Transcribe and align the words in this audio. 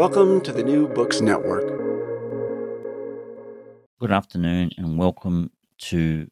Welcome 0.00 0.40
to 0.44 0.52
the 0.52 0.62
New 0.62 0.88
Books 0.88 1.20
Network. 1.20 1.68
Good 3.98 4.10
afternoon, 4.10 4.70
and 4.78 4.96
welcome 4.96 5.50
to 5.90 6.26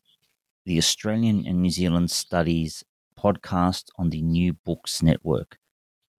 the 0.64 0.78
Australian 0.78 1.47
and 1.47 1.61
New 1.61 1.69
Zealand 1.69 2.11
Studies 2.11 2.83
podcast 3.20 3.91
on 3.98 4.08
the 4.08 4.22
New 4.22 4.55
Books 4.55 5.02
Network. 5.02 5.58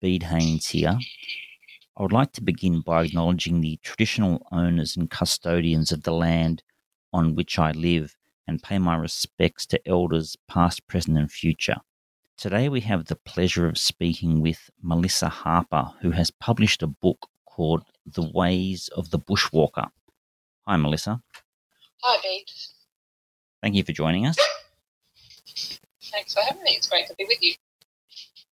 Bede 0.03 0.25
Haynes 0.25 0.67
here. 0.67 0.99
I 1.97 2.03
would 2.03 2.13
like 2.13 2.33
to 2.33 2.43
begin 2.43 2.83
by 2.83 3.05
acknowledging 3.05 3.63
the 3.63 3.79
traditional 3.83 4.47
owners 4.53 4.95
and 4.95 5.11
custodians 5.11 5.91
of 5.91 6.03
the 6.03 6.13
land 6.13 6.63
on 7.15 7.35
which 7.35 7.59
I 7.59 7.71
live 7.71 8.15
and 8.47 8.63
pay 8.63 8.77
my 8.77 8.95
respects 8.95 9.65
to 9.69 9.89
elders 9.89 10.37
past, 10.49 10.87
present, 10.87 11.17
and 11.17 11.33
future. 11.33 11.77
Today 12.37 12.69
we 12.69 12.83
have 12.83 13.07
the 13.07 13.17
pleasure 13.17 13.67
of 13.67 13.79
speaking 13.79 14.43
with 14.43 14.69
Melissa 14.83 15.31
Harper, 15.31 15.95
who 16.03 16.11
has 16.11 16.31
published 16.31 16.83
a 16.83 16.87
book 16.87 17.27
called 17.59 17.83
The 18.07 18.23
Ways 18.23 18.89
of 18.97 19.11
the 19.11 19.19
Bushwalker. 19.19 19.89
Hi, 20.69 20.77
Melissa. 20.77 21.21
Hi, 22.05 22.17
Bede. 22.23 22.53
Thank 23.61 23.75
you 23.75 23.83
for 23.83 23.91
joining 23.91 24.27
us. 24.27 24.39
Thanks 26.13 26.35
for 26.35 26.41
having 26.47 26.63
me. 26.63 26.71
It's 26.77 26.89
great 26.89 27.09
to 27.09 27.17
be 27.17 27.25
with 27.27 27.43
you. 27.43 27.55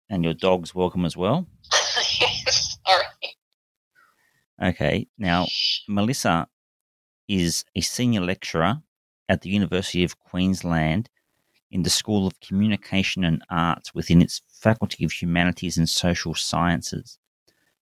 And 0.10 0.24
your 0.24 0.34
dog's 0.34 0.74
welcome 0.74 1.04
as 1.04 1.18
well. 1.18 1.46
yes, 2.22 2.78
sorry. 2.88 4.70
Okay, 4.70 5.08
now, 5.18 5.48
Melissa 5.90 6.48
is 7.28 7.66
a 7.76 7.82
senior 7.82 8.22
lecturer 8.22 8.84
at 9.28 9.42
the 9.42 9.50
University 9.50 10.06
of 10.06 10.18
Queensland 10.18 11.10
in 11.70 11.84
the 11.84 11.90
School 11.90 12.26
of 12.26 12.40
Communication 12.40 13.26
and 13.26 13.44
Arts 13.50 13.94
within 13.94 14.22
its 14.22 14.42
Faculty 14.48 15.04
of 15.04 15.12
Humanities 15.12 15.78
and 15.78 15.90
Social 15.90 16.34
Sciences. 16.34 17.20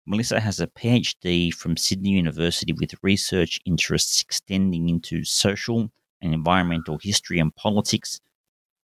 Melissa 0.08 0.40
has 0.40 0.60
a 0.60 0.68
PhD 0.68 1.52
from 1.52 1.76
Sydney 1.76 2.12
University 2.12 2.74
with 2.74 2.94
research 3.02 3.60
interests 3.66 4.22
extending 4.22 4.88
into 4.88 5.24
social 5.24 5.90
and 6.22 6.32
environmental 6.32 7.00
history 7.02 7.40
and 7.40 7.56
politics, 7.56 8.22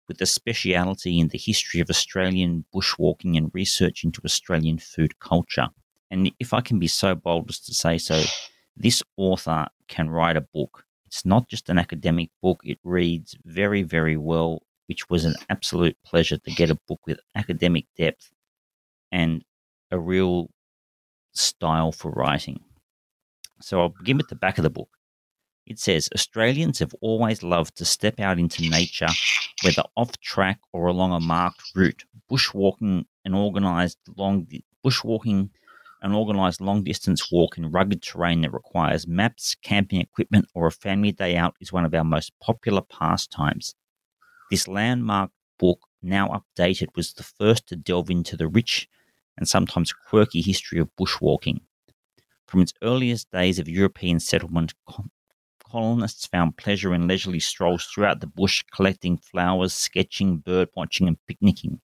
with 0.08 0.22
a 0.22 0.28
speciality 0.28 1.20
in 1.20 1.30
the 1.30 1.38
history 1.40 1.80
of 1.80 1.90
Australian 1.90 2.66
bushwalking 2.74 3.36
and 3.36 3.50
research 3.54 4.04
into 4.04 4.22
Australian 4.24 4.78
food 4.78 5.20
culture. 5.20 5.68
And 6.12 6.32
if 6.40 6.54
I 6.54 6.62
can 6.62 6.78
be 6.78 6.88
so 6.88 7.16
bold 7.16 7.50
as 7.50 7.60
to 7.62 7.74
say 7.74 7.98
so, 7.98 8.24
this 8.76 9.02
author 9.18 9.68
can 9.88 10.12
write 10.12 10.38
a 10.38 10.48
book. 10.54 10.86
It's 11.08 11.26
not 11.26 11.50
just 11.50 11.68
an 11.70 11.80
academic 11.80 12.30
book, 12.44 12.62
it 12.64 12.78
reads 12.84 13.36
very, 13.44 13.82
very 13.82 14.18
well, 14.18 14.62
which 14.86 15.10
was 15.10 15.26
an 15.26 15.34
absolute 15.50 15.98
pleasure 16.06 16.38
to 16.38 16.52
get 16.52 16.70
a 16.70 16.78
book 16.88 17.00
with 17.08 17.20
academic 17.34 17.86
depth 17.98 18.30
and 19.12 19.44
a 19.90 19.98
real 19.98 20.52
style 21.38 21.92
for 21.92 22.12
writing. 22.12 22.60
So 23.62 23.82
I'll 23.82 23.90
begin 23.90 24.18
with 24.18 24.28
the 24.28 24.36
back 24.36 24.58
of 24.58 24.64
the 24.64 24.70
book. 24.70 24.90
It 25.66 25.80
says 25.80 26.10
Australians 26.16 26.80
have 26.80 26.94
always 27.02 27.44
loved 27.44 27.76
to 27.78 27.86
step 27.86 28.20
out 28.20 28.40
into 28.40 28.70
nature, 28.70 29.08
whether 29.64 29.84
off 29.96 30.18
track 30.20 30.60
or 30.72 30.88
along 30.88 31.12
a 31.12 31.20
marked 31.20 31.62
route. 31.76 32.06
Bushwalking 32.32 33.06
and 33.26 33.36
organized 33.36 33.98
long 34.16 34.48
bushwalking 34.86 35.50
an 36.02 36.14
organized 36.14 36.62
long 36.62 36.84
distance 36.84 37.32
walk 37.32 37.58
in 37.58 37.72
rugged 37.72 38.02
terrain 38.02 38.42
that 38.42 38.54
requires 38.54 39.08
maps, 39.08 39.56
camping 39.56 40.00
equipment, 40.00 40.48
or 40.54 40.68
a 40.68 40.72
family 40.72 41.12
day 41.12 41.36
out 41.36 41.56
is 41.60 41.74
one 41.74 41.86
of 41.86 41.94
our 41.94 42.04
most 42.04 42.32
popular 42.40 42.82
pastimes. 42.82 43.74
This 44.52 44.68
landmark 44.68 45.32
book, 45.58 45.80
now 46.02 46.44
updated, 46.58 46.96
was 46.96 47.14
the 47.14 47.24
first 47.24 47.68
to 47.68 47.76
delve 47.76 48.10
into 48.10 48.38
the 48.38 48.48
rich 48.48 48.88
and 49.38 49.48
sometimes 49.48 49.94
quirky 49.94 50.42
history 50.42 50.80
of 50.80 50.96
bushwalking. 50.96 51.62
From 52.48 52.62
its 52.62 52.74
earliest 52.82 53.30
days 53.32 53.60
of 53.60 53.68
European 53.68 54.20
settlement, 54.20 54.74
colonists 55.70 56.26
found 56.26 56.58
pleasure 56.58 56.94
in 56.94 57.08
leisurely 57.08 57.40
strolls 57.40 57.86
throughout 57.86 58.22
the 58.22 58.28
bush, 58.28 58.64
collecting 58.74 59.18
flowers, 59.18 59.74
sketching, 59.74 60.38
bird 60.38 60.70
watching, 60.76 61.08
and 61.08 61.18
picnicking. 61.28 61.82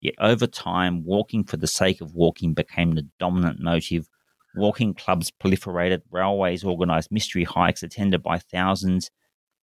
Yet 0.00 0.14
over 0.18 0.46
time, 0.46 1.04
walking 1.04 1.44
for 1.44 1.56
the 1.56 1.66
sake 1.66 2.00
of 2.00 2.14
walking 2.14 2.54
became 2.54 2.94
the 2.94 3.08
dominant 3.18 3.60
motive. 3.60 4.08
Walking 4.54 4.94
clubs 4.94 5.30
proliferated, 5.30 6.02
railways 6.10 6.64
organized 6.64 7.10
mystery 7.10 7.44
hikes 7.44 7.82
attended 7.82 8.22
by 8.22 8.38
thousands, 8.38 9.10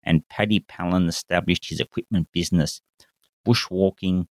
and 0.03 0.27
Paddy 0.27 0.59
Pallin 0.59 1.07
established 1.07 1.69
his 1.69 1.79
equipment 1.79 2.27
business. 2.31 2.81
Bushwalking 3.45 4.27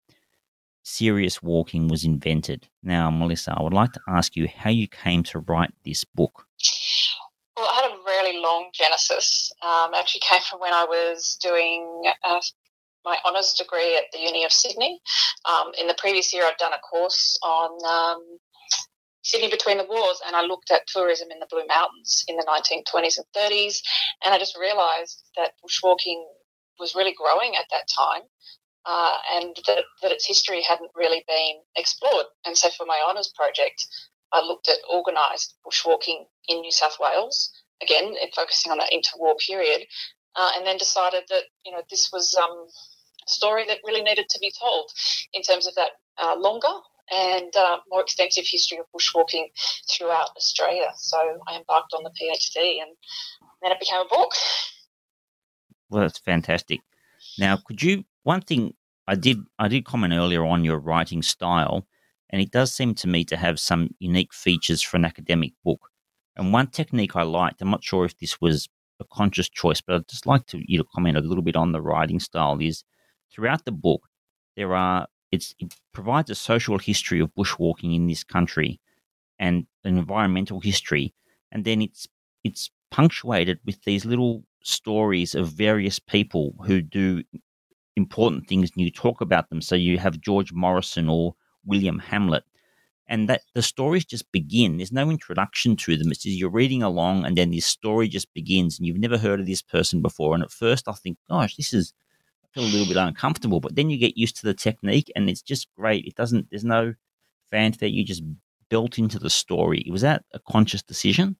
serious 0.83 1.43
walking 1.43 1.89
was 1.89 2.05
invented. 2.05 2.69
Now, 2.83 3.11
Melissa, 3.11 3.55
I 3.57 3.63
would 3.63 3.75
like 3.75 3.93
to 3.93 4.01
ask 4.09 4.37
you 4.37 4.49
how 4.49 4.71
you 4.71 4.89
came 4.89 5.23
to 5.25 5.41
write 5.41 5.73
this 5.85 6.05
book. 6.05 6.47
Well, 7.57 7.69
I 7.71 7.83
had 7.83 7.91
a 7.91 7.97
really 8.05 8.39
long 8.39 8.71
genesis. 8.73 9.53
Um, 9.63 9.93
actually, 9.95 10.23
came 10.29 10.41
from 10.49 10.61
when 10.61 10.73
I 10.73 10.85
was 10.85 11.39
doing 11.43 12.11
uh, 12.25 12.41
my 13.05 13.19
honours 13.27 13.55
degree 13.55 13.97
at 13.97 14.05
the 14.13 14.21
Uni 14.21 14.45
of 14.45 14.53
Sydney. 14.53 15.01
Um, 15.45 15.73
in 15.79 15.87
the 15.87 15.97
previous 15.99 16.33
year, 16.33 16.45
I'd 16.45 16.57
done 16.59 16.73
a 16.73 16.79
course 16.79 17.39
on 17.43 17.71
um, 17.85 18.39
Sydney 19.23 19.51
between 19.51 19.79
the 19.79 19.85
wars, 19.85 20.21
and 20.27 20.35
I 20.35 20.43
looked 20.43 20.71
at 20.71 20.87
tourism 20.87 21.31
in 21.31 21.39
the 21.39 21.47
Blue 21.51 21.67
Mountains 21.67 22.25
in 22.29 22.37
the 22.37 22.45
1920s 22.45 23.19
and 23.19 23.27
30s, 23.37 23.81
and 24.25 24.35
I 24.35 24.39
just 24.39 24.57
realised 24.59 25.23
that 25.37 25.53
bushwalking 25.63 26.25
was 26.79 26.95
really 26.95 27.15
growing 27.15 27.57
at 27.57 27.67
that 27.71 27.85
time 27.95 28.23
uh, 28.87 29.17
and 29.35 29.57
that, 29.67 29.85
that 30.03 30.13
its 30.13 30.27
history 30.27 30.63
hadn't 30.63 30.91
really 30.95 31.25
been 31.27 31.57
explored. 31.77 32.27
And 32.45 32.57
so 32.57 32.71
for 32.71 32.87
my 32.87 33.01
honours 33.07 33.33
project, 33.37 33.87
I 34.33 34.41
looked 34.41 34.69
at 34.69 34.77
organised 34.93 35.57
bushwalking 35.67 36.25
in 36.49 36.61
New 36.61 36.73
South 36.73 36.97
Wales, 37.01 37.51
again, 37.83 38.15
focusing 38.35 38.73
on 38.73 38.79
that 38.79 38.93
interwar 38.93 39.35
period, 39.39 39.87
uh, 40.37 40.51
and 40.57 40.67
then 40.67 40.77
decided 40.77 41.25
that, 41.29 41.45
you 41.65 41.73
know, 41.73 41.83
this 41.91 42.11
was 42.13 42.35
um, 42.35 42.67
a 43.27 43.31
story 43.31 43.65
that 43.67 43.79
really 43.85 44.03
needed 44.03 44.29
to 44.29 44.39
be 44.39 44.53
told 44.61 44.91
in 45.33 45.43
terms 45.43 45.67
of 45.67 45.75
that 45.75 45.91
uh, 46.23 46.37
longer 46.39 46.73
and 47.13 47.55
uh, 47.57 47.79
more 47.91 48.01
extensive 48.01 48.45
history 48.47 48.79
of 48.79 48.87
bushwalking 48.95 49.47
throughout 49.91 50.29
Australia. 50.37 50.89
So 50.97 51.19
I 51.49 51.57
embarked 51.57 51.93
on 51.97 52.05
the 52.05 52.11
PhD 52.11 52.81
and 52.81 52.97
then 53.63 53.73
it 53.73 53.81
became 53.81 54.01
a 54.01 54.09
book. 54.09 54.33
Well, 55.89 56.03
that's 56.03 56.19
fantastic. 56.21 56.81
Now, 57.37 57.59
could 57.67 57.83
you 57.83 58.05
one 58.23 58.41
thing 58.43 58.75
I 59.07 59.15
did 59.15 59.39
I 59.59 59.69
did 59.69 59.85
comment 59.85 60.15
earlier 60.15 60.45
on 60.45 60.65
your 60.65 60.79
writing 60.79 61.23
style, 61.23 61.87
and 62.31 62.41
it 62.41 62.51
does 62.51 62.73
seem 62.73 62.95
to 62.97 63.09
me 63.09 63.25
to 63.25 63.37
have 63.37 63.59
some 63.59 63.91
unique 63.99 64.33
features 64.33 64.83
for 64.83 64.97
an 64.97 65.05
academic 65.05 65.53
book. 65.65 65.89
And 66.37 66.53
one 66.53 66.69
technique 66.69 67.17
I 67.17 67.23
liked, 67.23 67.61
I'm 67.61 67.71
not 67.71 67.85
sure 67.85 68.05
if 68.05 68.17
this 68.19 68.41
was 68.41 68.69
a 69.01 69.05
conscious 69.05 69.49
choice, 69.49 69.81
but 69.81 69.97
I'd 69.97 70.09
just 70.09 70.27
like 70.27 70.47
to 70.47 70.61
you 70.67 70.79
to 70.79 70.85
comment 70.95 71.17
a 71.17 71.21
little 71.21 71.43
bit 71.43 71.57
on 71.57 71.73
the 71.73 71.83
writing 71.83 72.21
style. 72.21 72.59
Is 72.61 72.85
throughout 73.33 73.65
the 73.65 73.73
book 73.73 74.03
there 74.57 74.75
are 74.75 75.07
it 75.33 75.45
provides 75.93 76.31
a 76.31 76.35
social 76.35 76.79
history 76.79 77.21
of 77.21 77.35
bushwalking 77.35 77.95
in 77.95 78.07
this 78.09 78.25
country 78.25 78.81
and 79.39 79.67
an 79.85 79.97
environmental 79.99 80.61
history, 80.61 81.15
and 81.53 81.65
then 81.65 81.83
it's 81.83 82.07
it's 82.45 82.71
punctuated 82.91 83.61
with 83.65 83.83
these 83.85 84.05
little 84.05 84.45
stories 84.63 85.35
of 85.35 85.49
various 85.49 85.99
people 85.99 86.55
who 86.67 86.83
do 86.83 87.23
important 88.01 88.49
things 88.49 88.71
and 88.71 88.83
you 88.85 88.91
talk 88.91 89.21
about 89.21 89.49
them. 89.51 89.61
So 89.61 89.75
you 89.75 89.99
have 89.99 90.21
George 90.21 90.53
Morrison 90.53 91.09
or 91.09 91.35
William 91.65 91.99
Hamlet, 91.99 92.45
and 93.07 93.29
that 93.29 93.43
the 93.55 93.63
stories 93.63 94.05
just 94.05 94.31
begin. 94.33 94.77
There's 94.77 94.93
no 94.93 95.11
introduction 95.11 95.77
to 95.77 95.97
them. 95.97 96.11
It's 96.11 96.23
just 96.23 96.39
you're 96.39 96.51
reading 96.63 96.83
along, 96.83 97.25
and 97.25 97.37
then 97.37 97.51
this 97.51 97.67
story 97.67 98.09
just 98.09 98.33
begins, 98.35 98.79
and 98.79 98.87
you've 98.87 99.05
never 99.07 99.19
heard 99.19 99.41
of 99.41 99.47
this 99.47 99.63
person 99.63 100.01
before. 100.01 100.35
And 100.35 100.43
at 100.43 100.53
first, 100.53 100.89
I 100.89 100.93
think, 100.93 101.19
gosh, 101.29 101.57
this 101.57 101.73
is 101.73 101.93
I 102.45 102.47
feel 102.55 102.65
a 102.65 102.73
little 102.73 102.87
bit 102.87 102.97
uncomfortable, 102.97 103.61
but 103.61 103.77
then 103.77 103.91
you 103.91 103.99
get 103.99 104.17
used 104.17 104.37
to 104.39 104.47
the 104.47 104.55
technique, 104.55 105.11
and 105.15 105.29
it's 105.29 105.43
just 105.43 105.69
great. 105.77 106.07
It 106.07 106.17
doesn't. 106.17 106.49
There's 106.51 106.65
no 106.65 106.95
fanfare. 107.51 107.89
You 107.89 108.05
just 108.05 108.23
built 108.69 108.99
into 108.99 109.19
the 109.19 109.31
story. 109.31 109.85
Was 109.91 110.03
that 110.03 110.25
a 110.33 110.39
conscious 110.39 110.83
decision? 110.83 111.37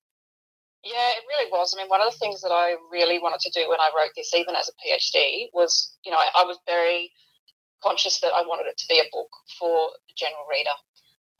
Yeah, 0.85 1.13
it 1.13 1.25
really 1.29 1.51
was. 1.53 1.75
I 1.75 1.81
mean, 1.81 1.91
one 1.91 2.01
of 2.01 2.11
the 2.11 2.19
things 2.19 2.41
that 2.41 2.53
I 2.53 2.77
really 2.91 3.19
wanted 3.19 3.41
to 3.41 3.51
do 3.53 3.69
when 3.69 3.81
I 3.81 3.91
wrote 3.97 4.13
this, 4.17 4.33
even 4.35 4.55
as 4.57 4.71
a 4.71 4.77
PhD, 4.81 5.49
was, 5.53 5.97
you 6.05 6.11
know, 6.11 6.17
I, 6.17 6.41
I 6.41 6.45
was 6.45 6.59
very 6.67 7.13
conscious 7.83 8.21
that 8.21 8.33
I 8.33 8.43
wanted 8.43 8.69
it 8.69 8.79
to 8.79 8.87
be 8.89 8.99
a 8.99 9.09
book 9.13 9.29
for 9.59 9.91
the 10.09 10.15
general 10.17 10.45
reader. 10.49 10.73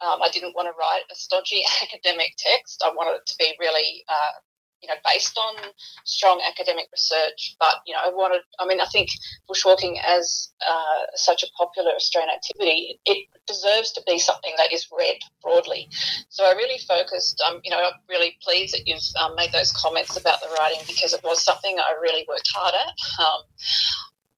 Um, 0.01 0.21
I 0.23 0.29
didn't 0.31 0.57
want 0.57 0.69
to 0.69 0.77
write 0.77 1.05
a 1.11 1.15
stodgy 1.15 1.63
academic 1.83 2.35
text. 2.37 2.83
I 2.85 2.93
wanted 2.93 3.21
it 3.21 3.27
to 3.27 3.35
be 3.39 3.57
really 3.61 4.05
uh, 4.09 4.41
you 4.83 4.89
know, 4.89 4.95
based 5.05 5.39
on 5.39 5.71
strong 6.05 6.41
academic 6.47 6.87
research. 6.93 7.57
But 7.59 7.77
you 7.87 7.95
know, 7.95 8.01
I 8.05 8.11
wanted. 8.11 8.43
I 8.59 8.67
mean, 8.67 8.81
I 8.81 8.87
think 8.87 9.11
bushwalking 9.49 9.97
as 10.07 10.51
uh, 10.67 11.07
such 11.15 11.43
a 11.43 11.47
popular 11.57 11.93
Australian 11.93 12.31
activity, 12.35 13.01
it 13.05 13.29
deserves 13.47 13.93
to 13.93 14.03
be 14.07 14.19
something 14.19 14.53
that 14.57 14.73
is 14.73 14.89
read 14.97 15.19
broadly. 15.43 15.89
So 16.29 16.45
I 16.45 16.53
really 16.53 16.79
focused. 16.79 17.43
Um, 17.49 17.61
you 17.65 17.71
know, 17.71 17.79
I'm 17.79 18.01
really 18.09 18.37
pleased 18.43 18.75
that 18.75 18.87
you've 18.87 19.03
um, 19.23 19.35
made 19.37 19.53
those 19.53 19.73
comments 19.73 20.17
about 20.17 20.41
the 20.41 20.49
writing 20.59 20.81
because 20.87 21.13
it 21.13 21.23
was 21.23 21.43
something 21.45 21.79
I 21.79 21.95
really 22.01 22.25
worked 22.29 22.51
hard 22.55 22.75
at. 22.75 23.25
Um, 23.25 23.43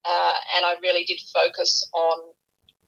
uh, 0.04 0.34
and 0.56 0.66
I 0.66 0.74
really 0.82 1.04
did 1.04 1.20
focus 1.32 1.88
on 1.94 2.18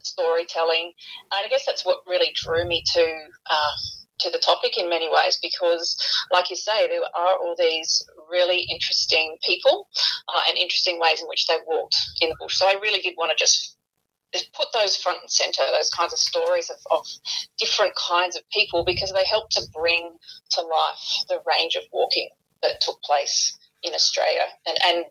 storytelling. 0.05 0.93
And 1.33 1.47
I 1.47 1.49
guess 1.49 1.65
that's 1.67 1.85
what 1.85 1.99
really 2.07 2.33
drew 2.35 2.67
me 2.67 2.83
to 2.95 3.17
uh, 3.51 3.73
to 4.21 4.31
the 4.31 4.39
topic 4.39 4.79
in 4.79 4.89
many 4.89 5.09
ways 5.11 5.39
because, 5.43 5.97
like 6.33 6.51
you 6.51 6.57
say, 6.57 6.87
there 6.89 7.01
are 7.01 7.37
all 7.37 7.55
these 7.59 8.05
really 8.31 8.67
interesting 8.71 9.37
people 9.45 9.89
uh, 10.29 10.41
and 10.49 10.57
interesting 10.57 11.01
ways 11.01 11.21
in 11.21 11.29
which 11.29 11.47
they 11.47 11.57
walked 11.67 11.97
in 12.21 12.29
the 12.31 12.37
bush. 12.39 12.57
So 12.57 12.67
I 12.67 12.79
really 12.81 13.01
did 13.01 13.15
want 13.17 13.31
to 13.31 13.37
just 13.37 13.77
put 14.55 14.69
those 14.73 14.97
front 14.97 15.19
and 15.21 15.31
center, 15.31 15.63
those 15.73 15.91
kinds 15.91 16.13
of 16.13 16.19
stories 16.19 16.71
of, 16.71 16.77
of 16.91 17.07
different 17.59 17.95
kinds 17.95 18.37
of 18.37 18.43
people 18.51 18.85
because 18.85 19.13
they 19.13 19.25
help 19.25 19.51
to 19.51 19.63
bring 19.73 20.17
to 20.51 20.61
life 20.61 21.25
the 21.29 21.41
range 21.47 21.77
of 21.77 21.83
walking 21.93 22.29
that 22.63 22.81
took 22.81 23.01
place 23.03 23.57
in 23.85 23.95
Australia, 23.95 24.47
and 24.67 24.77
and 24.85 25.05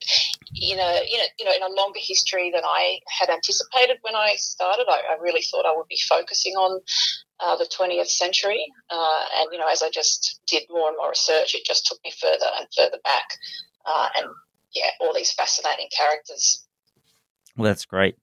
in 0.56 0.80
a, 0.80 0.92
in 1.06 1.20
a 1.20 1.28
you 1.40 1.46
know 1.46 1.54
in 1.56 1.64
a 1.64 1.76
longer 1.76 2.00
history 2.02 2.52
than 2.52 2.64
I 2.66 3.00
had 3.08 3.30
anticipated 3.30 3.98
when 4.02 4.16
I 4.16 4.36
started. 4.38 4.86
I, 4.90 5.14
I 5.14 5.22
really 5.22 5.42
thought 5.42 5.66
I 5.66 5.76
would 5.76 5.88
be 5.88 6.00
focusing 6.10 6.54
on 6.54 6.82
uh, 7.40 7.56
the 7.56 7.66
20th 7.66 8.08
century, 8.08 8.66
uh, 8.90 9.22
and 9.38 9.48
you 9.52 9.60
know 9.60 9.68
as 9.72 9.84
I 9.84 9.90
just 9.90 10.42
did 10.48 10.64
more 10.70 10.88
and 10.88 10.98
more 10.98 11.10
research, 11.10 11.56
it 11.56 11.66
just 11.66 11.86
took 11.86 12.00
me 12.04 12.12
further 12.20 12.50
and 12.58 12.68
further 12.76 13.00
back, 13.04 13.38
uh, 13.86 14.08
and 14.18 14.28
yeah, 14.76 14.90
all 15.00 15.14
these 15.14 15.32
fascinating 15.32 15.88
characters. 15.96 16.66
Well, 17.56 17.66
that's 17.66 17.86
great. 17.86 18.16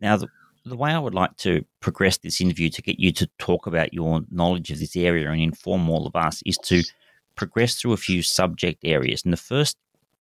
Now 0.00 0.16
the 0.16 0.28
the 0.64 0.76
way 0.76 0.92
I 0.92 0.98
would 0.98 1.14
like 1.14 1.36
to 1.38 1.64
progress 1.80 2.18
this 2.18 2.40
interview 2.40 2.70
to 2.70 2.82
get 2.82 2.98
you 2.98 3.12
to 3.12 3.28
talk 3.38 3.66
about 3.66 3.92
your 3.92 4.22
knowledge 4.30 4.70
of 4.70 4.78
this 4.78 4.96
area 4.96 5.28
and 5.30 5.40
inform 5.40 5.90
all 5.90 6.06
of 6.06 6.14
us 6.14 6.40
is 6.46 6.56
to 6.64 6.82
progress 7.34 7.76
through 7.76 7.92
a 7.92 7.96
few 7.96 8.22
subject 8.22 8.84
areas. 8.84 9.24
And 9.24 9.32
the 9.32 9.38
first 9.38 9.76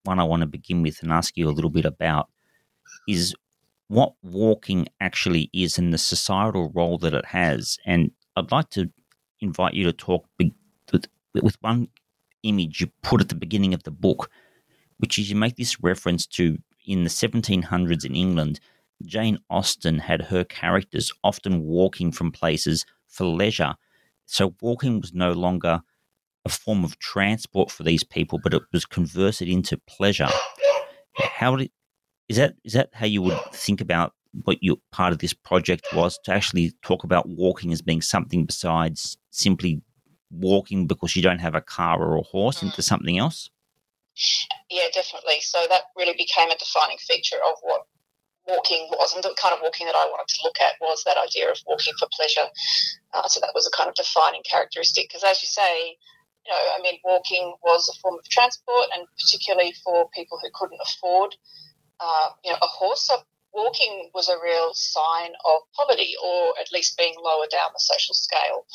one 0.04 0.18
I 0.18 0.24
want 0.24 0.40
to 0.40 0.46
begin 0.46 0.82
with 0.82 1.02
and 1.02 1.12
ask 1.12 1.36
you 1.36 1.48
a 1.48 1.52
little 1.52 1.70
bit 1.70 1.84
about 1.84 2.28
is 3.08 3.34
what 3.88 4.12
walking 4.22 4.86
actually 5.00 5.50
is 5.52 5.78
and 5.78 5.92
the 5.92 5.98
societal 5.98 6.70
role 6.74 6.98
that 6.98 7.14
it 7.14 7.26
has. 7.26 7.78
And 7.84 8.12
I'd 8.36 8.52
like 8.52 8.70
to 8.70 8.90
invite 9.40 9.74
you 9.74 9.84
to 9.84 9.92
talk 9.92 10.26
with, 10.38 10.52
with 11.34 11.56
one 11.60 11.88
image 12.42 12.80
you 12.80 12.88
put 13.02 13.20
at 13.20 13.28
the 13.28 13.34
beginning 13.34 13.74
of 13.74 13.82
the 13.82 13.90
book, 13.90 14.30
which 14.98 15.18
is 15.18 15.30
you 15.30 15.36
make 15.36 15.56
this 15.56 15.80
reference 15.82 16.26
to 16.26 16.58
in 16.86 17.04
the 17.04 17.10
1700s 17.10 18.04
in 18.04 18.14
England, 18.14 18.60
Jane 19.04 19.38
Austen 19.48 19.98
had 19.98 20.22
her 20.22 20.44
characters 20.44 21.12
often 21.24 21.62
walking 21.62 22.12
from 22.12 22.32
places 22.32 22.84
for 23.06 23.24
leisure. 23.24 23.74
So 24.26 24.54
walking 24.60 25.00
was 25.00 25.12
no 25.12 25.32
longer 25.32 25.82
a 26.44 26.48
form 26.48 26.84
of 26.84 26.98
transport 26.98 27.70
for 27.70 27.82
these 27.82 28.04
people, 28.04 28.38
but 28.42 28.54
it 28.54 28.62
was 28.72 28.86
converted 28.86 29.48
into 29.48 29.76
pleasure. 29.86 30.28
How 31.16 31.56
did, 31.56 31.70
is 32.28 32.36
that 32.36 32.54
is 32.64 32.72
that 32.72 32.90
how 32.92 33.06
you 33.06 33.22
would 33.22 33.38
think 33.52 33.80
about 33.80 34.14
what 34.44 34.58
your 34.60 34.76
part 34.92 35.12
of 35.12 35.18
this 35.18 35.32
project 35.32 35.86
was 35.92 36.18
to 36.24 36.32
actually 36.32 36.72
talk 36.82 37.04
about 37.04 37.28
walking 37.28 37.72
as 37.72 37.82
being 37.82 38.00
something 38.00 38.46
besides 38.46 39.18
simply 39.30 39.82
walking 40.30 40.86
because 40.86 41.16
you 41.16 41.22
don't 41.22 41.40
have 41.40 41.54
a 41.54 41.60
car 41.60 42.00
or 42.00 42.16
a 42.16 42.22
horse 42.22 42.62
into 42.62 42.82
something 42.82 43.18
else? 43.18 43.50
Yeah, 44.70 44.86
definitely. 44.94 45.40
So 45.40 45.64
that 45.68 45.82
really 45.96 46.14
became 46.16 46.50
a 46.50 46.56
defining 46.56 46.98
feature 46.98 47.40
of 47.44 47.56
what 47.62 47.86
walking 48.46 48.88
was, 48.92 49.14
and 49.14 49.22
the 49.22 49.34
kind 49.40 49.54
of 49.54 49.60
walking 49.62 49.86
that 49.86 49.94
I 49.94 50.06
wanted 50.06 50.28
to 50.28 50.40
look 50.44 50.56
at 50.60 50.74
was 50.80 51.02
that 51.04 51.16
idea 51.16 51.50
of 51.50 51.58
walking 51.66 51.94
for 51.98 52.08
pleasure. 52.12 52.48
Uh, 53.14 53.26
so 53.28 53.40
that 53.40 53.52
was 53.54 53.66
a 53.66 53.76
kind 53.76 53.88
of 53.88 53.94
defining 53.94 54.42
characteristic. 54.48 55.08
Because 55.08 55.24
as 55.24 55.42
you 55.42 55.48
say, 55.48 55.96
you 56.46 56.52
know, 56.52 56.58
I 56.78 56.82
mean, 56.82 56.98
walking 57.04 57.54
was 57.62 57.88
a 57.88 57.98
form 58.00 58.16
of 58.18 58.28
transport, 58.28 58.88
and 58.96 59.06
particularly 59.18 59.74
for 59.84 60.08
people 60.14 60.38
who 60.42 60.48
couldn't 60.54 60.80
afford, 60.82 61.36
uh, 62.00 62.30
you 62.44 62.50
know, 62.50 62.58
a 62.62 62.66
horse. 62.66 63.06
So 63.06 63.16
walking 63.52 64.10
was 64.14 64.28
a 64.28 64.36
real 64.42 64.70
sign 64.74 65.32
of 65.44 65.60
poverty, 65.76 66.14
or 66.24 66.54
at 66.60 66.72
least 66.72 66.96
being 66.96 67.14
lower 67.22 67.46
down 67.50 67.70
the 67.72 67.80
social 67.80 68.14
scale. 68.14 68.66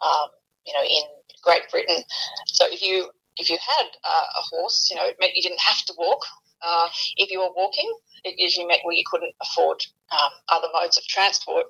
Um, 0.00 0.28
you 0.66 0.72
know, 0.74 0.82
in 0.82 1.02
Great 1.42 1.70
Britain. 1.70 2.04
So 2.46 2.66
if 2.68 2.82
you 2.82 3.10
if 3.36 3.48
you 3.48 3.56
had 3.56 3.86
uh, 4.04 4.26
a 4.38 4.42
horse, 4.42 4.88
you 4.90 4.96
know, 4.96 5.06
it 5.06 5.16
meant 5.20 5.34
you 5.34 5.42
didn't 5.42 5.60
have 5.60 5.82
to 5.86 5.94
walk. 5.98 6.20
Uh, 6.62 6.88
if 7.16 7.30
you 7.30 7.40
were 7.40 7.52
walking, 7.56 7.90
it 8.24 8.34
usually 8.36 8.66
meant 8.66 8.82
well 8.84 8.94
you 8.96 9.04
couldn't 9.10 9.34
afford 9.40 9.80
um, 10.12 10.30
other 10.48 10.68
modes 10.74 10.98
of 10.98 11.04
transport. 11.04 11.66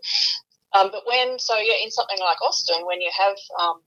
Um, 0.73 0.91
but 0.93 1.03
when 1.07 1.39
so 1.39 1.57
yeah, 1.59 1.83
in 1.83 1.91
something 1.91 2.19
like 2.19 2.43
Austen, 2.43 2.87
when 2.87 3.01
you 3.01 3.11
have 3.17 3.37
um, 3.61 3.81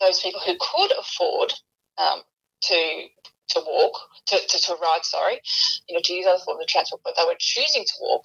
those 0.00 0.20
people 0.20 0.40
who 0.40 0.56
could 0.60 0.92
afford 0.98 1.52
um, 1.98 2.20
to 2.62 3.06
to 3.48 3.60
walk, 3.64 3.94
to, 4.26 4.36
to, 4.48 4.58
to, 4.58 4.74
ride, 4.82 5.04
sorry, 5.04 5.40
you 5.88 5.94
know, 5.94 6.00
to 6.02 6.12
use 6.12 6.26
other 6.26 6.42
forms 6.44 6.60
of 6.60 6.66
transport, 6.66 7.00
but 7.04 7.14
they 7.16 7.24
were 7.24 7.36
choosing 7.38 7.84
to 7.84 7.92
walk, 8.00 8.22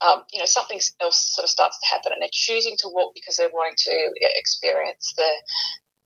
um, 0.00 0.22
you 0.32 0.38
know, 0.38 0.46
something 0.46 0.80
else 1.00 1.34
sort 1.34 1.44
of 1.44 1.50
starts 1.50 1.78
to 1.80 1.86
happen, 1.86 2.12
and 2.12 2.22
they're 2.22 2.32
choosing 2.32 2.76
to 2.78 2.88
walk 2.88 3.12
because 3.14 3.36
they're 3.36 3.52
wanting 3.52 3.76
to 3.76 4.10
experience 4.36 5.12
the 5.16 5.30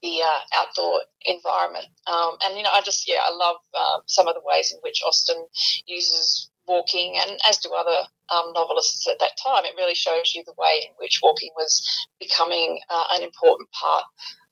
the 0.02 0.20
uh, 0.22 0.60
outdoor 0.60 1.00
environment. 1.24 1.86
Um, 2.06 2.36
and 2.44 2.56
you 2.56 2.62
know, 2.62 2.70
I 2.72 2.80
just 2.82 3.08
yeah, 3.08 3.20
I 3.24 3.34
love 3.34 3.56
uh, 3.74 3.98
some 4.06 4.28
of 4.28 4.34
the 4.34 4.42
ways 4.44 4.72
in 4.72 4.78
which 4.82 5.02
Austen 5.06 5.46
uses 5.86 6.50
walking, 6.66 7.16
and 7.16 7.38
as 7.48 7.58
do 7.58 7.70
other 7.72 8.06
um, 8.30 8.52
novelists 8.52 9.06
at 9.08 9.18
that 9.20 9.38
time. 9.42 9.64
It 9.64 9.76
really 9.76 9.94
shows 9.94 10.34
you 10.34 10.42
the 10.44 10.54
way 10.58 10.82
in 10.84 10.92
which 10.98 11.20
walking 11.22 11.50
was 11.56 11.82
becoming 12.20 12.80
uh, 12.90 13.04
an 13.12 13.22
important 13.22 13.70
part 13.70 14.04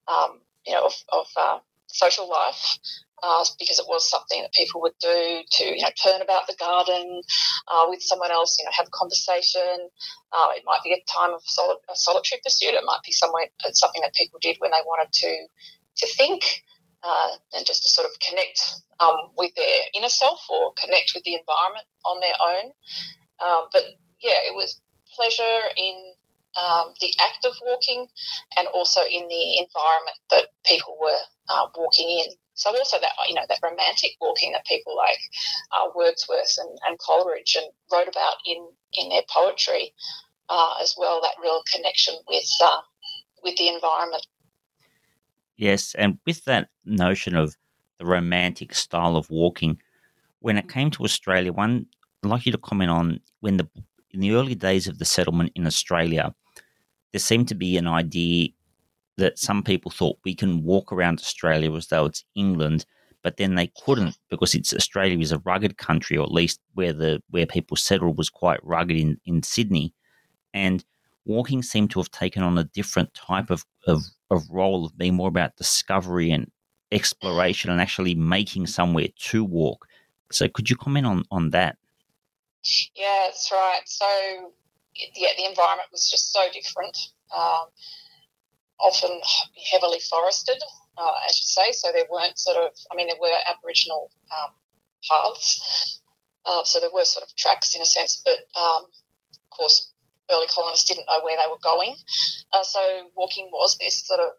um, 0.08 0.40
you 0.66 0.72
know, 0.72 0.86
of, 0.86 0.94
of 1.12 1.26
uh, 1.36 1.58
social 1.86 2.28
life. 2.28 2.78
Uh, 3.22 3.42
because 3.58 3.78
it 3.78 3.86
was 3.88 4.10
something 4.10 4.42
that 4.42 4.52
people 4.52 4.82
would 4.82 4.92
do 5.00 5.40
to, 5.50 5.64
you 5.64 5.80
know, 5.80 5.88
turn 5.96 6.20
about 6.20 6.46
the 6.46 6.54
garden 6.60 7.22
uh, 7.68 7.86
with 7.88 8.02
someone 8.02 8.30
else, 8.30 8.58
you 8.58 8.66
know, 8.66 8.70
have 8.70 8.86
a 8.86 8.90
conversation. 8.90 9.88
Uh, 10.30 10.48
it 10.52 10.62
might 10.66 10.82
be 10.84 10.92
a 10.92 11.00
time 11.10 11.32
of 11.32 11.40
a 11.88 11.96
solitary 11.96 12.38
pursuit. 12.44 12.74
It 12.74 12.84
might 12.84 13.00
be 13.02 13.12
somewhere, 13.12 13.46
uh, 13.64 13.70
something 13.72 14.02
that 14.02 14.12
people 14.12 14.38
did 14.42 14.56
when 14.58 14.72
they 14.72 14.84
wanted 14.84 15.10
to 15.10 15.46
to 15.96 16.06
think 16.18 16.64
uh, 17.02 17.28
and 17.54 17.66
just 17.66 17.82
to 17.82 17.88
sort 17.88 18.06
of 18.06 18.18
connect 18.20 18.60
um, 19.00 19.16
with 19.36 19.54
their 19.54 19.80
inner 19.94 20.08
self 20.08 20.40
or 20.50 20.72
connect 20.74 21.12
with 21.14 21.24
the 21.24 21.34
environment 21.34 21.86
on 22.04 22.20
their 22.20 22.34
own. 22.40 22.72
Um, 23.44 23.68
but 23.72 23.82
yeah, 24.20 24.40
it 24.46 24.54
was 24.54 24.80
pleasure 25.14 25.60
in 25.76 26.14
um, 26.56 26.94
the 27.00 27.12
act 27.20 27.44
of 27.44 27.54
walking 27.64 28.06
and 28.56 28.68
also 28.68 29.00
in 29.00 29.26
the 29.28 29.58
environment 29.58 30.18
that 30.30 30.46
people 30.64 30.96
were 31.00 31.20
uh, 31.48 31.66
walking 31.76 32.08
in. 32.08 32.32
So 32.54 32.70
also 32.70 32.98
that 33.00 33.10
you 33.28 33.34
know 33.34 33.46
that 33.48 33.58
romantic 33.62 34.12
walking 34.20 34.52
that 34.52 34.64
people 34.66 34.96
like 34.96 35.18
uh, 35.72 35.88
Wordsworth 35.94 36.56
and, 36.58 36.78
and, 36.86 36.98
Coleridge 36.98 37.56
and 37.56 37.66
wrote 37.92 38.06
about 38.06 38.36
in 38.46 38.68
in 38.92 39.08
their 39.08 39.24
poetry 39.28 39.92
uh, 40.48 40.74
as 40.80 40.94
well. 40.96 41.20
That 41.20 41.42
real 41.42 41.62
connection 41.72 42.14
with 42.28 42.48
uh, 42.62 42.80
with 43.42 43.56
the 43.56 43.68
environment. 43.68 44.24
Yes, 45.56 45.94
and 45.96 46.18
with 46.26 46.44
that 46.44 46.68
notion 46.84 47.34
of 47.34 47.56
the 47.98 48.06
romantic 48.06 48.74
style 48.74 49.16
of 49.16 49.30
walking, 49.30 49.80
when 50.38 50.56
it 50.56 50.68
came 50.68 50.90
to 50.92 51.04
Australia, 51.04 51.52
one 51.52 51.86
I'd 52.22 52.30
like 52.30 52.46
you 52.46 52.52
to 52.52 52.58
comment 52.58 52.90
on 52.90 53.20
when 53.40 53.56
the 53.56 53.68
in 54.12 54.20
the 54.20 54.32
early 54.32 54.54
days 54.54 54.86
of 54.86 54.98
the 54.98 55.04
settlement 55.04 55.50
in 55.56 55.66
Australia, 55.66 56.32
there 57.14 57.20
seemed 57.20 57.46
to 57.46 57.54
be 57.54 57.76
an 57.76 57.86
idea 57.86 58.48
that 59.18 59.38
some 59.38 59.62
people 59.62 59.88
thought 59.88 60.18
we 60.24 60.34
can 60.34 60.64
walk 60.64 60.92
around 60.92 61.20
Australia 61.20 61.72
as 61.76 61.86
though 61.86 62.06
it's 62.06 62.24
England, 62.34 62.84
but 63.22 63.36
then 63.36 63.54
they 63.54 63.70
couldn't 63.84 64.18
because 64.30 64.52
it's 64.52 64.74
Australia 64.74 65.20
is 65.20 65.30
a 65.30 65.38
rugged 65.44 65.78
country, 65.78 66.16
or 66.16 66.24
at 66.24 66.32
least 66.32 66.58
where 66.72 66.92
the 66.92 67.22
where 67.30 67.46
people 67.46 67.76
settled 67.76 68.18
was 68.18 68.30
quite 68.30 68.58
rugged 68.64 68.96
in, 68.96 69.20
in 69.26 69.44
Sydney. 69.44 69.94
And 70.54 70.84
walking 71.24 71.62
seemed 71.62 71.92
to 71.92 72.00
have 72.00 72.10
taken 72.10 72.42
on 72.42 72.58
a 72.58 72.64
different 72.64 73.14
type 73.14 73.48
of, 73.48 73.64
of, 73.86 74.02
of 74.32 74.50
role 74.50 74.84
of 74.84 74.98
being 74.98 75.14
more 75.14 75.28
about 75.28 75.54
discovery 75.54 76.32
and 76.32 76.50
exploration 76.90 77.70
and 77.70 77.80
actually 77.80 78.16
making 78.16 78.66
somewhere 78.66 79.08
to 79.18 79.44
walk. 79.44 79.86
So 80.32 80.48
could 80.48 80.68
you 80.68 80.74
comment 80.74 81.06
on, 81.06 81.22
on 81.30 81.50
that? 81.50 81.76
Yeah, 82.96 83.26
that's 83.26 83.52
right. 83.52 83.82
So 83.84 84.52
yeah, 85.14 85.28
the 85.36 85.48
environment 85.48 85.88
was 85.92 86.10
just 86.10 86.32
so 86.32 86.40
different. 86.52 86.96
Um, 87.34 87.66
often 88.80 89.20
heavily 89.72 90.00
forested, 90.00 90.60
uh, 90.98 91.16
as 91.28 91.38
you 91.38 91.44
say. 91.44 91.72
So 91.72 91.88
there 91.92 92.06
weren't 92.10 92.38
sort 92.38 92.56
of, 92.56 92.72
I 92.90 92.96
mean, 92.96 93.06
there 93.08 93.20
were 93.20 93.34
Aboriginal 93.48 94.10
um, 94.30 94.50
paths, 95.08 96.00
uh, 96.46 96.64
so 96.64 96.80
there 96.80 96.90
were 96.92 97.04
sort 97.04 97.24
of 97.24 97.34
tracks 97.36 97.74
in 97.74 97.82
a 97.82 97.86
sense, 97.86 98.22
but 98.24 98.38
um, 98.60 98.84
of 99.32 99.50
course, 99.50 99.92
early 100.30 100.46
colonists 100.48 100.88
didn't 100.88 101.06
know 101.06 101.20
where 101.22 101.36
they 101.36 101.50
were 101.50 101.62
going. 101.62 101.94
Uh, 102.52 102.62
so 102.62 102.80
walking 103.16 103.48
was 103.52 103.76
this 103.78 104.06
sort 104.06 104.20
of 104.20 104.30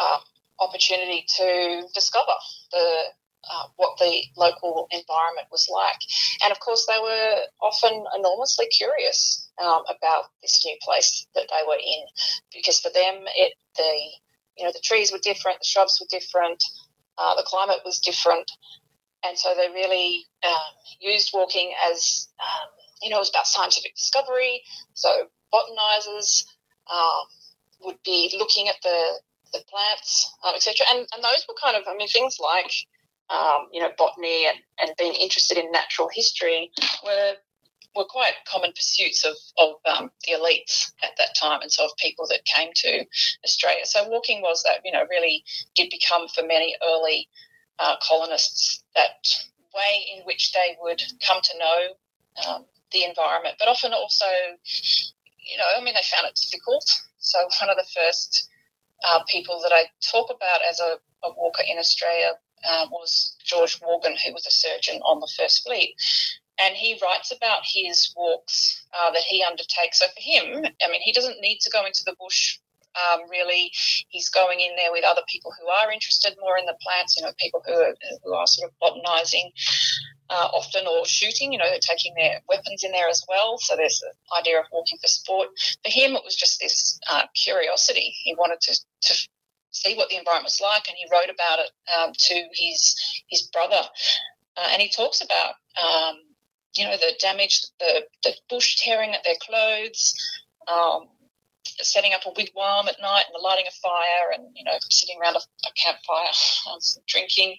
um, 0.00 0.20
opportunity 0.60 1.24
to 1.36 1.82
discover 1.94 2.32
the 2.72 3.04
uh, 3.48 3.66
what 3.76 3.98
the 3.98 4.22
local 4.36 4.88
environment 4.90 5.48
was 5.50 5.68
like. 5.72 6.00
And 6.42 6.52
of 6.52 6.60
course, 6.60 6.86
they 6.86 6.98
were 7.00 7.40
often 7.62 8.04
enormously 8.16 8.66
curious 8.66 9.48
um, 9.62 9.82
about 9.88 10.30
this 10.42 10.62
new 10.64 10.76
place 10.82 11.26
that 11.34 11.48
they 11.48 11.66
were 11.66 11.78
in, 11.78 12.04
because 12.52 12.80
for 12.80 12.90
them, 12.90 13.24
it 13.36 13.54
the 13.76 13.92
you 14.56 14.64
know 14.64 14.72
the 14.72 14.80
trees 14.82 15.12
were 15.12 15.18
different, 15.22 15.60
the 15.60 15.66
shrubs 15.66 16.00
were 16.00 16.06
different, 16.10 16.62
uh, 17.18 17.34
the 17.36 17.46
climate 17.46 17.80
was 17.84 18.00
different, 18.00 18.50
and 19.24 19.38
so 19.38 19.54
they 19.54 19.68
really 19.68 20.26
um, 20.46 20.72
used 21.00 21.30
walking 21.32 21.72
as 21.90 22.28
um, 22.40 22.68
you 23.02 23.10
know 23.10 23.16
it 23.16 23.20
was 23.20 23.30
about 23.30 23.46
scientific 23.46 23.94
discovery. 23.94 24.62
So 24.94 25.28
botanizers 25.52 26.44
um, 26.92 27.24
would 27.82 28.02
be 28.04 28.34
looking 28.38 28.68
at 28.68 28.76
the 28.82 29.20
the 29.52 29.62
plants, 29.68 30.32
um, 30.44 30.54
etc. 30.54 30.86
And, 30.90 31.00
and 31.14 31.24
those 31.24 31.44
were 31.48 31.54
kind 31.60 31.76
of, 31.76 31.82
I 31.88 31.96
mean, 31.96 32.08
things 32.08 32.38
like 32.40 32.72
um, 33.30 33.68
you 33.72 33.80
know, 33.80 33.90
botany 33.96 34.46
and, 34.46 34.58
and 34.80 34.96
being 34.98 35.14
interested 35.14 35.56
in 35.56 35.70
natural 35.70 36.08
history 36.12 36.70
were 37.04 37.34
were 37.96 38.04
quite 38.04 38.34
common 38.46 38.70
pursuits 38.72 39.24
of, 39.24 39.34
of 39.58 39.74
um, 39.84 40.10
the 40.24 40.34
elites 40.34 40.92
at 41.02 41.10
that 41.18 41.34
time 41.36 41.60
and 41.60 41.72
so 41.72 41.84
of 41.84 41.90
people 41.96 42.24
that 42.28 42.44
came 42.44 42.70
to 42.74 43.04
Australia. 43.44 43.84
So 43.84 44.08
walking 44.08 44.42
was 44.42 44.62
that, 44.62 44.80
you 44.84 44.92
know, 44.92 45.04
really 45.10 45.42
did 45.74 45.90
become 45.90 46.28
for 46.28 46.46
many 46.46 46.76
early 46.86 47.28
uh, 47.80 47.96
colonists 48.00 48.84
that 48.94 49.26
way 49.74 50.06
in 50.14 50.22
which 50.24 50.52
they 50.52 50.76
would 50.80 51.02
come 51.26 51.40
to 51.42 51.58
know 51.58 51.80
um, 52.46 52.64
the 52.92 53.04
environment, 53.04 53.56
but 53.58 53.68
often 53.68 53.92
also, 53.92 54.26
you 54.64 55.58
know, 55.58 55.64
I 55.76 55.82
mean, 55.82 55.94
they 55.94 56.06
found 56.14 56.28
it 56.28 56.38
difficult. 56.40 56.84
So 57.18 57.40
one 57.60 57.70
of 57.70 57.76
the 57.76 57.86
first 57.92 58.48
uh, 59.04 59.20
people 59.28 59.60
that 59.62 59.72
I 59.72 59.86
talk 60.12 60.30
about 60.30 60.60
as 60.68 60.78
a, 60.78 60.98
a 61.26 61.32
walker 61.36 61.62
in 61.68 61.78
Australia 61.78 62.32
uh, 62.68 62.86
was 62.90 63.36
George 63.44 63.80
Worgan, 63.80 64.16
who 64.16 64.32
was 64.32 64.46
a 64.46 64.50
surgeon 64.50 65.00
on 65.02 65.20
the 65.20 65.30
First 65.36 65.62
Fleet. 65.64 65.94
And 66.58 66.74
he 66.74 66.98
writes 67.02 67.32
about 67.32 67.62
his 67.64 68.12
walks 68.16 68.84
uh, 68.92 69.10
that 69.12 69.22
he 69.22 69.42
undertakes. 69.42 70.00
So 70.00 70.06
for 70.06 70.20
him, 70.20 70.64
I 70.84 70.90
mean, 70.90 71.00
he 71.00 71.12
doesn't 71.12 71.40
need 71.40 71.60
to 71.60 71.70
go 71.70 71.86
into 71.86 72.02
the 72.04 72.14
bush 72.18 72.58
um, 72.94 73.20
really, 73.30 73.70
he's 74.08 74.28
going 74.28 74.60
in 74.60 74.74
there 74.76 74.92
with 74.92 75.04
other 75.04 75.22
people 75.28 75.52
who 75.58 75.68
are 75.68 75.92
interested 75.92 76.34
more 76.40 76.58
in 76.58 76.66
the 76.66 76.76
plants. 76.82 77.16
You 77.16 77.24
know, 77.24 77.32
people 77.38 77.62
who 77.64 77.74
are 77.74 77.94
who 78.24 78.34
are 78.34 78.46
sort 78.46 78.70
of 78.70 78.78
botanizing 78.80 79.52
uh, 80.28 80.48
often 80.52 80.86
or 80.86 81.06
shooting. 81.06 81.52
You 81.52 81.58
know, 81.58 81.66
they're 81.70 81.78
taking 81.78 82.14
their 82.14 82.40
weapons 82.48 82.82
in 82.82 82.92
there 82.92 83.08
as 83.08 83.24
well. 83.28 83.58
So 83.58 83.76
there's 83.76 84.00
the 84.00 84.12
idea 84.38 84.58
of 84.58 84.66
walking 84.72 84.98
for 84.98 85.08
sport. 85.08 85.48
For 85.84 85.90
him, 85.90 86.14
it 86.14 86.24
was 86.24 86.36
just 86.36 86.60
this 86.60 86.98
uh, 87.08 87.22
curiosity. 87.34 88.14
He 88.22 88.34
wanted 88.34 88.60
to 88.62 88.78
to 89.02 89.28
see 89.70 89.94
what 89.94 90.08
the 90.08 90.16
environment 90.16 90.46
was 90.46 90.60
like, 90.60 90.88
and 90.88 90.96
he 90.96 91.08
wrote 91.10 91.30
about 91.30 91.58
it 91.60 91.70
um, 91.92 92.12
to 92.12 92.34
his 92.52 92.94
his 93.28 93.42
brother, 93.52 93.82
uh, 94.56 94.68
and 94.72 94.82
he 94.82 94.88
talks 94.88 95.22
about 95.22 95.54
um, 95.82 96.16
you 96.74 96.84
know 96.84 96.96
the 96.96 97.12
damage, 97.20 97.62
the 97.78 98.06
the 98.24 98.34
bush 98.48 98.76
tearing 98.76 99.14
at 99.14 99.24
their 99.24 99.38
clothes. 99.40 100.14
Um, 100.68 101.08
setting 101.82 102.12
up 102.12 102.22
a 102.26 102.30
wigwam 102.30 102.88
at 102.88 103.00
night 103.00 103.24
and 103.26 103.34
the 103.34 103.42
lighting 103.42 103.64
a 103.66 103.70
fire 103.82 104.32
and 104.34 104.48
you 104.54 104.64
know 104.64 104.76
sitting 104.88 105.16
around 105.20 105.36
a, 105.36 105.38
a 105.38 105.72
campfire 105.76 106.32
drinking 107.06 107.56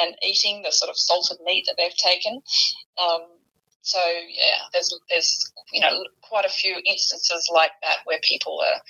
and 0.00 0.14
eating 0.22 0.62
the 0.62 0.72
sort 0.72 0.90
of 0.90 0.96
salted 0.96 1.38
meat 1.44 1.64
that 1.66 1.74
they've 1.76 1.96
taken 1.96 2.40
um, 2.98 3.20
so 3.82 3.98
yeah 4.28 4.62
there's 4.72 4.96
there's 5.10 5.52
you 5.72 5.80
know 5.80 6.04
quite 6.22 6.44
a 6.44 6.48
few 6.48 6.76
instances 6.86 7.50
like 7.52 7.72
that 7.82 7.98
where 8.04 8.18
people 8.22 8.60
are 8.60 8.80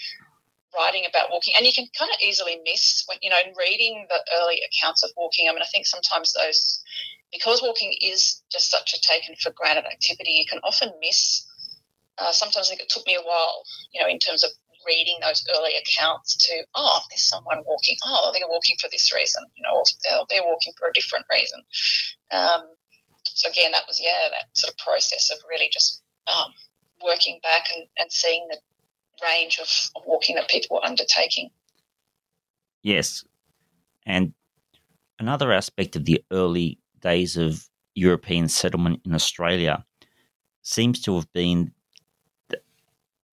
writing 0.76 1.05
about 1.09 1.31
walking, 1.31 1.55
and 1.57 1.67
you 1.67 1.73
can 1.73 1.87
kind 1.99 2.11
of 2.11 2.21
easily 2.21 2.61
miss 2.64 3.05
when 3.07 3.19
you 3.23 3.31
know 3.31 3.38
in 3.45 3.55
reading 3.57 4.07
the 4.09 4.21
early 4.41 4.61
accounts 4.67 5.02
of 5.02 5.11
walking. 5.17 5.49
I 5.49 5.52
mean, 5.52 5.62
I 5.62 5.71
think 5.73 5.87
sometimes 5.87 6.33
those 6.33 6.83
because 7.33 7.62
walking 7.62 7.95
is 8.00 8.43
just 8.52 8.71
such 8.71 8.95
a 8.95 9.00
taken 9.00 9.35
for 9.37 9.50
granted 9.52 9.87
activity, 9.87 10.33
you 10.33 10.45
can 10.49 10.61
often 10.64 10.93
miss. 11.00 11.47
Uh, 12.19 12.31
sometimes 12.31 12.69
I 12.69 12.71
think 12.71 12.83
it 12.83 12.91
took 12.91 13.07
me 13.07 13.14
a 13.14 13.23
while, 13.23 13.64
you 13.93 14.00
know, 14.00 14.07
in 14.09 14.19
terms 14.19 14.45
of 14.45 14.50
reading 14.87 15.17
those 15.23 15.45
early 15.57 15.73
accounts 15.76 16.37
to 16.37 16.64
oh, 16.75 17.00
there's 17.11 17.23
someone 17.23 17.62
walking. 17.67 17.97
Oh, 18.05 18.31
they're 18.33 18.49
walking 18.49 18.76
for 18.81 18.88
this 18.91 19.12
reason, 19.14 19.43
you 19.57 19.62
know, 19.62 19.79
or 19.79 20.26
they're 20.29 20.45
walking 20.45 20.73
for 20.79 20.88
a 20.88 20.93
different 20.93 21.25
reason. 21.33 21.62
Um, 22.31 22.62
so 23.25 23.49
again, 23.49 23.73
that 23.73 23.85
was 23.88 24.00
yeah, 24.00 24.29
that 24.31 24.57
sort 24.57 24.73
of 24.73 24.79
process 24.79 25.31
of 25.31 25.38
really 25.49 25.71
just 25.73 26.02
um, 26.26 26.52
working 27.02 27.41
back 27.43 27.69
and, 27.75 27.87
and 27.99 28.12
seeing 28.12 28.47
the 28.49 28.59
range 29.23 29.59
of, 29.61 29.69
of 29.97 30.02
walking 30.07 30.37
that 30.37 30.49
people 30.49 30.76
were 30.76 30.87
undertaking. 30.87 31.50
Yes. 32.83 33.25
And 34.07 34.35
another 35.19 35.52
aspect 35.52 35.97
of 35.97 36.05
the 36.05 36.23
early 36.31 36.79
days 37.00 37.37
of 37.37 37.69
European 37.95 38.49
settlement 38.49 39.00
in 39.05 39.14
Australia 39.14 39.85
seems 40.62 41.00
to 41.02 41.14
have 41.14 41.33
been 41.33 41.73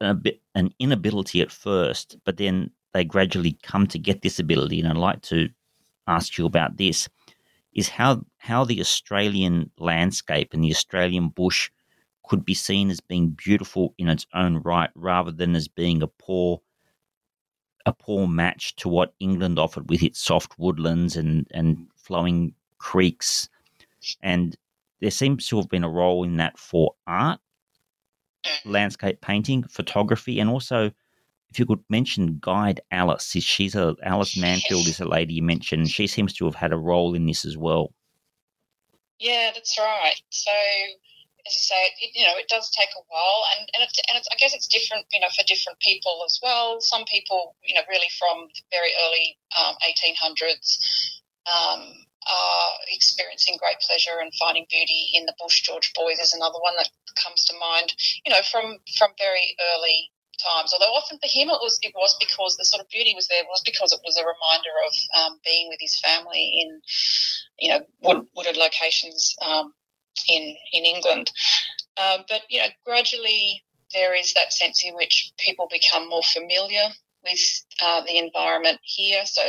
a 0.02 0.14
bit 0.14 0.42
an 0.56 0.74
inability 0.80 1.42
at 1.42 1.52
first, 1.52 2.18
but 2.26 2.38
then 2.38 2.72
they 2.94 3.04
gradually 3.04 3.58
come 3.64 3.86
to 3.88 4.00
get 4.00 4.22
this 4.22 4.40
ability. 4.40 4.80
And 4.80 4.88
I'd 4.88 4.98
like 4.98 5.22
to 5.24 5.50
ask 6.08 6.38
you 6.38 6.46
about 6.46 6.78
this: 6.78 7.08
is 7.74 7.90
how 7.90 8.26
how 8.38 8.66
the 8.66 8.80
Australian 8.80 9.70
landscape 9.78 10.54
and 10.54 10.64
the 10.64 10.72
Australian 10.72 11.30
bush 11.30 11.70
could 12.30 12.46
be 12.46 12.54
seen 12.54 12.92
as 12.92 13.00
being 13.00 13.32
beautiful 13.32 13.96
in 13.98 14.08
its 14.08 14.28
own 14.36 14.58
right 14.58 14.92
rather 14.94 15.32
than 15.32 15.56
as 15.56 15.68
being 15.68 16.04
a 16.04 16.08
poor 16.08 16.62
a 17.86 17.92
poor 17.94 18.28
match 18.28 18.76
to 18.76 18.88
what 18.88 19.16
England 19.20 19.58
offered 19.58 19.90
with 19.90 20.04
its 20.04 20.22
soft 20.22 20.60
woodlands 20.60 21.16
and, 21.16 21.48
and 21.52 21.88
flowing 21.96 22.54
creeks. 22.78 23.50
And 24.22 24.56
there 25.00 25.10
seems 25.10 25.48
to 25.48 25.58
have 25.58 25.70
been 25.70 25.84
a 25.84 25.90
role 25.90 26.24
in 26.24 26.38
that 26.38 26.60
for 26.60 26.94
art, 27.08 27.40
landscape 28.64 29.22
painting, 29.22 29.64
photography, 29.64 30.40
and 30.40 30.50
also 30.50 30.92
if 31.50 31.58
you 31.58 31.66
could 31.66 31.84
mention 31.90 32.38
guide 32.42 32.80
Alice, 32.92 33.32
she's 33.32 33.74
a 33.74 33.96
Alice 34.04 34.36
Manfield 34.36 34.88
is 34.88 35.00
a 35.00 35.06
lady 35.06 35.36
you 35.36 35.42
mentioned. 35.42 35.90
She 35.90 36.06
seems 36.06 36.34
to 36.34 36.46
have 36.46 36.54
had 36.54 36.72
a 36.72 36.78
role 36.78 37.16
in 37.16 37.26
this 37.26 37.44
as 37.44 37.58
well. 37.58 37.92
Yeah, 39.20 39.50
that's 39.54 39.78
right. 39.80 40.22
So 40.30 40.52
as 41.50 41.58
you 41.58 41.66
say, 41.66 41.82
it, 41.98 42.14
you 42.14 42.26
know, 42.26 42.38
it 42.38 42.48
does 42.48 42.70
take 42.70 42.94
a 42.94 43.04
while, 43.10 43.42
and 43.58 43.66
and, 43.74 43.82
it's, 43.82 43.98
and 44.06 44.18
it's, 44.18 44.30
I 44.32 44.38
guess 44.38 44.54
it's 44.54 44.70
different, 44.70 45.06
you 45.12 45.20
know, 45.20 45.34
for 45.34 45.44
different 45.50 45.80
people 45.82 46.22
as 46.26 46.38
well. 46.42 46.78
Some 46.80 47.06
people, 47.10 47.58
you 47.66 47.74
know, 47.74 47.82
really 47.90 48.10
from 48.22 48.48
the 48.54 48.62
very 48.70 48.94
early 49.06 49.38
um, 49.58 49.76
1800s. 49.82 50.78
Um, 51.50 52.06
are 52.30 52.72
experiencing 52.92 53.58
great 53.58 53.80
pleasure 53.80 54.20
and 54.22 54.30
finding 54.38 54.68
beauty 54.70 55.10
in 55.16 55.26
the 55.26 55.34
bush. 55.40 55.62
George 55.62 55.92
Boyd 55.96 56.20
is 56.22 56.34
another 56.34 56.60
one 56.62 56.76
that 56.76 56.90
comes 57.16 57.46
to 57.46 57.58
mind. 57.58 57.96
You 58.26 58.34
know, 58.34 58.44
from 58.44 58.78
from 58.98 59.12
very 59.18 59.56
early 59.74 60.12
times. 60.40 60.74
Although 60.74 60.94
often 60.96 61.20
for 61.20 61.28
him 61.28 61.50
it 61.50 61.60
was 61.62 61.80
it 61.82 61.94
was 61.96 62.16
because 62.20 62.56
the 62.58 62.66
sort 62.66 62.82
of 62.84 62.90
beauty 62.90 63.14
was 63.16 63.28
there 63.28 63.44
was 63.44 63.62
because 63.66 63.92
it 63.92 64.02
was 64.04 64.18
a 64.18 64.24
reminder 64.24 64.76
of 64.86 64.94
um, 65.20 65.40
being 65.44 65.68
with 65.70 65.80
his 65.80 66.00
family 66.00 66.64
in 66.64 66.82
you 67.60 67.70
know 67.70 67.82
wood, 68.02 68.26
wooded 68.36 68.58
locations 68.58 69.36
um, 69.42 69.74
in 70.28 70.56
in 70.74 70.86
England. 70.86 71.32
Uh, 71.98 72.20
but 72.28 72.42
you 72.50 72.60
know, 72.60 72.68
gradually 72.86 73.64
there 73.94 74.16
is 74.16 74.34
that 74.34 74.54
sense 74.54 74.84
in 74.86 74.96
which 74.96 75.34
people 75.38 75.68
become 75.72 76.08
more 76.10 76.24
familiar 76.24 76.84
with 77.24 77.66
uh, 77.82 78.02
the 78.06 78.18
environment 78.18 78.80
here. 78.84 79.26
So, 79.26 79.42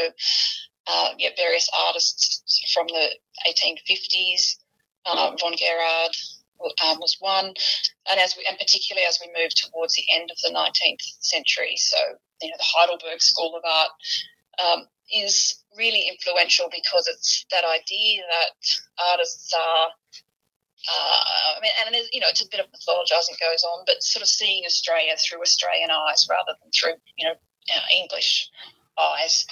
uh, 0.87 1.11
yeah, 1.19 1.31
various 1.37 1.69
artists 1.87 2.63
from 2.73 2.87
the 2.89 3.11
1850s, 3.47 4.57
uh, 5.07 5.37
von 5.39 5.53
Guérard 5.53 6.17
um, 6.85 6.99
was 7.01 7.17
one, 7.21 7.47
and 8.11 8.21
as 8.21 8.35
we, 8.37 8.45
and 8.49 8.59
particularly 8.59 9.07
as 9.07 9.19
we 9.21 9.33
move 9.41 9.55
towards 9.55 9.95
the 9.95 10.05
end 10.15 10.31
of 10.31 10.37
the 10.43 10.51
19th 10.51 11.03
century. 11.21 11.75
So, 11.77 11.97
you 12.43 12.49
know, 12.49 12.57
the 12.57 12.65
Heidelberg 12.65 13.23
School 13.23 13.57
of 13.57 13.63
Art 13.65 13.91
um, 14.63 14.87
is 15.15 15.63
really 15.77 16.09
influential 16.09 16.69
because 16.71 17.09
it's 17.09 17.47
that 17.51 17.65
idea 17.65 18.23
that 18.29 19.11
artists 19.11 19.53
are 19.55 19.89
uh, 20.89 21.57
I 21.57 21.61
mean, 21.61 21.73
and 21.85 21.95
it 21.95 21.99
is, 21.99 22.09
you 22.13 22.21
know, 22.21 22.29
it's 22.29 22.45
a 22.45 22.49
bit 22.49 22.61
of 22.61 22.67
mythologizing 22.67 23.39
goes 23.39 23.65
on, 23.65 23.85
but 23.87 24.03
sort 24.03 24.23
of 24.23 24.29
seeing 24.29 24.65
Australia 24.65 25.15
through 25.19 25.43
Australian 25.43 25.91
eyes 25.91 26.27
rather 26.31 26.57
than 26.61 26.71
through, 26.73 26.97
you 27.19 27.29
know, 27.29 27.35
uh, 27.35 27.87
English 27.95 28.49
eyes. 28.99 29.45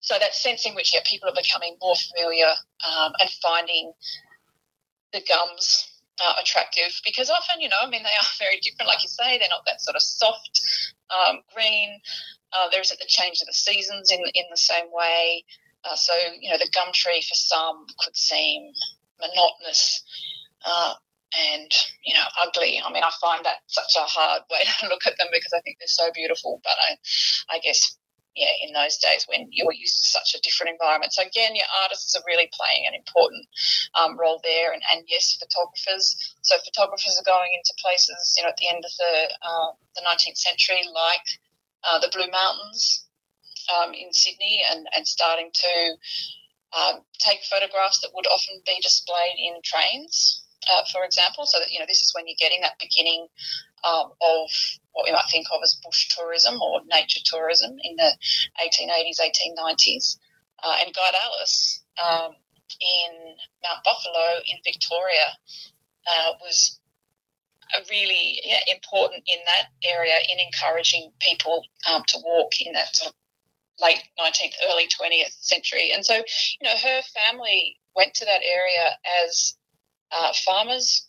So 0.00 0.18
that 0.18 0.34
sense 0.34 0.66
in 0.66 0.74
which 0.74 0.92
yeah, 0.92 1.00
people 1.06 1.28
are 1.28 1.34
becoming 1.34 1.76
more 1.80 1.94
familiar 1.96 2.52
um, 2.84 3.12
and 3.20 3.30
finding 3.40 3.92
the 5.12 5.22
gums 5.26 5.88
uh, 6.20 6.34
attractive 6.40 7.00
because 7.04 7.30
often, 7.30 7.60
you 7.60 7.68
know, 7.68 7.80
I 7.80 7.88
mean, 7.88 8.02
they 8.02 8.10
are 8.10 8.32
very 8.38 8.60
different. 8.60 8.88
Like 8.88 9.02
you 9.02 9.08
say, 9.08 9.38
they're 9.38 9.48
not 9.48 9.64
that 9.66 9.80
sort 9.80 9.96
of 9.96 10.02
soft 10.02 10.60
um, 11.08 11.40
green. 11.54 12.00
Uh, 12.52 12.68
there 12.70 12.82
isn't 12.82 13.00
the 13.00 13.06
change 13.08 13.40
of 13.40 13.46
the 13.46 13.54
seasons 13.54 14.10
in 14.10 14.20
in 14.34 14.44
the 14.50 14.58
same 14.58 14.92
way. 14.92 15.44
Uh, 15.84 15.96
so, 15.96 16.12
you 16.38 16.50
know, 16.50 16.58
the 16.58 16.70
gum 16.72 16.92
tree 16.92 17.22
for 17.22 17.34
some 17.34 17.86
could 17.98 18.16
seem 18.16 18.72
monotonous 19.22 20.02
uh, 20.66 20.94
and 21.38 21.70
you 22.04 22.14
know 22.14 22.24
ugly. 22.40 22.80
I 22.84 22.92
mean, 22.92 23.02
I 23.02 23.10
find 23.20 23.44
that 23.44 23.64
such 23.66 23.96
a 23.96 24.04
hard 24.04 24.42
way 24.50 24.60
to 24.80 24.88
look 24.88 25.06
at 25.06 25.16
them 25.18 25.28
because 25.32 25.52
I 25.54 25.60
think 25.60 25.78
they're 25.78 25.88
so 25.88 26.10
beautiful. 26.14 26.60
But 26.62 26.76
I, 26.78 27.56
I 27.56 27.58
guess 27.60 27.96
yeah, 28.34 28.52
in 28.64 28.72
those 28.72 28.96
days 28.96 29.26
when 29.28 29.48
you 29.50 29.66
were 29.66 29.76
used 29.76 30.04
to 30.04 30.08
such 30.08 30.34
a 30.34 30.40
different 30.40 30.72
environment. 30.72 31.12
So 31.12 31.22
again, 31.22 31.54
yeah, 31.54 31.68
artists 31.82 32.16
are 32.16 32.24
really 32.26 32.48
playing 32.52 32.84
an 32.88 32.94
important 32.94 33.46
um, 33.94 34.18
role 34.18 34.40
there, 34.42 34.72
and, 34.72 34.82
and 34.90 35.04
yes, 35.08 35.36
photographers. 35.36 36.16
So 36.40 36.56
photographers 36.64 37.20
are 37.20 37.28
going 37.28 37.52
into 37.52 37.74
places, 37.80 38.34
you 38.36 38.42
know, 38.42 38.48
at 38.48 38.56
the 38.56 38.68
end 38.68 38.84
of 38.84 38.92
the 38.96 39.14
uh, 39.42 39.70
the 39.96 40.02
19th 40.08 40.38
century, 40.38 40.80
like 40.92 41.26
uh, 41.84 41.98
the 42.00 42.08
Blue 42.12 42.30
Mountains 42.30 43.06
um, 43.68 43.92
in 43.92 44.12
Sydney, 44.12 44.62
and 44.70 44.86
and 44.96 45.06
starting 45.06 45.50
to 45.52 45.96
um, 46.72 47.00
take 47.18 47.44
photographs 47.44 48.00
that 48.00 48.10
would 48.14 48.26
often 48.26 48.60
be 48.64 48.78
displayed 48.82 49.36
in 49.38 49.60
trains, 49.62 50.44
uh, 50.68 50.82
for 50.92 51.04
example. 51.04 51.46
So 51.46 51.58
that 51.58 51.70
you 51.70 51.78
know 51.78 51.86
this 51.86 52.02
is 52.02 52.12
when 52.14 52.26
you're 52.26 52.40
getting 52.40 52.62
that 52.62 52.78
beginning 52.80 53.28
um, 53.84 54.12
of 54.20 54.48
what 54.92 55.04
we 55.04 55.12
might 55.12 55.28
think 55.30 55.46
of 55.52 55.60
as 55.62 55.78
bush 55.84 56.08
tourism 56.08 56.60
or 56.62 56.80
nature 56.90 57.20
tourism 57.24 57.76
in 57.82 57.96
the 57.96 58.12
1880s, 58.62 59.20
1890s. 59.20 60.18
Uh, 60.62 60.76
and 60.84 60.94
Guide 60.94 61.14
Alice 61.20 61.82
um, 61.98 62.36
in 62.80 63.34
Mount 63.64 63.82
Buffalo 63.84 64.38
in 64.46 64.58
Victoria 64.64 65.26
uh, 66.06 66.32
was 66.40 66.78
really 67.90 68.40
yeah, 68.44 68.60
important 68.72 69.22
in 69.26 69.38
that 69.46 69.68
area 69.84 70.14
in 70.30 70.38
encouraging 70.38 71.10
people 71.20 71.64
um, 71.90 72.02
to 72.06 72.18
walk 72.24 72.60
in 72.60 72.72
that 72.74 72.94
sort 72.94 73.10
of 73.10 73.14
late 73.80 74.02
19th, 74.20 74.54
early 74.70 74.86
20th 74.86 75.36
century. 75.40 75.92
And 75.92 76.04
so, 76.04 76.14
you 76.16 76.64
know, 76.64 76.76
her 76.76 77.02
family 77.14 77.78
went 77.96 78.14
to 78.14 78.24
that 78.24 78.42
area 78.42 78.96
as 79.24 79.56
uh, 80.10 80.32
farmers, 80.44 81.08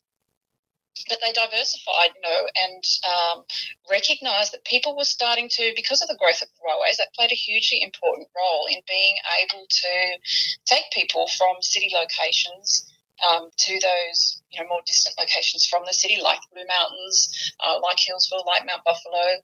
but 1.10 1.20
they 1.22 1.32
diversified, 1.34 2.12
you 2.16 2.22
know, 2.22 2.48
and 2.56 2.84
um, 3.04 3.44
recognised 3.90 4.54
that 4.54 4.64
people 4.64 4.96
were 4.96 5.04
starting 5.04 5.50
to, 5.50 5.74
because 5.76 6.02
of 6.02 6.08
the 6.08 6.18
growth 6.18 6.42
of 6.42 6.48
railways, 6.66 6.98
that 6.98 7.14
played 7.16 7.32
a 7.32 7.36
hugely 7.36 7.82
important 7.82 8.28
role 8.36 8.68
in 8.70 8.80
being 8.88 9.16
able 9.44 9.66
to 9.70 10.18
take 10.66 10.84
people 10.94 11.28
from 11.28 11.56
city 11.62 11.92
locations 11.94 12.94
um, 13.28 13.50
to 13.58 13.80
those 13.80 14.42
you 14.52 14.62
know 14.62 14.68
more 14.68 14.82
distant 14.86 15.16
locations 15.20 15.66
from 15.66 15.84
the 15.86 15.94
city, 15.94 16.20
like 16.22 16.40
Blue 16.54 16.66
Mountains, 16.68 17.54
uh, 17.66 17.80
like 17.82 17.98
Healesville, 17.98 18.46
like 18.46 18.66
Mount 18.66 18.84
Buffalo 18.84 19.40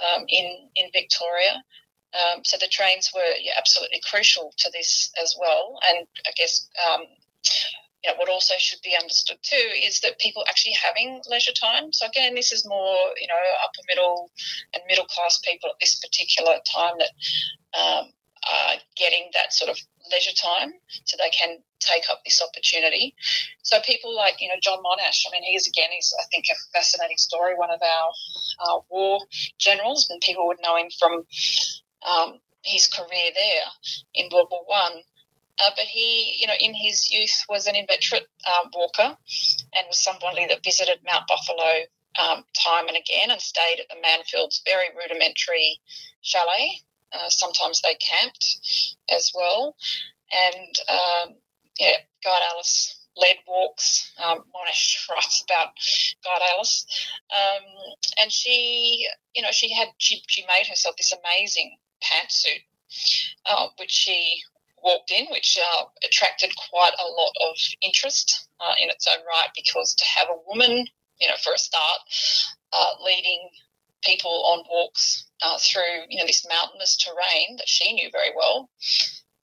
um, 0.00 0.24
in 0.28 0.68
in 0.76 0.90
Victoria, 0.92 1.62
um, 2.14 2.44
so 2.44 2.56
the 2.58 2.68
trains 2.68 3.10
were 3.14 3.34
yeah, 3.40 3.52
absolutely 3.58 4.00
crucial 4.08 4.52
to 4.58 4.70
this 4.72 5.12
as 5.22 5.36
well. 5.38 5.78
And 5.88 6.06
I 6.26 6.30
guess 6.36 6.68
um, 6.90 7.02
you 8.04 8.10
know, 8.10 8.16
what 8.16 8.28
also 8.28 8.54
should 8.58 8.80
be 8.82 8.96
understood 9.00 9.38
too 9.42 9.68
is 9.82 10.00
that 10.00 10.18
people 10.18 10.44
actually 10.48 10.72
having 10.72 11.20
leisure 11.28 11.52
time. 11.52 11.92
So 11.92 12.06
again, 12.06 12.34
this 12.34 12.52
is 12.52 12.66
more 12.66 12.96
you 13.20 13.28
know 13.28 13.40
upper 13.62 13.82
middle 13.88 14.30
and 14.72 14.82
middle 14.88 15.06
class 15.06 15.38
people 15.44 15.70
at 15.70 15.76
this 15.80 16.00
particular 16.00 16.56
time 16.64 16.94
that 16.98 17.10
um, 17.78 18.12
are 18.48 18.76
getting 18.96 19.30
that 19.34 19.52
sort 19.52 19.70
of 19.70 19.78
leisure 20.10 20.34
time, 20.34 20.72
so 21.04 21.16
they 21.18 21.30
can 21.30 21.58
take 21.78 22.08
up 22.10 22.24
this 22.24 22.42
opportunity. 22.42 23.14
So 23.62 23.80
people 23.80 24.14
like 24.16 24.40
you 24.40 24.48
know 24.48 24.60
John 24.62 24.78
Monash. 24.78 25.26
I 25.28 25.32
mean, 25.32 25.44
he's 25.44 25.68
again 25.68 25.90
he's 25.92 26.14
I 26.18 26.24
think 26.32 26.46
a 26.50 26.56
fascinating 26.72 27.18
story. 27.18 27.54
One 27.54 27.70
of 27.70 27.80
our 27.82 28.08
uh, 28.64 28.80
war 28.88 29.20
generals, 29.58 30.08
and 30.08 30.20
people 30.22 30.46
would 30.46 30.58
know 30.62 30.76
him 30.76 30.88
from 30.98 31.26
um, 32.08 32.40
his 32.62 32.86
career 32.86 33.30
there 33.34 33.96
in 34.14 34.28
World 34.32 34.48
War 34.50 34.64
One. 34.66 35.02
Uh, 35.62 35.70
but 35.76 35.84
he, 35.84 36.36
you 36.40 36.46
know, 36.46 36.54
in 36.58 36.72
his 36.72 37.10
youth 37.10 37.44
was 37.48 37.66
an 37.66 37.76
inveterate 37.76 38.26
um, 38.46 38.70
walker 38.74 39.16
and 39.74 39.86
was 39.88 39.98
somebody 39.98 40.46
that 40.46 40.64
visited 40.64 40.98
Mount 41.04 41.26
Buffalo 41.28 41.84
um, 42.18 42.44
time 42.54 42.88
and 42.88 42.96
again 42.96 43.30
and 43.30 43.40
stayed 43.40 43.78
at 43.80 43.88
the 43.88 43.96
Manfields 43.96 44.62
very 44.64 44.86
rudimentary 44.96 45.80
chalet. 46.22 46.80
Uh, 47.12 47.28
sometimes 47.28 47.82
they 47.82 47.94
camped 47.96 48.94
as 49.10 49.32
well. 49.34 49.76
And 50.32 50.76
um, 50.88 51.34
yeah, 51.78 51.96
Guide 52.24 52.42
Alice 52.52 53.06
led 53.16 53.36
walks. 53.46 54.12
Um, 54.22 54.38
Monash 54.54 55.08
writes 55.10 55.42
about 55.44 55.68
Guide 56.24 56.42
Alice. 56.54 56.86
um, 57.34 57.64
and 58.20 58.32
she, 58.32 59.06
you 59.34 59.42
know, 59.42 59.50
she 59.50 59.72
had 59.72 59.88
she 59.98 60.22
she 60.28 60.42
made 60.42 60.66
herself 60.68 60.96
this 60.96 61.12
amazing 61.12 61.76
pantsuit, 62.02 62.62
uh, 63.46 63.68
which 63.78 63.90
she 63.90 64.42
walked 64.82 65.10
in, 65.10 65.26
which 65.30 65.58
uh, 65.58 65.84
attracted 66.04 66.52
quite 66.70 66.92
a 66.98 67.08
lot 67.10 67.32
of 67.50 67.56
interest 67.82 68.48
uh, 68.60 68.74
in 68.82 68.90
its 68.90 69.06
own 69.06 69.24
right 69.26 69.50
because 69.54 69.94
to 69.94 70.04
have 70.04 70.28
a 70.28 70.48
woman, 70.48 70.86
you 71.20 71.28
know, 71.28 71.34
for 71.42 71.52
a 71.52 71.58
start, 71.58 72.00
uh, 72.72 72.92
leading 73.04 73.50
people 74.02 74.44
on 74.46 74.64
walks 74.70 75.26
uh, 75.42 75.58
through, 75.58 76.08
you 76.08 76.18
know, 76.18 76.26
this 76.26 76.46
mountainous 76.48 76.96
terrain 76.96 77.56
that 77.56 77.68
she 77.68 77.92
knew 77.92 78.08
very 78.10 78.30
well, 78.34 78.70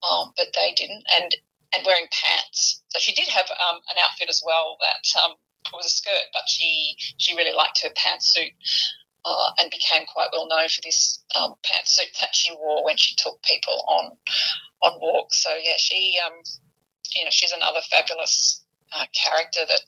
um, 0.10 0.34
but 0.38 0.48
they 0.56 0.74
didn't, 0.76 1.04
and 1.16 1.36
and 1.76 1.86
wearing 1.86 2.08
pants. 2.12 2.82
So 2.90 3.00
she 3.00 3.14
did 3.14 3.28
have 3.28 3.46
um, 3.52 3.78
an 3.90 3.98
outfit 4.04 4.30
as 4.30 4.42
well 4.46 4.78
that 4.82 5.22
um, 5.22 5.34
was 5.74 5.86
a 5.86 5.90
skirt, 5.90 6.26
but 6.34 6.44
she 6.48 6.96
she 7.18 7.36
really 7.36 7.54
liked 7.54 7.82
her 7.84 7.90
pantsuit 7.90 8.54
uh, 9.26 9.52
and 9.60 9.72
became 9.72 10.06
quite 10.06 10.30
well 10.32 10.48
known 10.48 10.70
for 10.70 10.82
this 10.84 11.24
um, 11.36 11.56
pantsuit 11.66 12.18
that 12.20 12.36
she 12.36 12.54
wore 12.56 12.86
when 12.86 12.98
she 12.98 13.16
took 13.16 13.42
people 13.44 13.84
on 13.88 14.12
on 14.82 15.00
walks. 15.00 15.44
So 15.44 15.50
yeah, 15.56 15.78
she 15.78 16.18
um, 16.26 16.34
you 17.16 17.24
know 17.24 17.32
she's 17.32 17.52
another 17.52 17.82
fabulous 17.90 18.64
uh, 18.94 19.06
character 19.14 19.62
that 19.68 19.82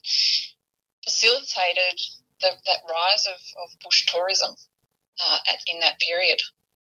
facilitated 1.06 2.00
the, 2.42 2.50
that 2.66 2.80
rise 2.90 3.28
of, 3.28 3.40
of 3.64 3.80
bush 3.84 4.06
tourism 4.08 4.56
uh, 5.26 5.38
at, 5.48 5.60
in 5.68 5.80
that 5.82 6.00
period. 6.00 6.40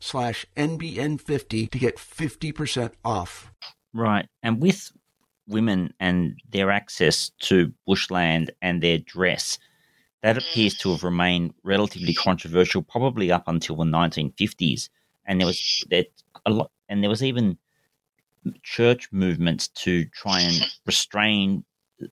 slash 0.00 0.46
NBN50 0.56 1.70
to 1.70 1.78
get 1.78 1.96
50% 1.96 2.92
off. 3.04 3.52
Right. 3.92 4.26
And 4.42 4.60
with 4.60 4.92
women 5.46 5.92
and 6.00 6.40
their 6.48 6.70
access 6.70 7.30
to 7.40 7.72
bushland 7.86 8.50
and 8.62 8.82
their 8.82 8.98
dress, 8.98 9.58
that 10.22 10.38
appears 10.38 10.74
to 10.78 10.90
have 10.90 11.04
remained 11.04 11.54
relatively 11.62 12.14
controversial, 12.14 12.82
probably 12.82 13.32
up 13.32 13.44
until 13.46 13.76
the 13.76 13.84
1950s. 13.84 14.88
And 15.26 15.40
there 15.40 15.46
was 15.46 15.84
a 16.46 16.50
lot, 16.50 16.70
and 16.88 17.02
there 17.02 17.10
was 17.10 17.22
even 17.22 17.56
church 18.62 19.08
movements 19.12 19.68
to 19.68 20.04
try 20.06 20.40
and 20.40 20.66
restrain 20.86 21.64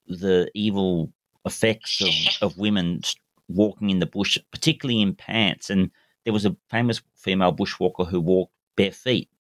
the 0.07 0.51
evil 0.55 1.13
effects 1.45 2.03
of, 2.03 2.47
of 2.47 2.59
women 2.59 3.03
walking 3.49 3.91
in 3.91 3.99
the 3.99 4.07
bush, 4.07 4.39
particularly 4.53 5.01
in 5.01 5.15
pants. 5.15 5.71
And 5.71 5.91
there 6.29 6.35
was 6.35 6.45
a 6.45 6.55
famous 6.69 7.01
female 7.15 7.55
bushwalker 7.55 8.07
who 8.07 8.21
walked 8.21 8.53
bare 8.77 8.93
feet. 8.93 9.31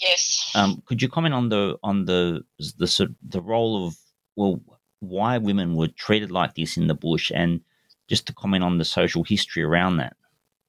Yes. 0.00 0.52
Um, 0.54 0.80
could 0.86 1.02
you 1.02 1.08
comment 1.08 1.34
on 1.34 1.48
the 1.48 1.76
on 1.82 2.04
the 2.04 2.44
the 2.78 2.86
sort 2.86 3.10
the 3.28 3.40
role 3.40 3.84
of 3.88 3.96
well 4.36 4.62
why 5.00 5.38
women 5.38 5.74
were 5.74 5.88
treated 5.88 6.30
like 6.30 6.54
this 6.54 6.76
in 6.76 6.86
the 6.86 6.94
bush 6.94 7.32
and 7.34 7.60
just 8.08 8.24
to 8.28 8.32
comment 8.34 8.62
on 8.62 8.78
the 8.78 8.84
social 8.84 9.24
history 9.24 9.64
around 9.64 9.96
that? 9.96 10.14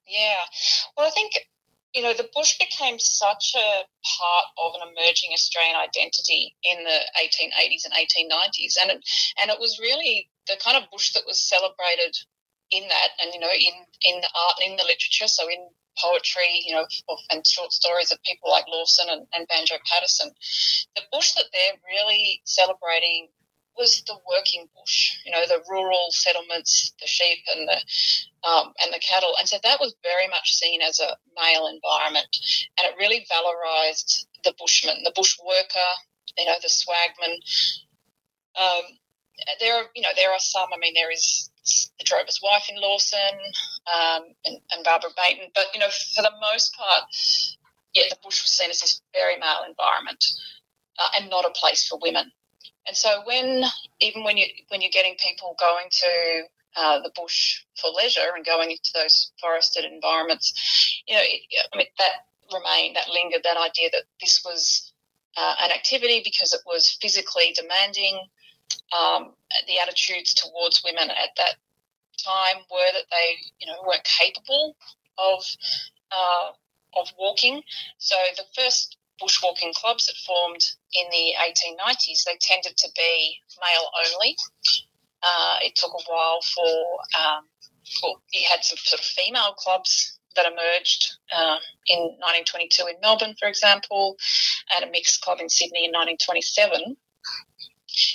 Yeah. 0.07 0.41
Well, 0.97 1.05
I 1.05 1.11
think 1.11 1.33
you 1.93 2.01
know, 2.01 2.13
the 2.13 2.29
bush 2.33 2.57
became 2.57 2.97
such 2.97 3.53
a 3.55 3.83
part 4.17 4.45
of 4.57 4.73
an 4.73 4.89
emerging 4.89 5.29
Australian 5.33 5.75
identity 5.75 6.55
in 6.63 6.83
the 6.83 6.99
1880s 7.21 7.85
and 7.85 7.93
1890s, 7.93 8.73
and 8.81 8.89
it, 8.89 9.07
and 9.39 9.51
it 9.51 9.59
was 9.59 9.77
really 9.79 10.31
the 10.47 10.57
kind 10.65 10.75
of 10.75 10.89
bush 10.89 11.13
that 11.13 11.27
was 11.27 11.39
celebrated 11.39 12.17
in 12.73 12.87
that, 12.89 13.09
and 13.21 13.33
you 13.33 13.39
know, 13.39 13.51
in 13.51 13.75
in 14.01 14.21
the 14.21 14.29
art, 14.47 14.57
in 14.65 14.75
the 14.75 14.83
literature, 14.83 15.27
so 15.27 15.47
in 15.49 15.69
poetry, 16.01 16.63
you 16.65 16.73
know, 16.73 16.85
and 17.31 17.45
short 17.45 17.71
stories 17.71 18.11
of 18.11 18.17
people 18.23 18.49
like 18.49 18.65
Lawson 18.67 19.07
and, 19.09 19.27
and 19.33 19.47
Banjo 19.47 19.75
Paterson. 19.91 20.31
The 20.95 21.03
bush 21.11 21.33
that 21.33 21.45
they're 21.53 21.79
really 21.87 22.41
celebrating 22.45 23.29
was 23.77 24.03
the 24.05 24.17
working 24.29 24.67
bush, 24.75 25.17
you 25.25 25.31
know, 25.31 25.45
the 25.47 25.63
rural 25.69 26.07
settlements, 26.09 26.93
the 26.99 27.07
sheep 27.07 27.39
and 27.55 27.67
the 27.67 27.77
um, 28.47 28.73
and 28.81 28.93
the 28.93 28.99
cattle, 28.99 29.33
and 29.39 29.47
so 29.47 29.57
that 29.63 29.79
was 29.79 29.95
very 30.03 30.27
much 30.27 30.53
seen 30.53 30.81
as 30.81 30.99
a 30.99 31.17
male 31.35 31.67
environment, 31.67 32.27
and 32.77 32.87
it 32.87 32.99
really 32.99 33.25
valorized 33.31 34.25
the 34.43 34.53
bushman, 34.59 35.03
the 35.03 35.13
bush 35.15 35.37
worker, 35.45 35.89
you 36.37 36.45
know, 36.45 36.55
the 36.61 36.67
swagman. 36.67 37.37
Um, 38.59 38.83
there 39.59 39.75
are, 39.75 39.85
you 39.95 40.01
know, 40.01 40.13
there 40.15 40.31
are 40.31 40.39
some. 40.39 40.69
I 40.73 40.77
mean, 40.77 40.93
there 40.93 41.11
is 41.11 41.49
the 41.97 42.03
drover's 42.03 42.39
wife 42.43 42.67
in 42.69 42.81
Lawson 42.81 43.35
um, 43.87 44.23
and, 44.45 44.57
and 44.71 44.83
Barbara 44.83 45.11
Baynton, 45.17 45.49
but 45.55 45.65
you 45.73 45.79
know, 45.79 45.89
for 46.15 46.21
the 46.21 46.31
most 46.41 46.75
part, 46.75 47.03
yeah, 47.93 48.03
the 48.09 48.17
bush 48.23 48.41
was 48.41 48.51
seen 48.51 48.69
as 48.69 48.81
this 48.81 49.01
very 49.13 49.37
male 49.37 49.63
environment 49.67 50.23
uh, 50.99 51.09
and 51.17 51.29
not 51.29 51.45
a 51.45 51.51
place 51.51 51.87
for 51.87 51.99
women. 52.01 52.31
And 52.87 52.97
so 52.97 53.21
when 53.25 53.63
even 54.01 54.23
when 54.23 54.37
you 54.37 54.45
when 54.69 54.81
you're 54.81 54.91
getting 54.91 55.15
people 55.17 55.55
going 55.59 55.87
to 55.89 56.43
uh, 56.75 56.99
the 57.01 57.11
bush 57.15 57.61
for 57.79 57.89
leisure 57.91 58.33
and 58.35 58.45
going 58.45 58.71
into 58.71 58.91
those 58.93 59.31
forested 59.39 59.85
environments, 59.85 61.01
you 61.07 61.15
know, 61.15 61.21
it, 61.23 61.41
I 61.73 61.77
mean 61.77 61.87
that 61.99 62.25
remained, 62.51 62.95
that 62.95 63.09
lingered, 63.09 63.43
that 63.43 63.57
idea 63.57 63.89
that 63.91 64.03
this 64.19 64.41
was 64.45 64.91
uh, 65.37 65.55
an 65.63 65.71
activity 65.71 66.21
because 66.23 66.53
it 66.53 66.61
was 66.65 66.97
physically 67.01 67.53
demanding. 67.55 68.19
Um, 68.91 69.33
the 69.67 69.79
attitudes 69.79 70.33
towards 70.33 70.83
women 70.83 71.09
at 71.09 71.29
that 71.37 71.55
time 72.23 72.57
were 72.71 72.91
that 72.93 73.05
they, 73.11 73.37
you 73.59 73.67
know, 73.67 73.81
weren't 73.85 74.03
capable 74.03 74.75
of 75.17 75.43
uh, 76.11 76.51
of 76.95 77.11
walking. 77.17 77.61
So 77.97 78.15
the 78.37 78.45
first 78.55 78.97
bushwalking 79.21 79.73
clubs 79.73 80.07
that 80.07 80.15
formed 80.25 80.63
in 80.93 81.05
the 81.11 81.33
1890s, 81.39 82.23
they 82.25 82.37
tended 82.39 82.77
to 82.77 82.89
be 82.95 83.37
male 83.59 83.89
only. 84.05 84.35
Uh, 85.23 85.57
it 85.61 85.75
took 85.75 85.91
a 85.91 86.11
while 86.11 86.39
for, 86.41 86.99
um, 87.19 87.45
well, 88.01 88.21
you 88.33 88.45
had 88.49 88.63
some 88.63 88.77
sort 88.77 88.99
of 88.99 89.05
female 89.05 89.53
clubs 89.53 90.19
that 90.35 90.45
emerged 90.45 91.17
uh, 91.31 91.57
in 91.87 91.99
1922 92.19 92.87
in 92.87 92.95
Melbourne, 93.01 93.35
for 93.39 93.47
example, 93.47 94.17
and 94.75 94.83
a 94.83 94.91
mixed 94.91 95.21
club 95.21 95.39
in 95.39 95.49
Sydney 95.49 95.85
in 95.85 95.91
1927. 95.91 96.97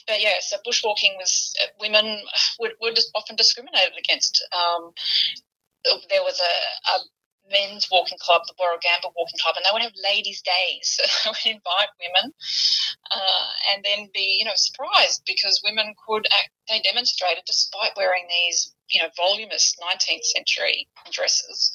But 0.07 0.21
yeah, 0.21 0.41
so 0.41 0.57
bushwalking 0.67 1.17
was 1.17 1.55
uh, 1.63 1.69
women 1.81 2.23
were, 2.59 2.73
were 2.81 2.93
often 3.15 3.37
discriminated 3.37 3.93
against. 3.99 4.47
Um, 4.53 4.93
there 6.11 6.23
was 6.23 6.41
a, 6.41 6.91
a 6.91 6.99
men's 7.51 7.89
walking 7.91 8.19
club, 8.21 8.43
the 8.47 8.55
Warragamba 8.61 9.13
Walking 9.17 9.39
Club, 9.41 9.57
and 9.57 9.65
they 9.65 9.73
would 9.73 9.83
have 9.83 9.93
ladies' 10.03 10.43
days. 10.43 11.01
So 11.09 11.33
they 11.33 11.51
would 11.53 11.57
invite 11.57 11.89
women 12.01 12.33
uh, 13.11 13.49
and 13.73 13.85
then 13.85 14.11
be, 14.13 14.37
you 14.39 14.45
know, 14.45 14.57
surprised 14.57 15.23
because 15.27 15.63
women 15.65 15.95
could 16.07 16.27
act, 16.27 16.51
they 16.69 16.81
demonstrated, 16.81 17.45
despite 17.47 17.93
wearing 17.97 18.27
these, 18.29 18.75
you 18.91 19.03
know, 19.03 19.09
voluminous 19.17 19.75
19th 19.83 20.25
century 20.25 20.89
dresses, 21.11 21.73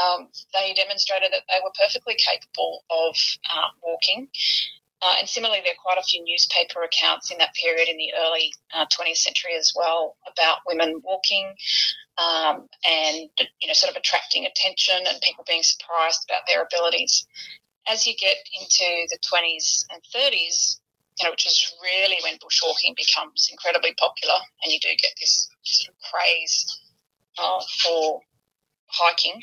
um, 0.00 0.28
they 0.52 0.74
demonstrated 0.74 1.32
that 1.32 1.44
they 1.48 1.60
were 1.62 1.72
perfectly 1.80 2.16
capable 2.16 2.84
of 2.90 3.16
uh, 3.54 3.68
walking. 3.82 4.28
Uh, 5.04 5.16
and 5.18 5.28
similarly, 5.28 5.60
there 5.62 5.72
are 5.72 5.84
quite 5.84 5.98
a 5.98 6.02
few 6.02 6.24
newspaper 6.24 6.82
accounts 6.82 7.30
in 7.30 7.36
that 7.36 7.52
period 7.52 7.88
in 7.88 7.98
the 7.98 8.14
early 8.24 8.54
uh, 8.72 8.86
20th 8.86 9.18
century 9.18 9.52
as 9.54 9.74
well 9.76 10.16
about 10.26 10.58
women 10.66 11.02
walking 11.04 11.54
um, 12.16 12.68
and 12.86 13.28
you 13.60 13.68
know 13.68 13.74
sort 13.74 13.90
of 13.90 13.96
attracting 13.96 14.46
attention 14.46 14.96
and 15.06 15.20
people 15.20 15.44
being 15.46 15.62
surprised 15.62 16.24
about 16.28 16.42
their 16.48 16.62
abilities. 16.62 17.26
As 17.86 18.06
you 18.06 18.14
get 18.16 18.36
into 18.58 18.84
the 19.10 19.18
20s 19.18 19.84
and 19.92 20.00
30s, 20.14 20.80
you 21.18 21.24
know, 21.24 21.32
which 21.32 21.46
is 21.46 21.74
really 21.82 22.16
when 22.22 22.38
bushwalking 22.38 22.96
becomes 22.96 23.48
incredibly 23.50 23.92
popular, 23.94 24.36
and 24.62 24.72
you 24.72 24.80
do 24.80 24.88
get 24.88 25.12
this 25.20 25.48
sort 25.62 25.94
of 25.94 26.00
craze 26.10 26.80
uh, 27.38 27.60
for 27.82 28.20
hiking, 28.86 29.42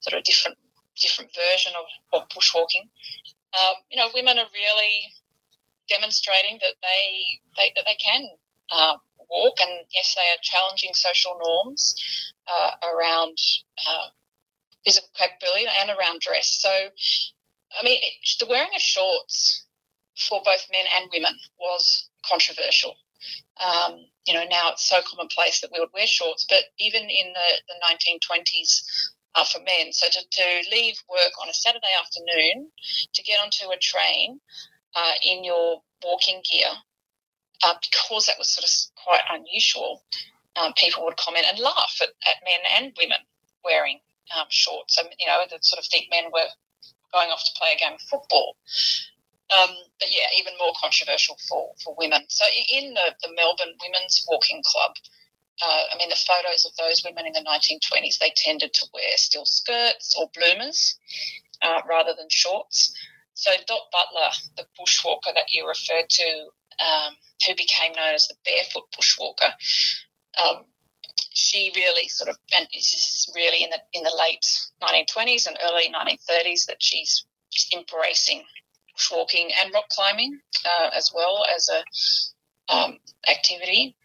sort 0.00 0.14
of 0.14 0.20
a 0.20 0.22
different 0.22 0.58
different 1.00 1.30
version 1.34 1.72
of, 1.76 2.20
of 2.20 2.28
bushwalking. 2.28 2.88
Um, 3.52 3.74
you 3.90 3.96
know, 3.96 4.08
women 4.14 4.38
are 4.38 4.48
really 4.54 5.12
demonstrating 5.88 6.58
that 6.62 6.74
they, 6.80 7.40
they 7.56 7.72
that 7.76 7.84
they 7.86 7.96
can 7.96 8.22
um, 8.70 8.96
walk, 9.28 9.54
and 9.60 9.84
yes, 9.94 10.14
they 10.14 10.22
are 10.22 10.40
challenging 10.42 10.94
social 10.94 11.38
norms 11.42 11.94
uh, 12.48 12.70
around 12.88 13.36
uh, 13.86 14.08
physical 14.84 15.08
capability 15.16 15.66
and 15.80 15.90
around 15.90 16.20
dress. 16.20 16.48
So, 16.60 16.70
I 16.70 17.84
mean, 17.84 17.98
it, 18.02 18.12
the 18.38 18.46
wearing 18.46 18.70
of 18.74 18.80
shorts 18.80 19.66
for 20.28 20.40
both 20.44 20.66
men 20.70 20.84
and 20.96 21.10
women 21.12 21.38
was 21.58 22.08
controversial. 22.26 22.94
Um, 23.60 24.06
you 24.26 24.34
know, 24.34 24.44
now 24.50 24.70
it's 24.72 24.88
so 24.88 25.00
commonplace 25.08 25.60
that 25.60 25.70
we 25.72 25.80
would 25.80 25.92
wear 25.94 26.06
shorts, 26.06 26.46
but 26.48 26.64
even 26.78 27.02
in 27.02 27.32
the, 27.32 27.48
the 27.68 27.74
1920s, 28.18 28.82
uh, 29.34 29.44
for 29.44 29.58
men. 29.60 29.92
So 29.92 30.06
to, 30.08 30.20
to 30.20 30.70
leave 30.70 30.96
work 31.08 31.32
on 31.42 31.48
a 31.48 31.54
Saturday 31.54 31.94
afternoon 32.00 32.70
to 33.14 33.22
get 33.22 33.40
onto 33.40 33.70
a 33.70 33.78
train 33.78 34.40
uh, 34.94 35.14
in 35.24 35.44
your 35.44 35.82
walking 36.04 36.42
gear 36.44 36.68
uh, 37.64 37.74
because 37.80 38.26
that 38.26 38.38
was 38.38 38.50
sort 38.50 38.64
of 38.64 38.72
quite 39.02 39.22
unusual, 39.30 40.02
um, 40.56 40.72
people 40.76 41.04
would 41.04 41.16
comment 41.16 41.46
and 41.48 41.58
laugh 41.58 41.96
at, 42.00 42.08
at 42.28 42.44
men 42.44 42.60
and 42.76 42.92
women 42.98 43.18
wearing 43.64 44.00
um, 44.36 44.46
shorts. 44.48 44.98
And, 44.98 45.08
you 45.18 45.26
know, 45.26 45.40
the 45.48 45.58
sort 45.62 45.78
of 45.78 45.86
think 45.86 46.06
men 46.10 46.24
were 46.32 46.50
going 47.12 47.30
off 47.30 47.44
to 47.44 47.58
play 47.58 47.72
a 47.74 47.78
game 47.78 47.94
of 47.94 48.00
football. 48.02 48.56
Um, 49.52 49.70
but 50.00 50.08
yeah, 50.10 50.32
even 50.38 50.54
more 50.58 50.72
controversial 50.80 51.36
for, 51.48 51.72
for 51.84 51.94
women. 51.98 52.24
So 52.28 52.44
in 52.72 52.94
the, 52.94 53.14
the 53.22 53.34
Melbourne 53.36 53.76
Women's 53.80 54.24
Walking 54.28 54.62
Club, 54.64 54.92
uh, 55.60 55.82
I 55.92 55.98
mean, 55.98 56.08
the 56.08 56.16
photos 56.16 56.64
of 56.64 56.74
those 56.76 57.02
women 57.04 57.26
in 57.26 57.32
the 57.32 57.44
1920s, 57.44 58.18
they 58.18 58.32
tended 58.36 58.72
to 58.74 58.86
wear 58.94 59.16
still 59.16 59.44
skirts 59.44 60.16
or 60.18 60.30
bloomers 60.34 60.98
uh, 61.62 61.80
rather 61.88 62.14
than 62.16 62.28
shorts. 62.30 62.94
So 63.34 63.50
Dot 63.66 63.90
Butler, 63.92 64.30
the 64.56 64.66
bushwalker 64.78 65.34
that 65.34 65.50
you 65.50 65.66
referred 65.66 66.08
to, 66.08 66.48
um, 66.80 67.14
who 67.46 67.54
became 67.54 67.92
known 67.92 68.14
as 68.14 68.28
the 68.28 68.34
barefoot 68.44 68.84
bushwalker. 68.96 69.52
Um, 70.42 70.64
she 71.34 71.72
really 71.74 72.08
sort 72.08 72.30
of, 72.30 72.36
and 72.56 72.66
this 72.72 72.94
is 72.94 73.32
really 73.34 73.64
in 73.64 73.70
the 73.70 73.80
in 73.92 74.02
the 74.02 74.14
late 74.18 74.46
1920s 74.82 75.46
and 75.46 75.56
early 75.64 75.88
1930s 75.88 76.66
that 76.66 76.76
she's 76.78 77.24
embracing 77.74 78.42
bushwalking 78.96 79.50
and 79.62 79.72
rock 79.72 79.88
climbing 79.90 80.38
uh, 80.64 80.90
as 80.94 81.10
well 81.14 81.44
as 81.54 81.68
a 81.68 82.74
um, 82.74 82.98
activity. 83.28 83.96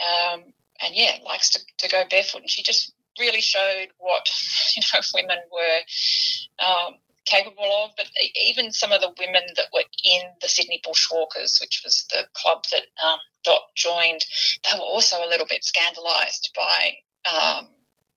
Um, 0.00 0.44
and 0.82 0.94
yeah, 0.94 1.18
likes 1.24 1.50
to, 1.50 1.60
to 1.78 1.88
go 1.88 2.04
barefoot. 2.10 2.42
And 2.42 2.50
she 2.50 2.62
just 2.62 2.92
really 3.18 3.40
showed 3.40 3.88
what 3.98 4.28
you 4.76 4.82
know 4.92 5.00
women 5.14 5.38
were 5.52 6.64
um, 6.64 6.94
capable 7.24 7.84
of. 7.84 7.90
But 7.96 8.06
even 8.46 8.72
some 8.72 8.92
of 8.92 9.00
the 9.00 9.12
women 9.18 9.42
that 9.56 9.66
were 9.72 9.84
in 10.04 10.22
the 10.40 10.48
Sydney 10.48 10.80
Bushwalkers, 10.86 11.60
which 11.60 11.82
was 11.84 12.04
the 12.10 12.26
club 12.34 12.64
that 12.72 12.86
um, 13.04 13.18
Dot 13.44 13.62
joined, 13.74 14.24
they 14.64 14.78
were 14.78 14.84
also 14.84 15.16
a 15.18 15.28
little 15.28 15.46
bit 15.48 15.64
scandalised 15.64 16.50
by 16.56 16.94
um, 17.30 17.68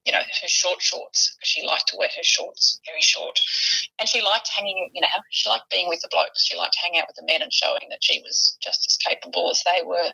you 0.05 0.11
know, 0.11 0.19
her 0.19 0.47
short 0.47 0.81
shorts 0.81 1.37
she 1.43 1.65
liked 1.65 1.87
to 1.89 1.97
wear 1.97 2.09
her 2.15 2.23
shorts 2.23 2.79
very 2.87 3.01
short, 3.01 3.39
and 3.99 4.09
she 4.09 4.21
liked 4.21 4.47
hanging. 4.47 4.89
You 4.93 5.01
know, 5.01 5.07
she 5.29 5.47
liked 5.47 5.69
being 5.69 5.89
with 5.89 6.01
the 6.01 6.09
blokes. 6.09 6.43
She 6.43 6.57
liked 6.57 6.75
hanging 6.75 6.99
out 6.99 7.07
with 7.07 7.17
the 7.17 7.25
men 7.31 7.41
and 7.41 7.53
showing 7.53 7.87
that 7.89 8.03
she 8.03 8.19
was 8.19 8.57
just 8.61 8.87
as 8.87 8.97
capable 8.97 9.51
as 9.51 9.63
they 9.63 9.83
were 9.85 10.11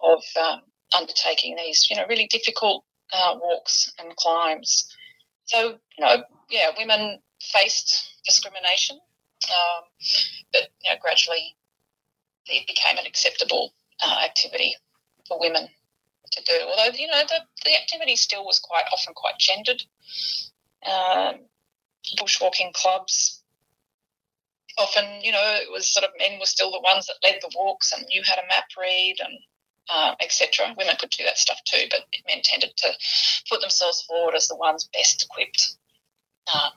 of 0.00 0.22
um, 0.40 0.60
undertaking 0.96 1.56
these, 1.56 1.88
you 1.90 1.96
know, 1.96 2.04
really 2.08 2.26
difficult 2.26 2.84
uh, 3.12 3.34
walks 3.40 3.92
and 3.98 4.14
climbs. 4.16 4.94
So, 5.46 5.78
you 5.98 6.04
know, 6.04 6.24
yeah, 6.50 6.70
women 6.78 7.18
faced 7.40 8.20
discrimination, 8.24 8.98
um, 9.50 9.84
but 10.52 10.62
you 10.82 10.90
know, 10.90 10.96
gradually 11.00 11.56
it 12.46 12.66
became 12.66 12.98
an 12.98 13.06
acceptable 13.06 13.72
uh, 14.02 14.20
activity 14.24 14.74
for 15.26 15.38
women 15.40 15.68
to 16.32 16.42
do. 16.44 16.52
Although 16.66 16.96
you 16.96 17.06
know 17.06 17.22
the, 17.28 17.40
the 17.64 17.74
activity 17.74 18.16
still 18.16 18.44
was 18.44 18.58
quite 18.58 18.84
often 18.92 19.14
quite 19.14 19.38
gendered. 19.38 19.82
Um, 20.86 21.46
bushwalking 22.18 22.72
clubs 22.74 23.42
often, 24.78 25.04
you 25.22 25.32
know, 25.32 25.56
it 25.60 25.70
was 25.70 25.86
sort 25.86 26.04
of 26.04 26.10
men 26.18 26.38
were 26.38 26.46
still 26.46 26.70
the 26.70 26.80
ones 26.80 27.06
that 27.06 27.16
led 27.22 27.38
the 27.40 27.50
walks 27.56 27.92
and 27.92 28.04
knew 28.08 28.22
how 28.24 28.34
to 28.34 28.42
map 28.48 28.64
read 28.78 29.16
and 29.20 29.38
uh, 29.88 30.14
etc. 30.20 30.74
Women 30.76 30.96
could 30.98 31.10
do 31.10 31.24
that 31.24 31.38
stuff 31.38 31.58
too, 31.64 31.86
but 31.90 32.00
men 32.26 32.42
tended 32.42 32.76
to 32.76 32.88
put 33.50 33.60
themselves 33.60 34.02
forward 34.02 34.34
as 34.34 34.48
the 34.48 34.56
ones 34.56 34.88
best 34.92 35.24
equipped 35.24 35.76
um, 36.54 36.70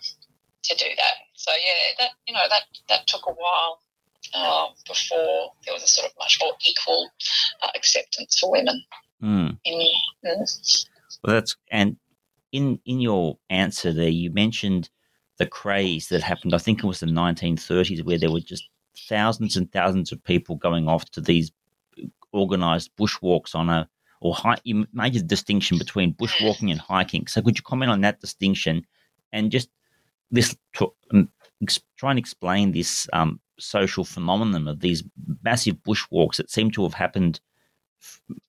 to 0.63 0.75
do 0.75 0.85
that. 0.97 1.13
So 1.35 1.51
yeah, 1.51 1.93
that 1.99 2.11
you 2.27 2.33
know 2.33 2.47
that 2.49 2.63
that 2.89 3.07
took 3.07 3.27
a 3.27 3.33
while 3.33 3.81
uh, 4.33 4.67
before 4.87 5.53
there 5.65 5.73
was 5.73 5.83
a 5.83 5.87
sort 5.87 6.07
of 6.07 6.13
much 6.19 6.37
more 6.41 6.53
equal 6.67 7.09
uh, 7.63 7.69
acceptance 7.75 8.39
for 8.39 8.51
women. 8.51 8.83
Mm. 9.23 9.57
In, 9.63 9.87
mm. 10.25 10.85
Well, 11.23 11.35
that's 11.35 11.55
and 11.71 11.97
in 12.51 12.79
in 12.85 12.99
your 12.99 13.37
answer 13.49 13.93
there, 13.93 14.09
you 14.09 14.31
mentioned 14.31 14.89
the 15.37 15.45
craze 15.45 16.07
that 16.09 16.23
happened. 16.23 16.53
I 16.53 16.57
think 16.57 16.79
it 16.79 16.87
was 16.87 16.99
the 16.99 17.05
1930s, 17.05 18.03
where 18.03 18.17
there 18.17 18.31
were 18.31 18.39
just 18.39 18.67
thousands 19.07 19.55
and 19.55 19.71
thousands 19.71 20.11
of 20.11 20.23
people 20.23 20.55
going 20.55 20.87
off 20.87 21.05
to 21.11 21.21
these 21.21 21.51
organized 22.37 22.91
bushwalks 22.97 23.55
on 23.55 23.69
a 23.69 23.89
or 24.21 24.33
hike. 24.33 24.61
You 24.63 24.87
made 24.93 25.15
a 25.15 25.21
distinction 25.21 25.77
between 25.77 26.13
bushwalking 26.13 26.71
and 26.71 26.79
hiking. 26.79 27.27
So, 27.27 27.41
could 27.41 27.57
you 27.57 27.63
comment 27.63 27.91
on 27.91 28.01
that 28.01 28.19
distinction 28.19 28.85
and 29.31 29.51
just 29.51 29.69
this 30.31 30.55
to, 30.75 30.93
um, 31.13 31.29
try 31.97 32.11
and 32.11 32.19
explain 32.19 32.71
this 32.71 33.07
um, 33.13 33.39
social 33.59 34.03
phenomenon 34.03 34.67
of 34.67 34.79
these 34.79 35.03
massive 35.43 35.75
bushwalks 35.77 36.37
that 36.37 36.51
seem 36.51 36.71
to 36.71 36.83
have 36.83 36.93
happened 36.93 37.39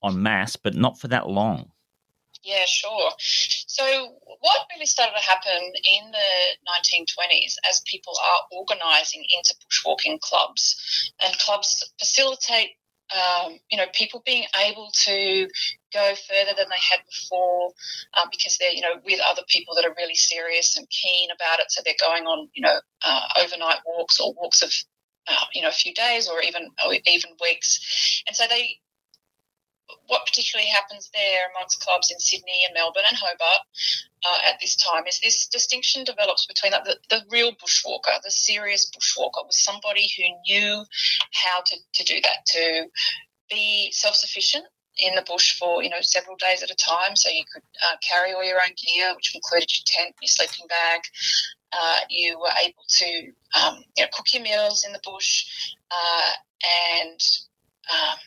en 0.03 0.21
masse, 0.21 0.55
but 0.55 0.75
not 0.75 0.99
for 0.99 1.07
that 1.07 1.27
long? 1.27 1.71
Yeah, 2.43 2.63
sure. 2.65 3.11
So, 3.17 4.15
what 4.41 4.67
really 4.73 4.85
started 4.85 5.13
to 5.17 5.23
happen 5.23 5.61
in 5.61 6.11
the 6.11 6.29
1920s 6.67 7.55
as 7.69 7.81
people 7.85 8.13
are 8.23 8.57
organizing 8.57 9.25
into 9.35 9.53
bushwalking 9.67 10.19
clubs, 10.21 11.11
and 11.23 11.37
clubs 11.39 11.83
facilitate 11.99 12.71
um, 13.11 13.59
you 13.69 13.77
know, 13.77 13.85
people 13.93 14.21
being 14.25 14.45
able 14.65 14.89
to 15.05 15.47
go 15.93 16.13
further 16.27 16.51
than 16.55 16.67
they 16.69 16.81
had 16.89 16.99
before 17.09 17.71
um, 18.17 18.29
because 18.31 18.57
they're, 18.57 18.71
you 18.71 18.81
know, 18.81 19.01
with 19.03 19.19
other 19.27 19.41
people 19.47 19.75
that 19.75 19.85
are 19.85 19.95
really 19.97 20.15
serious 20.15 20.77
and 20.77 20.87
keen 20.89 21.29
about 21.31 21.59
it. 21.59 21.71
So 21.71 21.81
they're 21.83 21.95
going 21.99 22.25
on, 22.25 22.49
you 22.53 22.61
know, 22.61 22.79
uh, 23.03 23.21
overnight 23.43 23.79
walks 23.85 24.19
or 24.19 24.33
walks 24.33 24.61
of, 24.61 24.71
uh, 25.27 25.45
you 25.53 25.61
know, 25.61 25.69
a 25.69 25.71
few 25.71 25.93
days 25.93 26.27
or 26.27 26.41
even 26.41 26.69
or 26.85 26.93
even 26.93 27.31
weeks. 27.41 28.23
And 28.27 28.35
so 28.35 28.45
they 28.47 28.77
what 30.07 30.25
particularly 30.25 30.69
happens 30.69 31.09
there 31.13 31.49
amongst 31.55 31.81
clubs 31.81 32.11
in 32.11 32.19
Sydney 32.19 32.65
and 32.65 32.73
Melbourne 32.73 33.03
and 33.07 33.17
Hobart 33.17 33.61
uh, 34.25 34.39
at 34.45 34.59
this 34.59 34.75
time 34.75 35.05
is 35.07 35.19
this 35.19 35.47
distinction 35.47 36.03
develops 36.03 36.45
between 36.45 36.71
the, 36.71 36.97
the, 37.09 37.21
real 37.29 37.51
bushwalker, 37.53 38.21
the 38.23 38.31
serious 38.31 38.89
bushwalker, 38.89 39.45
was 39.45 39.57
somebody 39.57 40.09
who 40.17 40.23
knew 40.47 40.83
how 41.31 41.61
to, 41.65 41.77
to 41.93 42.03
do 42.03 42.19
that, 42.21 42.45
to 42.45 42.85
be 43.49 43.91
self 43.91 44.15
sufficient 44.15 44.65
in 44.99 45.15
the 45.15 45.21
bush 45.21 45.57
for 45.57 45.81
you 45.81 45.89
know 45.89 46.01
several 46.01 46.35
days 46.35 46.61
at 46.61 46.69
a 46.69 46.75
time. 46.75 47.15
So 47.15 47.29
you 47.29 47.43
could 47.51 47.63
uh, 47.83 47.95
carry 48.07 48.33
all 48.33 48.43
your 48.43 48.59
own 48.61 48.73
gear, 48.75 49.13
which 49.15 49.33
included 49.33 49.69
your 49.75 49.83
tent, 49.85 50.15
your 50.21 50.27
sleeping 50.27 50.67
bag. 50.67 51.01
Uh, 51.71 51.99
you 52.09 52.37
were 52.39 52.51
able 52.65 52.83
to 52.87 53.31
um, 53.59 53.83
you 53.95 54.03
know, 54.03 54.09
cook 54.11 54.25
your 54.33 54.41
meals 54.41 54.83
in 54.83 54.91
the 54.91 54.99
bush 55.03 55.45
uh, 55.91 56.31
and 56.97 57.21
um, 57.91 58.17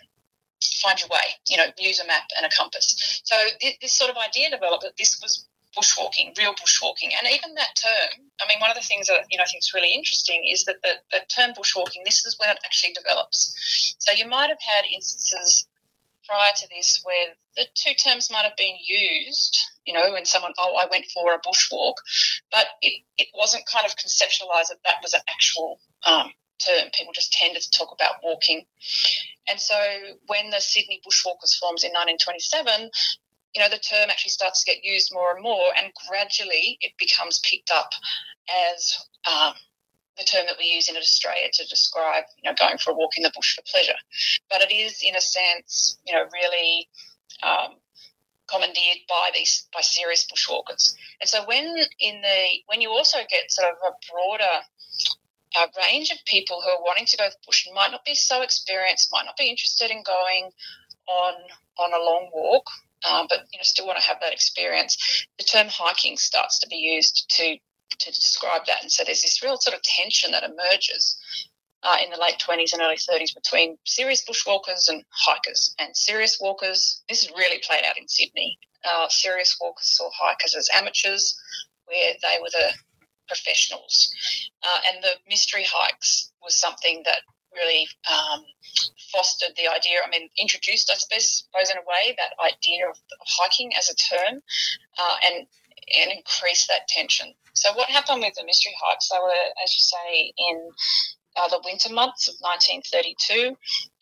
find 0.83 0.99
your 1.01 1.09
way, 1.09 1.37
you 1.49 1.57
know, 1.57 1.65
use 1.79 2.01
a 2.01 2.07
map 2.07 2.25
and 2.37 2.47
a 2.47 2.51
compass. 2.51 3.23
So 3.25 3.37
this 3.81 3.93
sort 3.93 4.11
of 4.11 4.17
idea 4.17 4.51
developed 4.51 4.85
that 4.85 4.97
this 4.97 5.19
was 5.23 5.47
bushwalking, 5.77 6.37
real 6.39 6.55
bushwalking. 6.55 7.13
And 7.17 7.33
even 7.33 7.55
that 7.55 7.75
term, 7.77 8.29
I 8.41 8.47
mean, 8.47 8.61
one 8.61 8.71
of 8.71 8.77
the 8.77 8.83
things 8.83 9.07
that, 9.09 9.25
you 9.31 9.39
know, 9.39 9.45
I 9.45 9.47
think 9.47 9.63
is 9.63 9.73
really 9.75 9.93
interesting 9.95 10.45
is 10.51 10.65
that 10.65 10.77
the, 10.83 10.95
the 11.11 11.21
term 11.35 11.53
bushwalking, 11.53 12.05
this 12.05 12.25
is 12.25 12.37
when 12.39 12.51
it 12.51 12.59
actually 12.65 12.93
develops. 12.93 13.97
So 13.99 14.13
you 14.13 14.29
might 14.29 14.49
have 14.49 14.61
had 14.61 14.85
instances 14.93 15.67
prior 16.27 16.53
to 16.57 16.69
this 16.69 17.01
where 17.05 17.35
the 17.57 17.67
two 17.75 17.95
terms 17.95 18.31
might 18.31 18.45
have 18.45 18.57
been 18.57 18.77
used, 18.87 19.59
you 19.85 19.93
know, 19.95 20.13
when 20.13 20.25
someone, 20.25 20.53
oh, 20.59 20.77
I 20.77 20.87
went 20.91 21.07
for 21.07 21.35
a 21.35 21.41
bushwalk, 21.41 21.95
but 22.51 22.67
it, 22.81 23.03
it 23.19 23.29
wasn't 23.35 23.67
kind 23.67 23.87
of 23.87 23.97
conceptualized 23.97 24.69
that 24.69 24.81
that 24.85 25.03
was 25.03 25.15
an 25.15 25.21
actual 25.29 25.81
um, 26.07 26.33
term. 26.65 26.89
People 26.97 27.13
just 27.13 27.33
tended 27.33 27.63
to 27.63 27.71
talk 27.71 27.93
about 27.93 28.17
walking. 28.23 28.65
And 29.49 29.59
so 29.59 29.77
when 30.27 30.51
the 30.51 30.61
Sydney 30.61 31.01
Bushwalkers 31.07 31.59
forms 31.59 31.85
in 31.85 31.91
1927, 31.91 32.91
you 33.55 33.61
know, 33.61 33.69
the 33.69 33.79
term 33.79 34.09
actually 34.09 34.31
starts 34.31 34.65
to 34.65 34.73
get 34.73 34.85
used 34.85 35.13
more 35.13 35.35
and 35.35 35.43
more, 35.43 35.73
and 35.77 35.93
gradually 36.09 36.79
it 36.81 36.93
becomes 36.99 37.41
picked 37.41 37.71
up 37.71 37.91
as 38.75 38.97
um, 39.31 39.53
the 40.17 40.25
term 40.25 40.47
that 40.47 40.57
we 40.59 40.67
use 40.67 40.89
in 40.89 40.97
Australia 40.97 41.49
to 41.53 41.67
describe, 41.69 42.25
you 42.43 42.49
know, 42.49 42.57
going 42.59 42.79
for 42.79 42.93
a 42.93 42.95
walk 42.95 43.17
in 43.17 43.23
the 43.23 43.33
bush 43.35 43.55
for 43.55 43.63
pleasure. 43.71 43.99
But 44.51 44.63
it 44.63 44.73
is, 44.73 45.03
in 45.03 45.17
a 45.17 45.21
sense, 45.21 45.99
you 46.07 46.15
know, 46.15 46.25
really 46.33 46.89
um, 47.43 47.77
commandeered 48.53 48.99
by 49.09 49.31
these 49.35 49.67
by 49.73 49.81
serious 49.81 50.27
bushwalkers. 50.27 50.95
And 51.21 51.29
so 51.29 51.45
when 51.47 51.65
in 52.01 52.21
the 52.21 52.47
when 52.67 52.81
you 52.81 52.91
also 52.91 53.19
get 53.31 53.51
sort 53.51 53.69
of 53.71 53.77
a 53.87 53.93
broader 54.11 54.65
a 55.57 55.69
range 55.79 56.11
of 56.11 56.19
people 56.25 56.61
who 56.63 56.71
are 56.71 56.83
wanting 56.83 57.07
to 57.07 57.17
go 57.17 57.29
bush 57.47 57.67
might 57.75 57.91
not 57.91 58.05
be 58.05 58.15
so 58.15 58.43
experienced, 58.43 59.11
might 59.13 59.25
not 59.25 59.37
be 59.37 59.49
interested 59.49 59.91
in 59.91 60.03
going 60.03 60.51
on 61.09 61.35
on 61.79 61.93
a 61.93 62.05
long 62.05 62.31
walk, 62.33 62.67
um, 63.09 63.27
but 63.29 63.41
you 63.53 63.59
know 63.59 63.63
still 63.63 63.87
want 63.87 63.99
to 63.99 64.07
have 64.07 64.19
that 64.21 64.33
experience. 64.33 65.27
The 65.39 65.45
term 65.45 65.69
hiking 65.69 66.17
starts 66.17 66.59
to 66.61 66.69
be 66.69 66.77
used 66.77 67.31
to 67.37 67.57
to 67.99 68.11
describe 68.11 68.67
that, 68.67 68.83
and 68.83 68.91
so 68.91 69.05
there's 69.05 69.23
this 69.23 69.43
real 69.43 69.57
sort 69.57 69.77
of 69.77 69.83
tension 69.83 70.33
that 70.33 70.45
emerges. 70.45 71.17
Uh, 71.85 71.97
in 72.01 72.11
the 72.11 72.17
late 72.17 72.39
20s 72.39 72.73
and 72.73 72.81
early 72.81 72.95
30s 72.95 73.35
between 73.35 73.77
serious 73.85 74.25
bushwalkers 74.25 74.89
and 74.89 75.03
hikers. 75.11 75.75
And 75.81 75.97
serious 75.97 76.39
walkers, 76.41 77.03
this 77.09 77.25
is 77.25 77.33
really 77.37 77.61
played 77.67 77.83
out 77.85 77.99
in 77.99 78.07
Sydney. 78.07 78.57
Uh, 78.89 79.09
serious 79.09 79.57
walkers 79.61 79.89
saw 79.89 80.09
hikers 80.17 80.55
as 80.55 80.69
amateurs, 80.73 81.37
where 81.87 82.13
they 82.23 82.39
were 82.41 82.51
the 82.51 82.73
professionals. 83.33 84.13
Uh, 84.63 84.79
and 84.93 85.03
the 85.03 85.17
mystery 85.29 85.65
hikes 85.65 86.33
was 86.43 86.55
something 86.55 87.03
that 87.07 87.21
really 87.55 87.89
um, 88.09 88.45
fostered 89.13 89.57
the 89.57 89.69
idea, 89.69 90.01
I 90.05 90.11
mean, 90.11 90.29
introduced, 90.39 90.91
I 90.91 90.97
suppose, 90.97 91.45
suppose 91.45 91.71
in 91.71 91.77
a 91.77 91.89
way, 91.89 92.17
that 92.17 92.37
idea 92.41 92.89
of, 92.89 92.97
hiking 93.41 93.73
as 93.79 93.89
a 93.89 93.95
term 93.95 94.41
uh, 94.99 95.17
and, 95.25 95.47
and 96.01 96.13
increased 96.13 96.69
that 96.69 96.89
tension. 96.89 97.33
So, 97.55 97.73
what 97.75 97.89
happened 97.89 98.21
with 98.21 98.35
the 98.35 98.45
mystery 98.45 98.73
hikes? 98.83 99.09
They 99.09 99.19
were, 99.21 99.45
as 99.63 99.73
you 99.73 99.81
say, 99.81 100.33
in 100.37 100.71
uh, 101.37 101.49
the 101.49 101.61
winter 101.65 101.93
months 101.93 102.29
of 102.29 102.35
1932. 102.41 103.57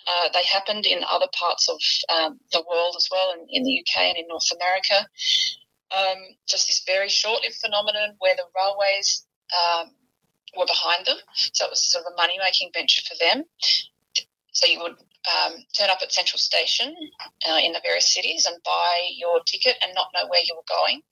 Uh, 0.06 0.28
they 0.32 0.44
happened 0.44 0.86
in 0.86 1.04
other 1.04 1.28
parts 1.38 1.68
of 1.68 1.78
um, 2.08 2.40
the 2.52 2.64
world 2.70 2.94
as 2.96 3.08
well, 3.10 3.34
in, 3.34 3.46
in 3.50 3.62
the 3.62 3.82
UK 3.82 4.14
and 4.14 4.18
in 4.18 4.26
North 4.28 4.50
America 4.50 5.06
um, 5.96 6.18
just 6.48 6.68
this 6.68 6.82
very 6.86 7.08
short-lived 7.08 7.56
phenomenon 7.56 8.14
where 8.18 8.34
the 8.36 8.44
railways 8.56 9.26
um, 9.52 9.90
were 10.56 10.66
behind 10.66 11.06
them. 11.06 11.16
So 11.34 11.64
it 11.64 11.70
was 11.70 11.82
sort 11.82 12.04
of 12.06 12.12
a 12.12 12.16
money-making 12.16 12.70
venture 12.74 13.02
for 13.08 13.16
them. 13.20 13.44
So 14.52 14.66
you 14.66 14.80
would 14.80 14.92
um, 14.92 15.54
turn 15.76 15.90
up 15.90 15.98
at 16.02 16.12
Central 16.12 16.38
Station 16.38 16.94
uh, 17.48 17.58
in 17.62 17.72
the 17.72 17.80
various 17.84 18.12
cities 18.12 18.46
and 18.46 18.56
buy 18.64 19.10
your 19.16 19.40
ticket 19.44 19.76
and 19.82 19.92
not 19.94 20.08
know 20.14 20.26
where 20.28 20.40
you 20.44 20.56
were 20.56 20.66
going. 20.68 21.02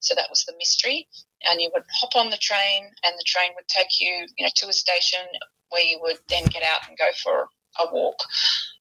So 0.00 0.14
that 0.14 0.30
was 0.30 0.44
the 0.44 0.54
mystery. 0.58 1.08
And 1.48 1.60
you 1.60 1.70
would 1.74 1.84
hop 1.92 2.16
on 2.16 2.30
the 2.30 2.38
train, 2.38 2.84
and 3.04 3.14
the 3.18 3.24
train 3.26 3.50
would 3.54 3.68
take 3.68 4.00
you, 4.00 4.26
you 4.36 4.44
know, 4.44 4.50
to 4.56 4.68
a 4.68 4.72
station 4.72 5.20
where 5.68 5.84
you 5.84 5.98
would 6.00 6.18
then 6.28 6.44
get 6.46 6.62
out 6.62 6.88
and 6.88 6.96
go 6.96 7.06
for 7.22 7.48
a 7.80 7.92
walk. 7.92 8.16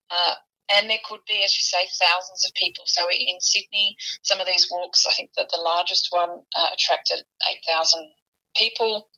Uh, 0.09 0.35
and 0.73 0.89
there 0.89 0.99
could 1.05 1.19
be, 1.27 1.43
as 1.43 1.55
you 1.55 1.61
say, 1.61 1.87
thousands 1.99 2.45
of 2.45 2.53
people. 2.53 2.83
So 2.87 3.03
in 3.09 3.39
Sydney, 3.39 3.95
some 4.23 4.39
of 4.39 4.47
these 4.47 4.67
walks, 4.71 5.05
I 5.05 5.13
think 5.13 5.31
that 5.37 5.49
the 5.49 5.61
largest 5.61 6.07
one 6.09 6.41
uh, 6.55 6.67
attracted 6.73 7.23
8,000 7.69 8.11
people. 8.55 9.09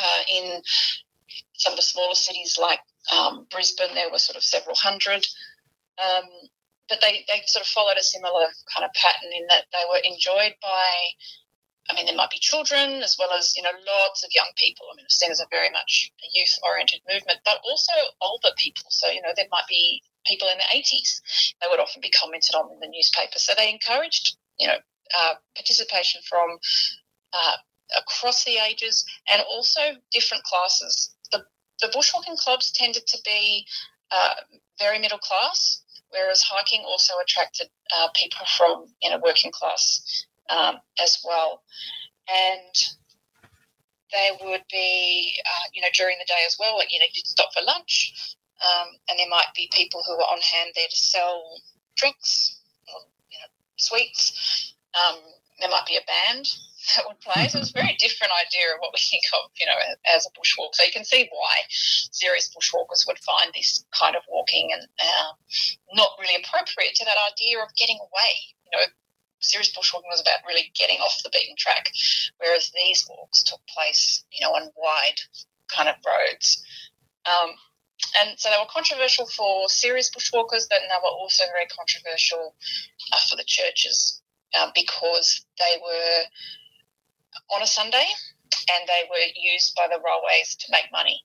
Uh, 0.00 0.22
in 0.32 0.62
some 1.54 1.72
of 1.72 1.76
the 1.76 1.82
smaller 1.82 2.14
cities 2.14 2.58
like 2.60 2.80
um, 3.12 3.46
Brisbane, 3.50 3.94
there 3.94 4.10
were 4.10 4.18
sort 4.18 4.36
of 4.36 4.44
several 4.44 4.76
hundred. 4.76 5.26
Um, 5.98 6.28
but 6.88 7.00
they, 7.00 7.24
they 7.28 7.42
sort 7.46 7.64
of 7.64 7.70
followed 7.70 7.96
a 7.98 8.02
similar 8.02 8.46
kind 8.72 8.84
of 8.84 8.92
pattern 8.94 9.30
in 9.32 9.46
that 9.48 9.64
they 9.72 9.84
were 9.90 10.00
enjoyed 10.04 10.54
by 10.60 10.92
I 11.90 11.94
mean, 11.94 12.06
there 12.06 12.14
might 12.14 12.30
be 12.30 12.38
children 12.38 13.02
as 13.02 13.16
well 13.18 13.32
as, 13.32 13.56
you 13.56 13.62
know, 13.62 13.74
lots 13.98 14.22
of 14.22 14.30
young 14.32 14.50
people. 14.54 14.86
I 14.92 14.96
mean, 14.96 15.06
seen 15.08 15.32
as 15.32 15.40
a 15.40 15.46
very 15.50 15.70
much 15.70 16.12
a 16.22 16.38
youth 16.38 16.56
oriented 16.62 17.00
movement, 17.10 17.40
but 17.44 17.58
also 17.64 17.92
older 18.20 18.50
people. 18.56 18.84
So, 18.90 19.08
you 19.08 19.20
know, 19.20 19.32
there 19.34 19.50
might 19.50 19.66
be 19.68 20.00
people 20.26 20.48
in 20.48 20.58
their 20.58 20.66
80s. 20.74 21.20
They 21.60 21.68
would 21.70 21.80
often 21.80 22.00
be 22.00 22.10
commented 22.10 22.54
on 22.54 22.70
in 22.72 22.80
the 22.80 22.88
newspaper. 22.88 23.38
So 23.38 23.54
they 23.56 23.70
encouraged, 23.70 24.36
you 24.58 24.68
know, 24.68 24.78
uh, 25.16 25.34
participation 25.56 26.20
from 26.28 26.58
uh, 27.32 27.56
across 27.96 28.44
the 28.44 28.58
ages 28.58 29.04
and 29.32 29.42
also 29.48 29.80
different 30.12 30.44
classes. 30.44 31.14
The, 31.32 31.44
the 31.80 31.88
bushwalking 31.88 32.38
clubs 32.38 32.72
tended 32.72 33.06
to 33.06 33.18
be 33.24 33.66
uh, 34.10 34.34
very 34.78 34.98
middle 34.98 35.18
class, 35.18 35.82
whereas 36.10 36.42
hiking 36.42 36.82
also 36.86 37.14
attracted 37.22 37.68
uh, 37.96 38.08
people 38.14 38.46
from, 38.56 38.86
you 39.00 39.10
know, 39.10 39.20
working 39.24 39.52
class 39.52 40.26
um, 40.48 40.76
as 41.02 41.18
well. 41.24 41.62
And 42.28 42.74
they 44.12 44.30
would 44.42 44.62
be, 44.70 45.34
uh, 45.44 45.66
you 45.72 45.82
know, 45.82 45.88
during 45.94 46.18
the 46.18 46.24
day 46.24 46.42
as 46.46 46.56
well, 46.58 46.76
like, 46.76 46.92
you 46.92 46.98
know, 46.98 47.06
you'd 47.12 47.26
stop 47.26 47.52
for 47.54 47.62
lunch, 47.62 48.36
um, 48.60 48.88
and 49.08 49.18
there 49.18 49.28
might 49.28 49.52
be 49.56 49.70
people 49.72 50.02
who 50.06 50.14
are 50.14 50.30
on 50.32 50.40
hand 50.40 50.70
there 50.74 50.88
to 50.88 50.96
sell 50.96 51.60
drinks 51.96 52.60
or, 52.88 53.00
you 53.30 53.38
know, 53.38 53.50
sweets. 53.76 54.74
Um, 54.94 55.16
there 55.60 55.70
might 55.70 55.86
be 55.86 55.96
a 55.96 56.04
band 56.08 56.48
that 56.96 57.04
would 57.06 57.20
play. 57.20 57.48
So 57.48 57.60
it's 57.60 57.70
a 57.70 57.80
very 57.80 57.96
different 58.00 58.32
idea 58.36 58.74
of 58.74 58.80
what 58.80 58.92
we 58.92 59.00
think 59.00 59.24
of, 59.32 59.50
you 59.60 59.66
know, 59.66 59.76
as 60.08 60.26
a 60.26 60.32
bushwalk. 60.36 60.74
So 60.74 60.84
you 60.84 60.92
can 60.92 61.04
see 61.04 61.28
why 61.30 61.54
serious 62.12 62.52
bushwalkers 62.52 63.06
would 63.06 63.18
find 63.20 63.52
this 63.54 63.84
kind 63.92 64.16
of 64.16 64.22
walking 64.28 64.70
and 64.72 64.88
uh, 64.98 65.32
not 65.94 66.16
really 66.20 66.36
appropriate 66.36 66.94
to 66.96 67.04
that 67.04 67.20
idea 67.32 67.60
of 67.60 67.74
getting 67.76 67.98
away. 68.00 68.32
You 68.64 68.70
know, 68.76 68.86
serious 69.40 69.72
bushwalking 69.72 70.12
was 70.12 70.20
about 70.20 70.46
really 70.46 70.72
getting 70.76 70.98
off 71.00 71.22
the 71.22 71.30
beaten 71.32 71.56
track, 71.56 71.92
whereas 72.38 72.70
these 72.74 73.06
walks 73.08 73.42
took 73.42 73.60
place, 73.68 74.24
you 74.32 74.44
know, 74.44 74.52
on 74.52 74.70
wide 74.76 75.20
kind 75.68 75.88
of 75.88 75.96
roads. 76.04 76.62
Um, 77.26 77.50
and 78.20 78.38
so 78.38 78.50
they 78.50 78.56
were 78.58 78.70
controversial 78.70 79.26
for 79.26 79.68
serious 79.68 80.10
bushwalkers, 80.10 80.66
but 80.68 80.80
they 80.80 81.00
were 81.02 81.16
also 81.20 81.44
very 81.52 81.66
controversial 81.66 82.54
uh, 83.12 83.18
for 83.28 83.36
the 83.36 83.44
churches 83.46 84.22
uh, 84.54 84.70
because 84.74 85.44
they 85.58 85.76
were 85.82 86.24
on 87.54 87.62
a 87.62 87.66
Sunday 87.66 88.06
and 88.72 88.88
they 88.88 89.08
were 89.08 89.26
used 89.36 89.74
by 89.76 89.86
the 89.88 90.00
railways 90.02 90.56
to 90.56 90.66
make 90.70 90.90
money. 90.92 91.22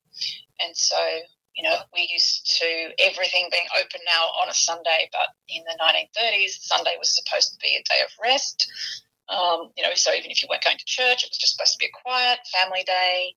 And 0.62 0.76
so 0.76 0.98
you 1.56 1.64
know, 1.64 1.76
we 1.94 2.10
used 2.12 2.60
to 2.60 2.90
everything 3.00 3.48
being 3.50 3.68
open 3.80 4.02
now 4.06 4.28
on 4.44 4.50
a 4.50 4.54
Sunday, 4.54 5.10
but 5.12 5.32
in 5.48 5.64
the 5.64 5.78
1930s, 5.82 6.60
Sunday 6.60 6.96
was 7.00 7.16
supposed 7.16 7.54
to 7.54 7.58
be 7.62 7.78
a 7.80 7.84
day 7.84 8.02
of 8.04 8.12
rest. 8.22 8.68
Um, 9.30 9.72
you 9.78 9.84
know, 9.84 9.96
so 9.96 10.14
even 10.14 10.32
if 10.32 10.44
you 10.44 10.50
weren't 10.50 10.64
going 10.64 10.78
to 10.78 10.86
church, 10.86 11.24
it 11.24 11.30
was 11.32 11.38
just 11.38 11.56
supposed 11.56 11.74
to 11.74 11.80
be 11.80 11.86
a 11.88 12.02
quiet 12.04 12.40
family 12.54 12.84
day. 12.86 13.36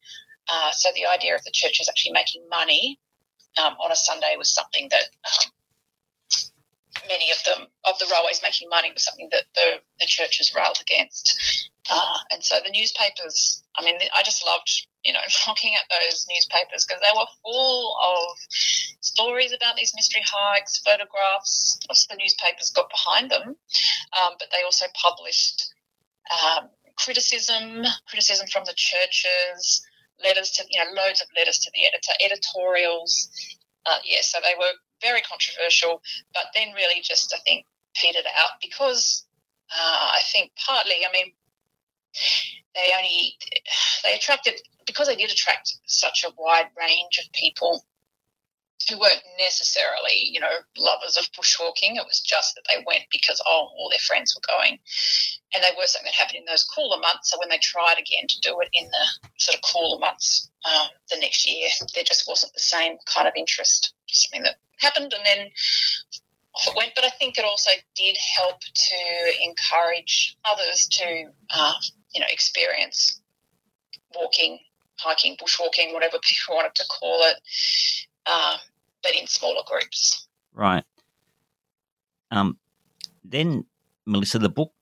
Uh, 0.49 0.73
so 0.73 0.91
the 0.95 1.07
idea 1.07 1.35
of 1.37 1.45
the 1.45 1.53
churches 1.53 1.89
actually 1.89 2.13
making 2.13 2.43
money 2.51 2.99
um, 3.57 3.75
on 3.83 3.91
a 3.91 3.97
Sunday 3.97 4.35
was 4.37 4.53
something 4.53 4.89
that 4.91 5.05
um, 5.25 5.53
many 7.09 7.31
of 7.31 7.39
them 7.45 7.67
of 7.89 7.99
the 7.99 8.07
railways 8.11 8.41
making 8.43 8.69
money 8.69 8.93
was 8.93 9.05
something 9.05 9.29
that 9.33 9.45
the, 9.55 9.81
the 10.01 10.07
churches 10.07 10.55
railed 10.55 10.79
against. 10.81 11.71
Uh, 11.91 12.19
and 12.31 12.45
so 12.45 12.57
the 12.65 12.71
newspapers, 12.71 13.63
I 13.77 13.85
mean, 13.85 13.97
I 14.15 14.23
just 14.23 14.45
loved, 14.45 14.87
you 15.05 15.13
know, 15.13 15.25
looking 15.49 15.75
at 15.75 15.89
those 15.89 16.27
newspapers 16.29 16.85
because 16.85 17.01
they 17.01 17.17
were 17.17 17.27
full 17.43 17.97
of 17.97 18.37
stories 19.01 19.53
about 19.53 19.77
these 19.77 19.93
mystery 19.95 20.23
hikes, 20.25 20.79
photographs. 20.79 21.79
the 21.89 22.17
newspapers 22.17 22.71
got 22.71 22.91
behind 22.91 23.31
them, 23.31 23.57
um, 24.21 24.33
but 24.39 24.49
they 24.53 24.65
also 24.65 24.87
published 24.95 25.73
um, 26.31 26.69
criticism, 26.97 27.85
criticism 28.09 28.47
from 28.49 28.65
the 28.65 28.75
churches, 28.77 29.83
letters 30.23 30.51
to, 30.53 30.65
you 30.69 30.79
know, 30.79 30.91
loads 31.03 31.21
of 31.21 31.29
letters 31.37 31.59
to 31.61 31.71
the 31.75 31.87
editor, 31.87 32.13
editorials. 32.25 33.29
Uh, 33.87 33.99
yeah, 34.05 34.19
so 34.23 34.39
they 34.43 34.55
were 34.59 34.73
very 35.01 35.21
controversial, 35.23 36.03
but 36.35 36.45
then 36.55 36.75
really 36.75 37.01
just, 37.03 37.33
I 37.35 37.39
think, 37.47 37.65
petered 37.95 38.27
out 38.39 38.61
because 38.61 39.25
uh, 39.73 40.09
I 40.15 40.21
think 40.33 40.53
partly, 40.65 40.97
I 41.09 41.13
mean, 41.13 41.33
they 42.75 42.91
only 42.97 43.35
they 44.05 44.15
attracted 44.15 44.55
because 44.87 45.09
they 45.09 45.17
did 45.17 45.31
attract 45.31 45.75
such 45.87 46.25
a 46.25 46.33
wide 46.39 46.69
range 46.79 47.19
of 47.19 47.31
people 47.33 47.85
who 48.89 48.99
weren't 48.99 49.23
necessarily, 49.39 50.29
you 50.31 50.41
know, 50.41 50.63
lovers 50.77 51.17
of 51.17 51.31
bushwalking. 51.33 51.97
It 51.97 52.07
was 52.07 52.21
just 52.21 52.55
that 52.55 52.65
they 52.69 52.85
went 52.87 53.05
because 53.11 53.41
oh, 53.47 53.69
all 53.77 53.89
their 53.91 53.99
friends 54.01 54.35
were 54.35 54.47
going, 54.47 54.79
and 55.55 55.65
they 55.65 55.75
were 55.77 55.87
something 55.87 56.07
that 56.07 56.15
happened 56.15 56.39
in 56.39 56.45
those 56.47 56.65
cooler 56.65 56.99
months. 57.01 57.31
So 57.31 57.39
when 57.39 57.49
they 57.49 57.59
tried 57.59 57.99
again 57.99 58.27
to 58.29 58.41
do 58.41 58.61
it 58.61 58.69
in 58.73 58.85
the 58.87 59.31
sort 59.39 59.57
of 59.57 59.63
cooler 59.63 59.99
months 59.99 60.51
um, 60.65 60.89
the 61.11 61.19
next 61.21 61.47
year, 61.47 61.69
there 61.95 62.05
just 62.05 62.29
wasn't 62.29 62.53
the 62.55 62.61
same 62.61 62.97
kind 63.07 63.27
of 63.27 63.35
interest. 63.37 63.95
Something 64.07 64.45
that 64.45 64.57
happened, 64.79 65.13
and 65.13 65.27
then 65.27 65.49
off 66.55 66.69
it 66.69 66.77
went. 66.77 66.93
But 66.95 67.05
I 67.05 67.11
think 67.11 67.39
it 67.39 67.45
also 67.45 67.71
did 67.95 68.17
help 68.37 68.61
to 68.61 69.33
encourage 69.43 70.37
others 70.45 70.89
to 70.93 71.25
uh, 71.51 71.75
you 72.15 72.21
know, 72.21 72.27
experience 72.31 73.21
walking, 74.15 74.59
hiking, 74.99 75.37
bushwalking, 75.37 75.93
whatever 75.93 76.19
people 76.23 76.57
wanted 76.57 76.75
to 76.75 76.85
call 76.89 77.21
it, 77.25 77.37
um, 78.31 78.59
but 79.03 79.15
in 79.15 79.27
smaller 79.27 79.63
groups. 79.67 80.29
Right. 80.53 80.85
Um, 82.31 82.59
then, 83.25 83.65
Melissa, 84.07 84.39
the 84.39 84.49
book 84.49 84.73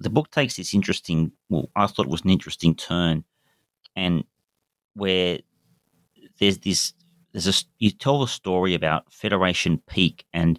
the 0.00 0.10
book 0.10 0.30
takes 0.30 0.56
this 0.56 0.74
interesting. 0.74 1.32
Well, 1.48 1.70
I 1.76 1.86
thought 1.86 2.06
it 2.06 2.12
was 2.12 2.22
an 2.22 2.30
interesting 2.30 2.74
turn, 2.74 3.24
and 3.94 4.24
where 4.94 5.38
there's 6.38 6.58
this 6.58 6.92
there's 7.32 7.46
a 7.46 7.64
you 7.78 7.90
tell 7.90 8.22
a 8.22 8.28
story 8.28 8.74
about 8.74 9.12
Federation 9.12 9.80
Peak 9.86 10.24
and 10.32 10.58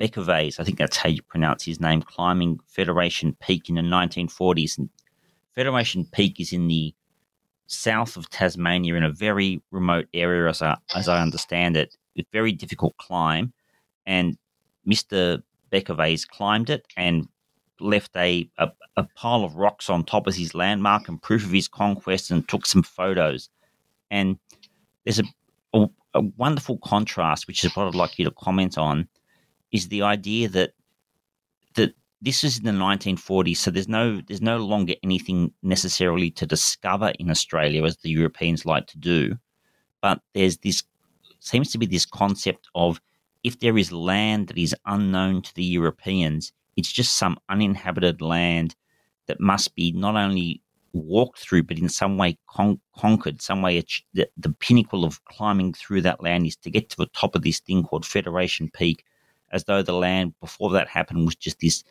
Bekovacs, 0.00 0.58
I 0.58 0.64
think 0.64 0.78
that's 0.78 0.96
how 0.96 1.08
you 1.08 1.22
pronounce 1.22 1.64
his 1.64 1.80
name, 1.80 2.02
climbing 2.02 2.58
Federation 2.66 3.36
Peak 3.40 3.68
in 3.68 3.76
the 3.76 3.82
1940s 3.82 4.78
and 4.78 4.90
Federation 5.54 6.04
Peak 6.04 6.40
is 6.40 6.52
in 6.52 6.66
the 6.66 6.94
south 7.66 8.16
of 8.16 8.28
Tasmania 8.30 8.94
in 8.94 9.04
a 9.04 9.10
very 9.10 9.62
remote 9.70 10.06
area, 10.14 10.48
as 10.48 10.62
I, 10.62 10.76
as 10.94 11.08
I 11.08 11.20
understand 11.20 11.76
it, 11.76 11.96
with 12.16 12.26
very 12.32 12.52
difficult 12.52 12.96
climb. 12.96 13.52
And 14.06 14.36
Mr. 14.86 15.42
Bekovacs 15.72 16.28
climbed 16.28 16.70
it 16.70 16.86
and 16.96 17.28
left 17.80 18.16
a, 18.16 18.48
a, 18.58 18.70
a, 18.96 19.04
pile 19.16 19.44
of 19.44 19.56
rocks 19.56 19.90
on 19.90 20.04
top 20.04 20.28
as 20.28 20.36
his 20.36 20.54
landmark 20.54 21.08
and 21.08 21.20
proof 21.20 21.44
of 21.44 21.50
his 21.50 21.68
conquest 21.68 22.30
and 22.30 22.48
took 22.48 22.66
some 22.66 22.82
photos. 22.82 23.48
And 24.10 24.38
there's 25.04 25.18
a, 25.18 25.24
a, 25.72 25.88
a 26.14 26.20
wonderful 26.20 26.78
contrast, 26.78 27.46
which 27.46 27.64
is 27.64 27.74
what 27.74 27.88
I'd 27.88 27.94
like 27.94 28.18
you 28.18 28.24
to 28.26 28.30
comment 28.30 28.78
on, 28.78 29.08
is 29.72 29.88
the 29.88 30.02
idea 30.02 30.48
that 30.50 30.72
that 31.74 31.94
this 32.24 32.42
is 32.42 32.58
in 32.58 32.64
the 32.64 32.70
1940s, 32.70 33.58
so 33.58 33.70
there's 33.70 33.88
no 33.88 34.20
there's 34.26 34.40
no 34.40 34.58
longer 34.58 34.94
anything 35.02 35.52
necessarily 35.62 36.30
to 36.32 36.46
discover 36.46 37.12
in 37.18 37.30
Australia 37.30 37.84
as 37.84 37.98
the 37.98 38.08
Europeans 38.08 38.64
like 38.64 38.86
to 38.88 38.98
do, 38.98 39.36
but 40.00 40.20
there's 40.32 40.56
this 40.58 40.82
seems 41.40 41.70
to 41.70 41.78
be 41.78 41.86
this 41.86 42.06
concept 42.06 42.66
of 42.74 43.00
if 43.42 43.60
there 43.60 43.76
is 43.76 43.92
land 43.92 44.48
that 44.48 44.56
is 44.56 44.74
unknown 44.86 45.42
to 45.42 45.54
the 45.54 45.64
Europeans, 45.64 46.50
it's 46.78 46.90
just 46.90 47.18
some 47.18 47.36
uninhabited 47.50 48.22
land 48.22 48.74
that 49.26 49.38
must 49.38 49.74
be 49.74 49.92
not 49.92 50.16
only 50.16 50.62
walked 50.94 51.40
through, 51.40 51.64
but 51.64 51.78
in 51.78 51.90
some 51.90 52.16
way 52.16 52.38
con- 52.48 52.80
conquered. 52.96 53.42
Some 53.42 53.60
way, 53.60 53.84
the, 54.14 54.26
the 54.38 54.54
pinnacle 54.60 55.04
of 55.04 55.22
climbing 55.26 55.74
through 55.74 56.02
that 56.02 56.22
land 56.22 56.46
is 56.46 56.56
to 56.56 56.70
get 56.70 56.88
to 56.90 56.96
the 56.96 57.10
top 57.14 57.34
of 57.34 57.42
this 57.42 57.60
thing 57.60 57.82
called 57.82 58.06
Federation 58.06 58.70
Peak, 58.70 59.04
as 59.52 59.64
though 59.64 59.82
the 59.82 59.92
land 59.92 60.32
before 60.40 60.70
that 60.70 60.88
happened 60.88 61.26
was 61.26 61.36
just 61.36 61.60
this 61.60 61.84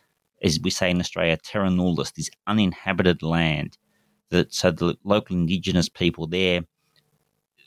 as 0.44 0.60
we 0.60 0.70
say 0.70 0.90
in 0.90 1.00
Australia, 1.00 1.38
terra 1.42 1.70
nullius, 1.70 2.12
this 2.12 2.30
uninhabited 2.46 3.22
land. 3.22 3.76
That 4.30 4.52
so 4.52 4.70
the 4.70 4.96
local 5.04 5.36
indigenous 5.36 5.88
people 5.88 6.26
there 6.26 6.62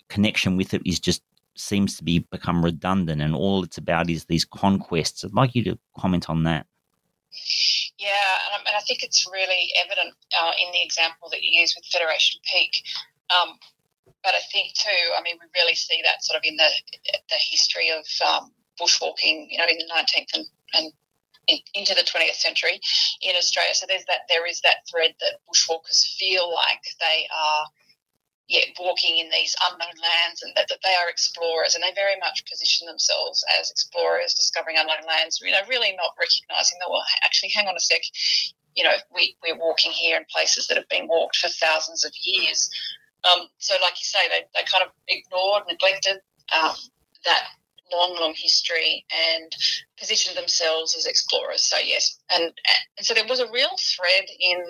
connection 0.09 0.57
with 0.57 0.73
it 0.73 0.81
is 0.85 0.99
just 0.99 1.21
seems 1.55 1.97
to 1.97 2.03
be 2.03 2.19
become 2.19 2.63
redundant, 2.63 3.21
and 3.21 3.35
all 3.35 3.63
it's 3.63 3.77
about 3.77 4.09
is 4.09 4.25
these 4.25 4.45
conquests. 4.45 5.23
I'd 5.23 5.33
like 5.33 5.55
you 5.55 5.63
to 5.65 5.79
comment 5.97 6.29
on 6.29 6.43
that. 6.43 6.65
Yeah, 7.97 8.33
and 8.67 8.75
I 8.75 8.79
think 8.87 9.03
it's 9.03 9.27
really 9.31 9.69
evident 9.83 10.13
uh, 10.39 10.51
in 10.59 10.71
the 10.71 10.83
example 10.83 11.29
that 11.31 11.43
you 11.43 11.61
use 11.61 11.75
with 11.75 11.85
Federation 11.85 12.39
Peak. 12.51 12.71
Um, 13.33 13.57
but 14.23 14.33
I 14.33 14.41
think 14.51 14.73
too, 14.73 15.03
I 15.17 15.21
mean, 15.23 15.37
we 15.39 15.47
really 15.59 15.75
see 15.75 16.01
that 16.03 16.23
sort 16.23 16.37
of 16.37 16.43
in 16.43 16.55
the 16.55 16.69
the 17.29 17.39
history 17.51 17.89
of 17.89 18.05
um, 18.27 18.51
bushwalking, 18.79 19.47
you 19.49 19.57
know, 19.57 19.65
in 19.69 19.77
the 19.77 19.89
19th 19.93 20.33
and, 20.33 20.45
and 20.73 20.93
into 21.73 21.95
the 21.95 22.03
20th 22.03 22.35
century 22.35 22.79
in 23.21 23.35
Australia. 23.35 23.73
So 23.73 23.85
there's 23.87 24.05
that 24.05 24.27
there 24.29 24.45
is 24.45 24.61
that 24.61 24.87
thread 24.89 25.15
that 25.19 25.39
bushwalkers 25.47 26.05
feel 26.17 26.53
like 26.53 26.83
they 26.99 27.27
are 27.31 27.65
yeah, 28.47 28.63
walking 28.79 29.17
in 29.17 29.29
these 29.29 29.55
unknown 29.69 29.95
lands 29.99 30.41
and 30.41 30.53
that, 30.55 30.69
that 30.69 30.79
they 30.83 30.95
are 30.95 31.09
explorers 31.09 31.75
and 31.75 31.83
they 31.83 31.91
very 31.93 32.15
much 32.19 32.45
position 32.49 32.87
themselves 32.87 33.43
as 33.59 33.69
explorers 33.69 34.33
discovering 34.33 34.77
unknown 34.79 35.03
lands, 35.05 35.41
you 35.43 35.51
know, 35.51 35.59
really 35.67 35.91
not 35.97 36.15
recognizing 36.15 36.79
that, 36.79 36.89
well, 36.89 37.03
actually, 37.25 37.49
hang 37.49 37.67
on 37.67 37.75
a 37.75 37.79
sec, 37.79 38.01
you 38.75 38.83
know, 38.83 38.95
we, 39.13 39.35
we're 39.43 39.59
walking 39.59 39.91
here 39.91 40.15
in 40.15 40.25
places 40.31 40.67
that 40.67 40.77
have 40.77 40.87
been 40.87 41.07
walked 41.09 41.35
for 41.35 41.49
thousands 41.49 42.05
of 42.05 42.13
years. 42.23 42.69
Um, 43.25 43.47
so, 43.57 43.75
like 43.81 43.99
you 43.99 44.07
say, 44.07 44.19
they, 44.29 44.47
they 44.55 44.63
kind 44.63 44.83
of 44.83 44.91
ignored, 45.09 45.63
neglected 45.67 46.21
um, 46.55 46.75
that 47.25 47.51
long, 47.91 48.15
long 48.19 48.33
history 48.35 49.05
and 49.11 49.51
positioned 49.99 50.37
themselves 50.37 50.95
as 50.95 51.05
explorers. 51.05 51.61
So, 51.61 51.77
yes, 51.77 52.19
and, 52.31 52.43
and 52.43 53.05
so 53.05 53.13
there 53.13 53.27
was 53.27 53.39
a 53.39 53.51
real 53.51 53.75
thread 53.95 54.25
in, 54.39 54.63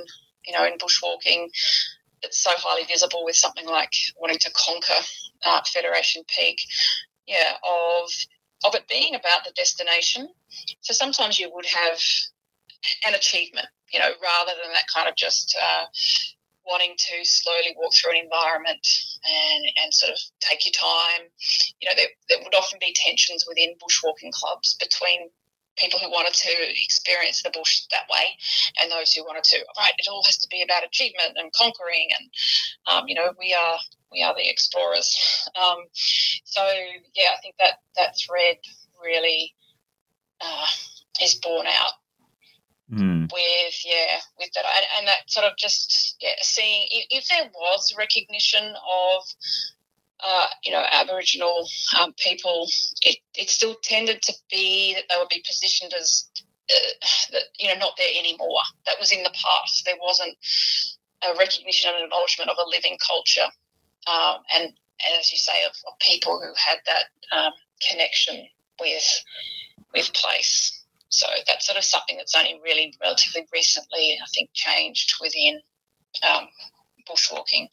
you 0.46 0.54
know, 0.54 0.66
in 0.66 0.78
bushwalking 0.78 1.48
that's 2.22 2.40
so 2.40 2.52
highly 2.56 2.86
visible 2.86 3.24
with 3.24 3.36
something 3.36 3.68
like 3.68 3.92
wanting 4.20 4.40
to 4.40 4.52
conquer 4.52 5.06
uh, 5.46 5.62
Federation 5.66 6.24
Peak, 6.36 6.60
yeah, 7.28 7.54
of 7.64 8.10
of 8.66 8.74
it 8.74 8.88
being 8.88 9.14
about 9.14 9.44
the 9.46 9.52
destination. 9.56 10.28
So 10.82 10.94
sometimes 10.94 11.38
you 11.38 11.52
would 11.54 11.68
have 11.68 12.00
an 13.06 13.14
achievement, 13.14 13.68
you 13.94 14.00
know, 14.00 14.10
rather 14.22 14.52
than 14.64 14.74
that 14.74 14.86
kind 14.94 15.08
of 15.08 15.16
just 15.16 15.56
uh, 15.62 15.86
wanting 16.68 16.96
to 16.98 17.24
slowly 17.24 17.76
walk 17.78 17.94
through 17.94 18.12
an 18.12 18.24
environment 18.24 18.86
and, 19.26 19.64
and 19.84 19.94
sort 19.94 20.12
of 20.12 20.20
take 20.40 20.66
your 20.66 20.74
time. 20.74 21.28
You 21.80 21.90
know, 21.90 21.96
there, 21.96 22.12
there 22.30 22.40
would 22.44 22.56
often 22.56 22.80
be 22.80 22.94
tensions 22.96 23.46
within 23.48 23.76
bushwalking 23.80 24.32
clubs 24.32 24.76
between 24.80 25.30
people 25.78 26.00
who 26.00 26.10
wanted 26.10 26.34
to 26.34 26.50
experience 26.84 27.44
the 27.44 27.52
bush 27.52 27.84
that 27.92 28.10
way 28.12 28.26
and 28.82 28.92
those 28.92 29.14
who 29.14 29.24
wanted 29.24 29.44
to 29.44 29.58
right 29.78 29.94
it 29.98 30.08
all 30.10 30.24
has 30.24 30.38
to 30.38 30.48
be 30.50 30.62
about 30.62 30.84
achievement 30.84 31.38
and 31.38 31.54
conquering 31.54 32.10
and 32.20 32.30
um, 32.88 33.08
you 33.08 33.16
know 33.16 33.32
we 33.40 33.54
are 33.54 33.78
we 34.12 34.24
are 34.24 34.34
the 34.36 34.50
explorers 34.50 35.16
um, 35.56 35.78
so 36.44 36.62
yeah 37.16 37.30
i 37.32 37.42
think 37.42 37.56
that 37.60 37.80
that 37.96 38.16
thread 38.18 38.58
really 39.04 39.54
uh, 40.42 40.68
is 41.22 41.36
borne 41.36 41.68
out 41.68 41.94
mm. 42.92 43.32
with 43.32 43.86
yeah 43.86 44.20
with 44.40 44.50
that 44.54 44.66
and, 44.66 44.86
and 45.00 45.08
that 45.08 45.20
sort 45.28 45.46
of 45.46 45.58
just 45.58 46.18
yeah 46.22 46.36
seeing 46.42 46.88
if, 46.92 47.08
if 47.10 47.28
there 47.28 47.50
was 47.54 47.96
recognition 47.98 48.64
of 48.66 49.24
uh, 50.20 50.48
you 50.64 50.72
know, 50.72 50.84
Aboriginal 50.92 51.68
um, 52.00 52.14
people, 52.14 52.68
it, 53.04 53.18
it 53.36 53.50
still 53.50 53.76
tended 53.84 54.22
to 54.24 54.34
be 54.50 54.94
that 54.96 55.04
they 55.10 55.16
would 55.18 55.30
be 55.30 55.44
positioned 55.46 55.94
as, 55.94 56.28
uh, 56.72 57.40
you 57.60 57.68
know, 57.68 57.80
not 57.80 57.94
there 57.98 58.10
anymore. 58.18 58.60
That 58.86 59.00
was 59.00 59.12
in 59.12 59.24
the 59.24 59.30
past. 59.30 59.86
There 59.86 59.96
wasn't 60.02 60.36
a 61.24 61.38
recognition 61.38 61.92
and 61.94 62.06
acknowledgement 62.06 62.50
of 62.50 62.58
a 62.58 62.70
living 62.70 62.98
culture, 63.06 63.48
um, 64.08 64.38
and, 64.56 64.64
and 64.64 65.20
as 65.20 65.32
you 65.32 65.38
say, 65.38 65.64
of, 65.66 65.74
of 65.88 66.00
people 66.00 66.40
who 66.40 66.54
had 66.56 66.80
that 66.86 67.38
um, 67.38 67.54
connection 67.90 68.48
with 68.80 69.24
with 69.94 70.14
place. 70.14 70.77
So 71.10 71.26
that's 71.48 71.66
sort 71.66 71.78
of 71.78 71.84
something 71.84 72.18
that's 72.18 72.36
only 72.36 72.60
really 72.64 72.94
relatively 73.02 73.48
recently, 73.54 74.18
I 74.22 74.28
think, 74.34 74.50
changed 74.54 75.14
within 75.22 75.62
um, 76.28 76.48
bushwalking. 77.10 77.68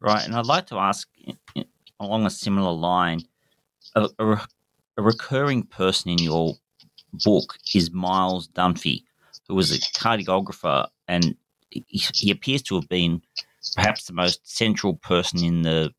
Right, 0.00 0.24
and 0.24 0.34
I'd 0.34 0.46
like 0.46 0.66
to 0.66 0.76
ask 0.76 1.08
along 1.98 2.26
a 2.26 2.30
similar 2.30 2.72
line 2.72 3.22
a, 3.94 4.08
a, 4.18 4.40
a 4.98 5.02
recurring 5.02 5.62
person 5.62 6.10
in 6.10 6.18
your 6.18 6.54
book 7.24 7.56
is 7.74 7.90
Miles 7.90 8.48
Dunphy, 8.48 9.04
who 9.48 9.54
was 9.54 9.72
a 9.72 9.78
cartographer, 9.98 10.86
and 11.08 11.34
he, 11.70 11.84
he 12.14 12.30
appears 12.30 12.62
to 12.62 12.74
have 12.76 12.88
been 12.88 13.22
perhaps 13.74 14.04
the 14.04 14.12
most 14.12 14.48
central 14.48 14.94
person 14.94 15.42
in 15.42 15.62
the 15.62 15.92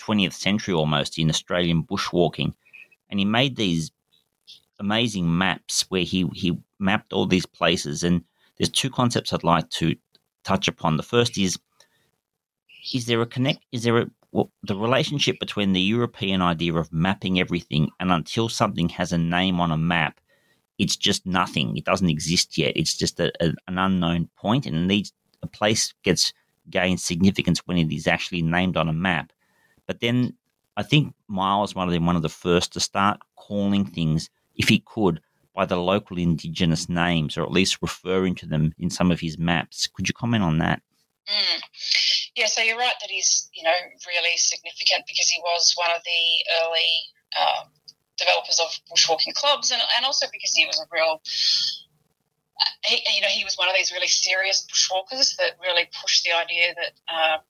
20th 0.00 0.32
century 0.32 0.74
almost 0.74 1.18
in 1.18 1.28
Australian 1.28 1.82
bushwalking. 1.82 2.52
And 3.10 3.18
he 3.18 3.24
made 3.24 3.56
these 3.56 3.90
amazing 4.82 5.38
maps 5.38 5.86
where 5.88 6.02
he, 6.02 6.28
he 6.34 6.58
mapped 6.78 7.12
all 7.12 7.26
these 7.26 7.46
places. 7.46 8.02
And 8.02 8.22
there's 8.58 8.68
two 8.68 8.90
concepts 8.90 9.32
I'd 9.32 9.44
like 9.44 9.70
to 9.70 9.94
touch 10.44 10.68
upon. 10.68 10.96
The 10.96 11.02
first 11.02 11.38
is 11.38 11.58
is 12.92 13.06
there 13.06 13.22
a 13.22 13.26
connect? 13.26 13.60
Is 13.70 13.84
there 13.84 13.98
a 13.98 14.06
well, 14.32 14.50
the 14.62 14.74
relationship 14.74 15.38
between 15.38 15.72
the 15.72 15.80
European 15.80 16.40
idea 16.40 16.74
of 16.74 16.92
mapping 16.92 17.38
everything 17.38 17.90
and 18.00 18.10
until 18.10 18.48
something 18.48 18.88
has 18.88 19.12
a 19.12 19.18
name 19.18 19.60
on 19.60 19.70
a 19.70 19.76
map, 19.76 20.20
it's 20.78 20.96
just 20.96 21.26
nothing. 21.26 21.76
It 21.76 21.84
doesn't 21.84 22.08
exist 22.08 22.56
yet. 22.56 22.72
It's 22.74 22.96
just 22.96 23.20
a, 23.20 23.30
a, 23.40 23.52
an 23.68 23.78
unknown 23.78 24.28
point, 24.36 24.66
and 24.66 24.88
needs 24.88 25.12
a 25.42 25.46
place 25.46 25.94
gets 26.02 26.32
gains 26.70 27.04
significance 27.04 27.60
when 27.66 27.76
it 27.76 27.92
is 27.92 28.06
actually 28.06 28.42
named 28.42 28.76
on 28.76 28.88
a 28.88 28.92
map. 28.92 29.32
But 29.86 30.00
then 30.00 30.34
I 30.76 30.82
think 30.82 31.14
Miles 31.28 31.76
might 31.76 31.84
have 31.84 31.92
been 31.92 32.06
one 32.06 32.16
of 32.16 32.22
the 32.22 32.28
first 32.28 32.72
to 32.72 32.80
start 32.80 33.20
calling 33.36 33.84
things, 33.84 34.30
if 34.56 34.68
he 34.68 34.80
could, 34.80 35.20
by 35.54 35.66
the 35.66 35.76
local 35.76 36.18
indigenous 36.18 36.88
names, 36.88 37.36
or 37.36 37.42
at 37.42 37.50
least 37.50 37.82
referring 37.82 38.34
to 38.36 38.46
them 38.46 38.74
in 38.78 38.90
some 38.90 39.10
of 39.10 39.20
his 39.20 39.38
maps. 39.38 39.86
Could 39.86 40.08
you 40.08 40.14
comment 40.14 40.42
on 40.42 40.58
that? 40.58 40.82
Mm. 41.28 41.62
Yeah, 42.36 42.46
so 42.46 42.62
you're 42.62 42.78
right 42.78 42.94
that 43.00 43.10
he's 43.10 43.50
you 43.54 43.62
know 43.62 43.74
really 44.06 44.36
significant 44.36 45.04
because 45.06 45.28
he 45.28 45.40
was 45.40 45.74
one 45.76 45.90
of 45.90 46.02
the 46.04 46.64
early 46.64 46.90
um, 47.38 47.68
developers 48.16 48.58
of 48.60 48.68
bushwalking 48.90 49.34
clubs, 49.34 49.70
and, 49.70 49.82
and 49.96 50.06
also 50.06 50.26
because 50.32 50.52
he 50.52 50.66
was 50.66 50.80
a 50.80 50.86
real 50.92 51.20
he, 52.84 53.02
you 53.14 53.20
know, 53.20 53.28
he 53.28 53.44
was 53.44 53.56
one 53.56 53.68
of 53.68 53.74
these 53.74 53.92
really 53.92 54.08
serious 54.08 54.66
bushwalkers 54.66 55.36
that 55.36 55.56
really 55.60 55.88
pushed 56.00 56.24
the 56.24 56.32
idea 56.32 56.74
that 56.74 56.92
um, 57.12 57.40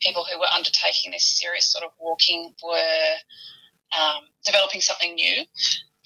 people 0.00 0.24
who 0.30 0.38
were 0.38 0.46
undertaking 0.54 1.12
this 1.12 1.24
serious 1.24 1.70
sort 1.70 1.84
of 1.84 1.90
walking 1.98 2.54
were 2.62 3.14
um, 3.98 4.22
developing 4.44 4.80
something 4.80 5.14
new, 5.14 5.44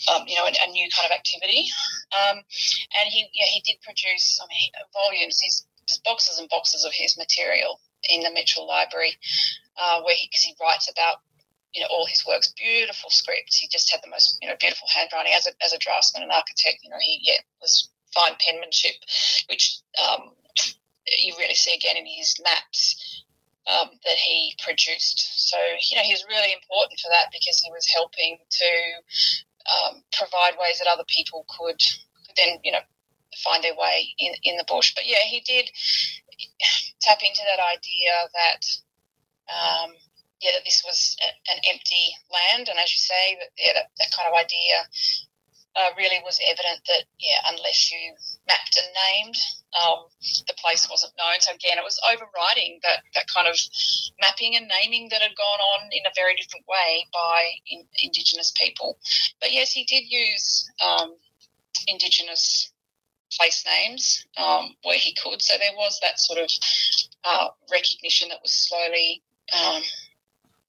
um, 0.08 0.24
you 0.26 0.36
know, 0.36 0.46
a, 0.46 0.50
a, 0.50 0.70
new 0.70 0.88
kind 0.90 1.06
of 1.06 1.14
activity. 1.14 1.68
Um, 2.10 2.38
and 2.38 3.06
he, 3.08 3.28
yeah, 3.34 3.46
he 3.52 3.60
did 3.60 3.80
produce 3.82 4.40
I 4.42 4.46
mean, 4.48 4.70
volumes. 4.92 5.38
He's 5.38 5.66
just 5.88 6.04
boxes 6.04 6.38
and 6.38 6.48
boxes 6.48 6.84
of 6.84 6.92
his 6.94 7.16
material 7.18 7.80
in 8.08 8.22
the 8.22 8.30
Mitchell 8.30 8.66
Library, 8.66 9.16
uh, 9.80 10.02
where 10.02 10.14
he 10.14 10.28
because 10.28 10.42
he 10.42 10.54
writes 10.60 10.90
about 10.90 11.16
you 11.72 11.80
know 11.80 11.88
all 11.90 12.06
his 12.06 12.26
works, 12.26 12.52
beautiful 12.56 13.10
scripts. 13.10 13.56
He 13.56 13.68
just 13.68 13.90
had 13.90 14.00
the 14.02 14.10
most 14.10 14.38
you 14.40 14.48
know 14.48 14.56
beautiful 14.58 14.88
handwriting 14.88 15.32
as 15.36 15.46
a 15.46 15.52
as 15.64 15.72
a 15.72 15.78
draftsman 15.78 16.22
and 16.22 16.32
architect. 16.32 16.78
You 16.82 16.90
know 16.90 17.00
he 17.00 17.20
yeah 17.22 17.40
was 17.60 17.90
fine 18.14 18.36
penmanship, 18.40 18.96
which 19.48 19.78
um, 20.02 20.32
you 21.18 21.34
really 21.38 21.54
see 21.54 21.74
again 21.74 21.96
in 21.96 22.06
his 22.06 22.36
maps. 22.42 23.24
Um, 23.62 23.90
that 24.04 24.18
he 24.18 24.56
produced. 24.58 25.48
So, 25.48 25.56
you 25.88 25.96
know, 25.96 26.02
he 26.02 26.10
was 26.10 26.26
really 26.28 26.52
important 26.52 26.98
for 26.98 27.08
that 27.10 27.30
because 27.30 27.62
he 27.62 27.70
was 27.70 27.86
helping 27.86 28.38
to 28.50 28.66
um, 29.68 30.02
provide 30.12 30.58
ways 30.58 30.78
that 30.78 30.90
other 30.90 31.04
people 31.06 31.46
could, 31.48 31.78
could 32.26 32.36
then, 32.36 32.58
you 32.64 32.72
know, 32.72 32.84
find 33.44 33.64
their 33.64 33.76
way 33.76 34.08
in, 34.18 34.32
in 34.44 34.56
the 34.56 34.64
bush. 34.68 34.94
But 34.94 35.06
yeah, 35.06 35.24
he 35.24 35.40
did 35.40 35.70
tap 37.00 37.18
into 37.22 37.42
that 37.46 37.62
idea 37.62 38.12
that 38.32 38.62
um, 39.48 39.92
yeah, 40.40 40.52
that 40.52 40.64
this 40.64 40.82
was 40.84 41.16
a, 41.22 41.28
an 41.54 41.60
empty 41.70 42.14
land, 42.30 42.68
and 42.68 42.78
as 42.78 42.90
you 42.90 42.98
say, 42.98 43.38
yeah, 43.56 43.72
that, 43.74 43.90
that 43.98 44.10
kind 44.16 44.28
of 44.28 44.34
idea 44.34 44.86
uh, 45.76 45.90
really 45.96 46.20
was 46.24 46.38
evident 46.48 46.80
that 46.88 47.04
yeah, 47.18 47.40
unless 47.48 47.90
you 47.90 48.14
mapped 48.46 48.78
and 48.78 48.88
named, 48.92 49.36
um, 49.72 50.04
the 50.46 50.54
place 50.54 50.88
wasn't 50.90 51.12
known. 51.18 51.40
So 51.40 51.52
again, 51.52 51.78
it 51.78 51.84
was 51.84 52.00
overriding 52.04 52.80
that 52.82 53.02
that 53.14 53.26
kind 53.32 53.48
of 53.48 53.56
mapping 54.20 54.56
and 54.56 54.68
naming 54.68 55.08
that 55.10 55.22
had 55.22 55.36
gone 55.36 55.60
on 55.60 55.88
in 55.92 56.02
a 56.06 56.12
very 56.14 56.34
different 56.34 56.66
way 56.68 57.06
by 57.12 57.52
in, 57.66 57.84
Indigenous 58.02 58.52
people. 58.56 58.98
But 59.40 59.52
yes, 59.52 59.72
he 59.72 59.84
did 59.84 60.04
use 60.04 60.70
um, 60.84 61.16
Indigenous 61.88 62.72
place 63.32 63.64
names 63.64 64.26
um, 64.36 64.74
where 64.82 64.98
he 64.98 65.14
could. 65.14 65.40
So 65.40 65.54
there 65.58 65.76
was 65.76 65.98
that 66.00 66.18
sort 66.18 66.38
of 66.38 66.50
uh, 67.24 67.48
recognition 67.70 68.28
that 68.28 68.42
was 68.42 68.52
slowly 68.52 69.22
um, 69.52 69.82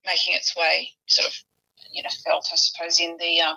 making 0.05 0.35
its 0.35 0.55
way, 0.55 0.91
sort 1.07 1.27
of, 1.27 1.33
you 1.91 2.03
know, 2.03 2.09
felt, 2.25 2.47
I 2.51 2.55
suppose, 2.55 2.99
in 2.99 3.17
the 3.17 3.41
uh, 3.41 3.55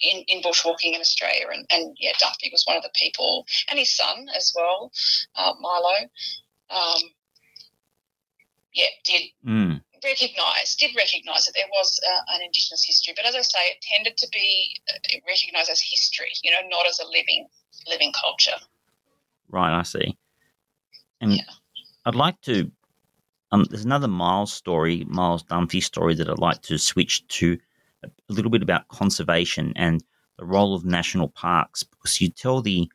in, 0.00 0.24
in 0.28 0.42
bushwalking 0.42 0.94
in 0.94 1.00
Australia. 1.00 1.46
And, 1.52 1.66
and 1.70 1.96
yeah, 1.98 2.12
Dunphy 2.22 2.52
was 2.52 2.64
one 2.66 2.76
of 2.76 2.82
the 2.82 2.90
people, 2.94 3.46
and 3.70 3.78
his 3.78 3.94
son 3.94 4.26
as 4.36 4.52
well, 4.56 4.92
uh, 5.36 5.54
Milo. 5.60 5.94
Um, 6.70 7.02
yeah, 8.74 8.88
did 9.04 9.22
mm. 9.46 9.80
recognise 10.04 10.76
did 10.76 10.94
recognise 10.96 11.44
that 11.44 11.54
there 11.56 11.68
was 11.72 11.98
uh, 12.06 12.34
an 12.34 12.42
Indigenous 12.42 12.84
history, 12.84 13.14
but 13.16 13.26
as 13.26 13.34
I 13.34 13.40
say, 13.40 13.60
it 13.70 13.82
tended 13.82 14.16
to 14.18 14.28
be 14.32 14.76
uh, 14.88 15.18
recognised 15.26 15.70
as 15.70 15.80
history, 15.80 16.30
you 16.42 16.50
know, 16.50 16.58
not 16.68 16.86
as 16.86 17.00
a 17.00 17.06
living 17.06 17.48
living 17.88 18.12
culture. 18.12 18.58
Right, 19.50 19.76
I 19.76 19.82
see. 19.82 20.16
And 21.20 21.32
yeah. 21.32 21.42
I'd 22.04 22.14
like 22.14 22.40
to. 22.42 22.70
Um, 23.50 23.64
there's 23.70 23.86
another 23.86 24.08
Miles 24.08 24.52
story, 24.52 25.04
Miles 25.08 25.42
Dunphy 25.42 25.82
story 25.82 26.14
that 26.16 26.28
I'd 26.28 26.38
like 26.38 26.60
to 26.62 26.78
switch 26.78 27.26
to 27.28 27.58
a 28.04 28.10
little 28.28 28.50
bit 28.50 28.62
about 28.62 28.88
conservation 28.88 29.72
and 29.76 30.02
the 30.38 30.44
role 30.44 30.74
of 30.74 30.84
national 30.84 31.28
parks 31.28 31.82
because 31.82 32.20
you 32.20 32.30
tell 32.30 32.62
the 32.62 32.88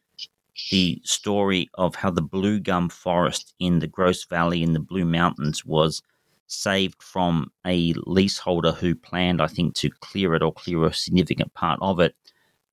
the 0.71 1.01
story 1.03 1.69
of 1.75 1.95
how 1.95 2.11
the 2.11 2.21
blue 2.21 2.59
gum 2.59 2.87
forest 2.87 3.55
in 3.59 3.79
the 3.79 3.87
Grose 3.87 4.23
Valley 4.25 4.61
in 4.61 4.73
the 4.73 4.79
Blue 4.79 5.05
Mountains 5.05 5.65
was 5.65 6.03
saved 6.47 7.01
from 7.01 7.51
a 7.65 7.93
leaseholder 8.05 8.71
who 8.71 8.95
planned, 8.95 9.41
I 9.41 9.47
think, 9.47 9.73
to 9.75 9.89
clear 9.89 10.35
it 10.35 10.43
or 10.43 10.53
clear 10.53 10.85
a 10.85 10.93
significant 10.93 11.53
part 11.53 11.79
of 11.81 11.99
it. 11.99 12.15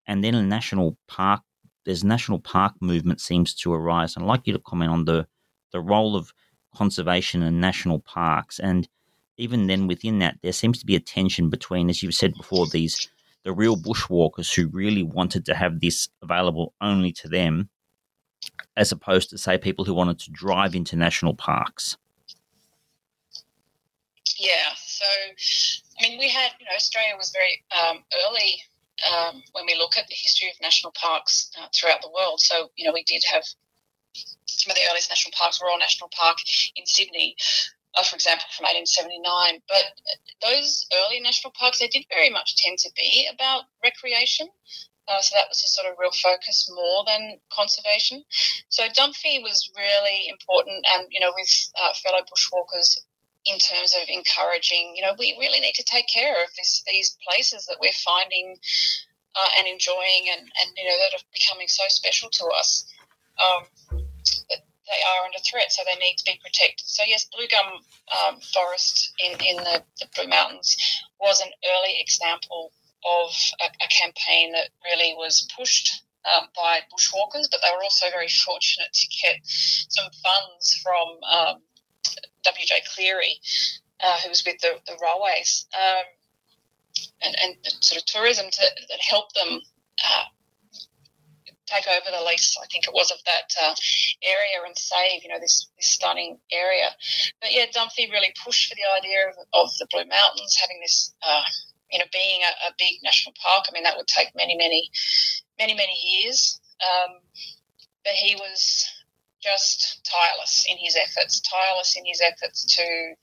And 0.07 0.22
then 0.22 0.35
a 0.35 0.43
national 0.43 0.99
park, 1.09 1.41
there's 1.85 2.05
national 2.05 2.41
park 2.41 2.74
movement 2.81 3.20
seems 3.20 3.55
to 3.55 3.72
arise. 3.72 4.16
I'd 4.16 4.22
like 4.22 4.47
you 4.47 4.53
to 4.53 4.59
comment 4.59 4.91
on 4.91 5.05
the, 5.07 5.26
the 5.72 5.81
role 5.81 6.16
of 6.16 6.35
conservation 6.74 7.43
and 7.43 7.61
national 7.61 8.01
parks. 8.01 8.59
And 8.59 8.89
even 9.41 9.66
then, 9.66 9.86
within 9.86 10.18
that, 10.18 10.38
there 10.43 10.53
seems 10.53 10.78
to 10.78 10.86
be 10.86 10.97
a 10.97 11.01
tension 11.01 11.49
between, 11.49 11.88
as 11.88 12.03
you've 12.03 12.14
said 12.14 12.34
before, 12.34 12.66
these 12.66 13.09
the 13.43 13.53
real 13.53 13.76
bushwalkers 13.76 14.55
who 14.55 14.68
really 14.68 15.03
wanted 15.03 15.47
to 15.47 15.55
have 15.55 15.80
this 15.80 16.11
available 16.22 16.74
only 16.82 17.11
to 17.11 17.26
them, 17.26 17.70
as 18.76 18.93
opposed 18.93 19.30
to, 19.30 19.38
say, 19.38 19.57
people 19.57 19.84
who 19.84 19.95
wanted 19.95 20.18
to 20.18 20.30
drive 20.30 20.74
into 20.74 20.95
national 20.95 21.34
parks. 21.34 21.97
Yeah, 24.38 24.74
so 24.76 25.07
I 25.99 26.09
mean, 26.09 26.18
we 26.18 26.28
had, 26.28 26.51
you 26.61 26.66
know, 26.66 26.76
Australia 26.76 27.14
was 27.16 27.30
very 27.30 27.62
um, 27.72 28.05
early 28.26 28.62
um, 29.11 29.43
when 29.53 29.64
we 29.66 29.74
look 29.74 29.97
at 29.97 30.07
the 30.09 30.14
history 30.14 30.49
of 30.49 30.61
national 30.61 30.93
parks 30.93 31.51
uh, 31.59 31.66
throughout 31.74 32.03
the 32.03 32.11
world. 32.11 32.41
So, 32.41 32.70
you 32.76 32.86
know, 32.86 32.93
we 32.93 33.05
did 33.05 33.22
have 33.32 33.45
some 34.47 34.70
of 34.70 34.76
the 34.76 34.82
earliest 34.91 35.11
national 35.11 35.32
parks, 35.32 35.61
Royal 35.62 35.78
National 35.78 36.11
Park 36.14 36.38
in 36.76 36.84
Sydney, 36.84 37.36
uh, 37.97 38.03
for 38.03 38.14
example, 38.14 38.47
from 38.57 38.64
1879. 38.64 39.62
But 39.68 39.84
those 40.43 40.86
early 40.95 41.20
national 41.20 41.53
parks, 41.53 41.78
they 41.78 41.88
did 41.88 42.05
very 42.11 42.30
much 42.30 42.57
tend 42.57 42.78
to 42.78 42.91
be 42.97 43.28
about 43.32 43.64
recreation. 43.82 44.49
Uh, 45.09 45.20
so 45.20 45.34
that 45.34 45.49
was 45.49 45.62
a 45.64 45.68
sort 45.68 45.91
of 45.91 45.99
real 45.99 46.12
focus 46.12 46.70
more 46.72 47.05
than 47.05 47.41
conservation. 47.51 48.22
So 48.68 48.86
Dunphy 48.88 49.43
was 49.43 49.70
really 49.76 50.28
important, 50.28 50.86
and 50.95 51.09
you 51.11 51.18
know, 51.18 51.32
with 51.34 51.51
uh, 51.74 51.93
fellow 51.95 52.22
bushwalkers 52.22 52.99
in 53.45 53.59
terms 53.59 53.97
of 54.01 54.09
encouraging, 54.09 54.95
you 54.95 55.03
know, 55.03 55.14
we 55.18 55.36
really 55.41 55.59
need 55.59 55.74
to 55.74 55.84
take 55.84 56.07
care 56.12 56.45
of 56.45 56.51
this, 56.57 56.82
these 56.86 57.16
places 57.26 57.66
that 57.66 57.78
we're 57.80 57.97
finding 58.05 58.57
uh, 59.34 59.49
and 59.59 59.66
enjoying, 59.66 60.30
and, 60.30 60.41
and 60.41 60.70
you 60.76 60.84
know 60.84 60.97
that 60.99 61.18
are 61.18 61.24
becoming 61.32 61.66
so 61.66 61.84
special 61.88 62.28
to 62.30 62.45
us. 62.47 62.86
Um, 63.41 63.99
they 64.91 65.03
are 65.03 65.24
under 65.24 65.38
threat, 65.38 65.72
so 65.72 65.82
they 65.86 65.99
need 65.99 66.16
to 66.18 66.24
be 66.24 66.41
protected. 66.43 66.86
So 66.86 67.03
yes, 67.07 67.26
blue 67.32 67.47
gum 67.49 67.80
um, 68.11 68.41
forest 68.53 69.14
in, 69.22 69.32
in 69.41 69.57
the, 69.57 69.82
the, 70.01 70.07
Blue 70.14 70.28
Mountains 70.28 70.76
was 71.20 71.41
an 71.41 71.51
early 71.64 72.01
example 72.01 72.72
of 73.07 73.30
a, 73.62 73.84
a 73.84 73.88
campaign 73.88 74.53
that 74.53 74.70
really 74.84 75.14
was 75.16 75.49
pushed 75.57 76.03
um, 76.26 76.49
by 76.57 76.80
bushwalkers, 76.93 77.49
but 77.51 77.61
they 77.62 77.70
were 77.74 77.82
also 77.82 78.07
very 78.11 78.28
fortunate 78.28 78.93
to 78.93 79.07
get 79.22 79.36
some 79.45 80.11
funds 80.22 80.74
from 80.82 81.09
um, 81.24 81.62
W.J. 82.45 82.82
Cleary, 82.95 83.41
uh, 84.03 84.18
who 84.18 84.28
was 84.28 84.45
with 84.45 84.61
the, 84.61 84.80
the 84.86 84.99
railways, 85.01 85.66
um, 85.74 86.05
and, 87.22 87.36
and 87.43 87.57
sort 87.80 88.01
of 88.01 88.07
tourism 88.07 88.47
to, 88.51 88.61
that 88.88 89.01
helped 89.01 89.34
them 89.34 89.61
uh, 90.05 90.24
take 91.70 91.86
over 91.86 92.10
the 92.10 92.24
lease, 92.24 92.56
I 92.60 92.66
think 92.66 92.86
it 92.86 92.94
was, 92.94 93.10
of 93.10 93.18
that 93.26 93.54
uh, 93.62 93.74
area 94.22 94.66
and 94.66 94.76
save, 94.76 95.22
you 95.22 95.30
know, 95.30 95.40
this, 95.40 95.70
this 95.78 95.88
stunning 95.88 96.38
area. 96.52 96.90
But 97.40 97.52
yeah, 97.52 97.66
Dunphy 97.70 98.10
really 98.10 98.34
pushed 98.44 98.68
for 98.68 98.74
the 98.74 98.88
idea 98.98 99.28
of, 99.28 99.34
of 99.54 99.70
the 99.78 99.86
Blue 99.90 100.04
Mountains 100.04 100.56
having 100.60 100.80
this, 100.82 101.14
uh, 101.22 101.42
you 101.90 101.98
know, 101.98 102.10
being 102.12 102.42
a, 102.42 102.68
a, 102.68 102.74
big 102.78 103.02
national 103.02 103.34
park. 103.40 103.66
I 103.68 103.72
mean, 103.72 103.84
that 103.84 103.96
would 103.96 104.06
take 104.06 104.34
many, 104.34 104.56
many, 104.56 104.90
many, 105.58 105.74
many 105.74 105.94
years. 105.94 106.60
Um, 106.82 107.18
but 108.04 108.14
he 108.14 108.34
was 108.36 108.88
just 109.42 110.04
tireless 110.04 110.66
in 110.68 110.76
his 110.78 110.96
efforts, 110.96 111.40
tireless 111.40 111.96
in 111.96 112.04
his 112.04 112.20
efforts 112.20 112.76
to, 112.76 113.14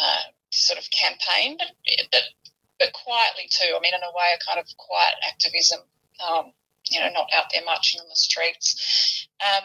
uh, 0.00 0.22
to 0.50 0.58
sort 0.58 0.78
of 0.78 0.88
campaign, 0.90 1.56
but, 1.58 1.68
but 2.10 2.22
but 2.82 2.92
quietly 2.92 3.46
too. 3.48 3.74
I 3.76 3.80
mean, 3.80 3.94
in 3.94 4.02
a 4.02 4.10
way, 4.10 4.34
a 4.34 4.44
kind 4.44 4.58
of 4.58 4.66
quiet 4.76 5.14
activism. 5.28 5.80
Um, 6.18 6.52
you 6.90 7.00
know, 7.00 7.08
not 7.12 7.28
out 7.32 7.44
there 7.52 7.62
marching 7.64 8.00
on 8.00 8.06
the 8.08 8.16
streets. 8.16 9.28
Um, 9.40 9.64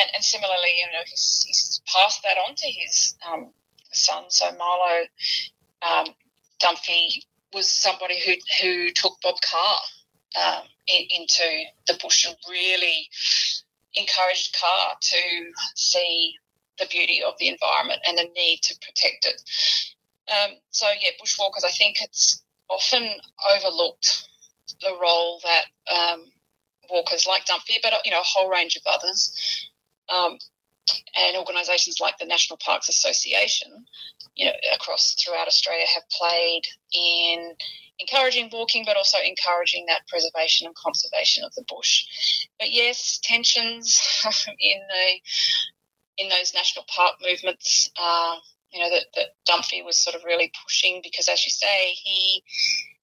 and, 0.00 0.10
and, 0.14 0.24
similarly, 0.24 0.78
you 0.78 0.86
know, 0.86 1.02
he's, 1.06 1.44
he's, 1.46 1.80
passed 1.86 2.22
that 2.22 2.36
on 2.48 2.54
to 2.54 2.66
his 2.68 3.16
um, 3.28 3.50
son. 3.92 4.24
So 4.28 4.48
Milo 4.56 5.06
um, 5.82 6.14
Dunphy 6.62 7.24
was 7.52 7.66
somebody 7.66 8.20
who, 8.20 8.34
who 8.62 8.90
took 8.92 9.14
Bob 9.22 9.34
Carr 9.40 9.78
um, 10.36 10.62
in, 10.86 11.06
into 11.10 11.64
the 11.88 11.98
bush 12.00 12.26
and 12.26 12.36
really 12.48 13.08
encouraged 13.94 14.56
Carr 14.60 14.96
to 15.00 15.16
see 15.74 16.34
the 16.78 16.86
beauty 16.86 17.22
of 17.26 17.34
the 17.38 17.48
environment 17.48 18.00
and 18.06 18.16
the 18.18 18.28
need 18.36 18.60
to 18.62 18.74
protect 18.76 19.26
it. 19.26 19.42
Um, 20.30 20.56
so, 20.70 20.86
yeah, 21.00 21.10
bushwalkers, 21.20 21.64
I 21.66 21.70
think 21.70 21.96
it's 22.00 22.42
often 22.68 23.10
overlooked 23.56 24.28
the 24.80 24.96
role 25.00 25.40
that 25.42 25.64
um, 25.92 26.26
walkers 26.90 27.26
like 27.26 27.46
Dunphy, 27.46 27.76
but 27.82 27.92
you 28.04 28.10
know 28.10 28.20
a 28.20 28.24
whole 28.24 28.48
range 28.48 28.76
of 28.76 28.82
others, 28.86 29.68
um, 30.08 30.38
and 31.16 31.36
organisations 31.36 32.00
like 32.00 32.18
the 32.18 32.26
National 32.26 32.56
Parks 32.56 32.88
Association, 32.88 33.86
you 34.36 34.46
know, 34.46 34.52
across 34.74 35.14
throughout 35.14 35.46
Australia 35.46 35.84
have 35.94 36.04
played 36.10 36.62
in 36.94 37.54
encouraging 37.98 38.48
walking, 38.52 38.84
but 38.84 38.96
also 38.96 39.18
encouraging 39.24 39.86
that 39.86 40.06
preservation 40.08 40.66
and 40.66 40.74
conservation 40.74 41.44
of 41.44 41.54
the 41.54 41.64
bush. 41.68 42.48
But 42.58 42.72
yes, 42.72 43.20
tensions 43.22 44.00
in 44.58 44.80
the 44.88 45.20
in 46.18 46.28
those 46.28 46.52
national 46.54 46.84
park 46.88 47.16
movements. 47.24 47.90
Uh, 47.98 48.36
you 48.72 48.80
know 48.80 48.90
that, 48.90 49.06
that 49.16 49.26
Dunphy 49.48 49.84
was 49.84 49.96
sort 49.96 50.14
of 50.14 50.24
really 50.24 50.52
pushing 50.64 51.00
because, 51.02 51.28
as 51.28 51.44
you 51.44 51.50
say, 51.50 51.92
he 51.92 52.42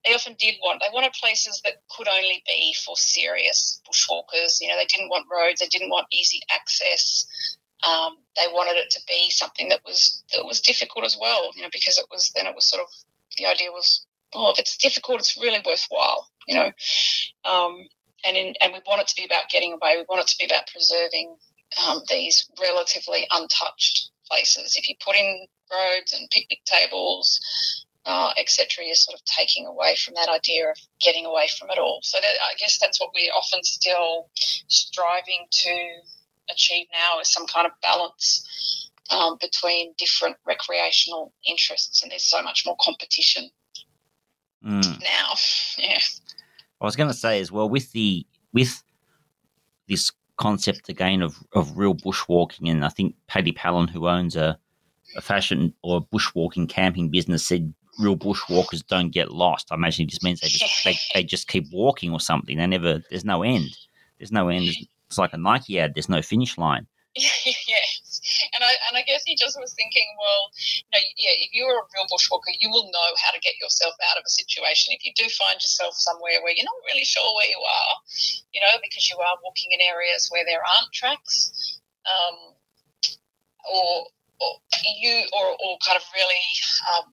they 0.08 0.14
often 0.14 0.36
did 0.40 0.56
want 0.64 0.82
they 0.82 0.94
wanted 0.94 1.14
places 1.14 1.62
that 1.66 1.82
could 1.96 2.08
only 2.08 2.44
be 2.48 2.74
for 2.86 2.96
serious 2.96 3.82
bushwalkers. 3.88 4.60
You 4.62 4.70
know, 4.70 4.78
they 4.78 4.86
didn't 4.86 5.10
want 5.10 5.28
roads, 5.32 5.60
they 5.60 5.68
didn't 5.68 5.90
want 5.90 6.08
easy 6.12 6.42
access. 6.52 7.26
Um, 7.88 8.18
they 8.36 8.52
wanted 8.52 8.78
it 8.78 8.90
to 8.92 9.02
be 9.08 9.30
something 9.30 9.70
that 9.70 9.82
was 9.86 10.24
that 10.34 10.46
was 10.46 10.62
difficult 10.62 11.06
as 11.06 11.18
well. 11.20 11.52
You 11.56 11.64
know, 11.64 11.70
because 11.72 11.98
it 11.98 12.06
was 12.12 12.32
then 12.36 12.48
it 12.48 12.56
was 12.56 12.68
sort 12.68 12.82
of 12.82 12.90
the 13.38 13.46
idea 13.46 13.72
was, 13.72 14.06
oh, 14.34 14.52
if 14.52 14.60
it's 14.60 14.78
difficult, 14.78 15.20
it's 15.20 15.38
really 15.38 15.62
worthwhile. 15.66 16.28
You 16.48 16.56
know, 16.56 16.72
um, 17.46 17.88
and 18.26 18.38
in, 18.38 18.54
and 18.62 18.74
we 18.74 18.80
want 18.88 19.02
it 19.02 19.08
to 19.08 19.16
be 19.16 19.26
about 19.26 19.50
getting 19.50 19.74
away. 19.74 19.98
We 19.98 20.06
want 20.10 20.22
it 20.22 20.28
to 20.28 20.38
be 20.40 20.46
about 20.46 20.68
preserving 20.72 21.36
um, 21.86 22.02
these 22.10 22.50
relatively 22.60 23.28
untouched 23.30 24.12
places. 24.30 24.76
If 24.76 24.90
you 24.90 24.96
put 25.04 25.16
in 25.16 25.48
roads 25.72 26.14
and 26.14 26.30
picnic 26.30 26.60
tables 26.66 27.40
uh, 28.08 28.32
etc., 28.38 28.86
you're 28.86 28.96
sort 28.96 29.20
of 29.20 29.24
taking 29.26 29.68
away 29.68 29.96
from 29.98 30.14
that 30.16 30.30
idea 30.30 30.70
of 30.70 30.78
getting 31.02 31.26
away 31.26 31.48
from 31.60 31.70
it 31.70 31.78
all. 31.78 32.00
So 32.04 32.18
that, 32.22 32.36
I 32.42 32.56
guess 32.58 32.80
that's 32.80 33.02
what 33.02 33.12
we're 33.14 33.34
often 33.34 33.62
still 33.64 34.30
striving 34.70 35.46
to 35.52 35.88
achieve 36.50 36.88
now 36.94 37.20
is 37.20 37.30
some 37.30 37.46
kind 37.48 37.68
of 37.68 37.74
balance 37.84 38.90
um, 39.10 39.38
between 39.42 39.94
different 39.98 40.38
recreational 40.48 41.34
interests, 41.46 42.02
and 42.02 42.10
there's 42.10 42.24
so 42.24 42.42
much 42.42 42.64
more 42.66 42.78
competition 42.82 43.50
mm. 44.66 45.00
now. 45.02 45.34
Yeah. 45.78 46.00
I 46.82 46.86
was 46.86 46.96
going 46.96 47.10
to 47.10 47.14
say 47.14 47.40
as 47.40 47.52
well 47.52 47.70
with 47.70 47.92
the 47.92 48.26
with 48.54 48.84
this 49.88 50.12
concept 50.38 50.90
again 50.90 51.22
of, 51.22 51.38
of 51.54 51.78
real 51.78 51.94
bushwalking, 51.94 52.70
and 52.70 52.86
I 52.86 52.90
think 52.90 53.16
Paddy 53.28 53.52
Pallin, 53.52 53.88
who 53.88 54.08
owns 54.08 54.36
a, 54.36 54.58
a 55.16 55.22
fashion 55.22 55.74
or 55.84 56.02
bushwalking 56.02 56.68
camping 56.70 57.10
business, 57.10 57.46
said 57.46 57.74
real 58.00 58.18
bushwalkers 58.18 58.86
don't 58.86 59.10
get 59.10 59.32
lost. 59.32 59.68
I 59.72 59.76
imagine 59.76 60.04
it 60.04 60.10
just 60.10 60.24
means 60.24 60.40
they 60.40 60.48
just 60.48 60.84
they, 60.84 60.98
they 61.14 61.24
just 61.24 61.48
keep 61.48 61.66
walking 61.72 62.12
or 62.12 62.20
something. 62.20 62.58
They 62.58 62.68
never 62.68 63.02
there's 63.10 63.26
no 63.26 63.44
end. 63.44 63.76
There's 64.18 64.32
no 64.32 64.50
end. 64.50 64.70
It's 65.08 65.18
like 65.18 65.34
a 65.34 65.38
Nike 65.38 65.80
ad. 65.80 65.94
There's 65.96 66.10
no 66.10 66.22
finish 66.22 66.58
line. 66.58 66.88
yes, 67.18 68.22
and 68.54 68.62
I 68.62 68.78
and 68.88 68.94
I 68.94 69.02
guess 69.02 69.26
he 69.26 69.34
just 69.34 69.58
was 69.58 69.74
thinking, 69.74 70.06
well, 70.22 70.54
you 70.54 70.86
know, 70.94 71.02
yeah, 71.18 71.34
if 71.42 71.50
you're 71.50 71.74
a 71.74 71.90
real 71.98 72.06
bushwalker, 72.06 72.54
you 72.60 72.70
will 72.70 72.86
know 72.94 73.10
how 73.18 73.34
to 73.34 73.42
get 73.42 73.58
yourself 73.58 73.94
out 74.12 74.18
of 74.18 74.24
a 74.26 74.30
situation. 74.30 74.94
If 74.94 75.04
you 75.04 75.12
do 75.18 75.26
find 75.34 75.58
yourself 75.58 75.98
somewhere 75.98 76.38
where 76.44 76.54
you're 76.54 76.70
not 76.70 76.78
really 76.86 77.06
sure 77.06 77.26
where 77.34 77.50
you 77.50 77.58
are, 77.58 77.94
you 78.54 78.62
know, 78.62 78.78
because 78.84 79.10
you 79.10 79.18
are 79.18 79.36
walking 79.44 79.74
in 79.74 79.82
areas 79.82 80.30
where 80.30 80.46
there 80.46 80.62
aren't 80.62 80.94
tracks, 80.94 81.82
um, 82.06 82.54
or 83.66 84.06
or 84.40 84.52
you 85.02 85.26
or, 85.34 85.58
or 85.58 85.78
kind 85.82 85.98
of 85.98 86.06
really 86.14 86.46
um, 86.94 87.10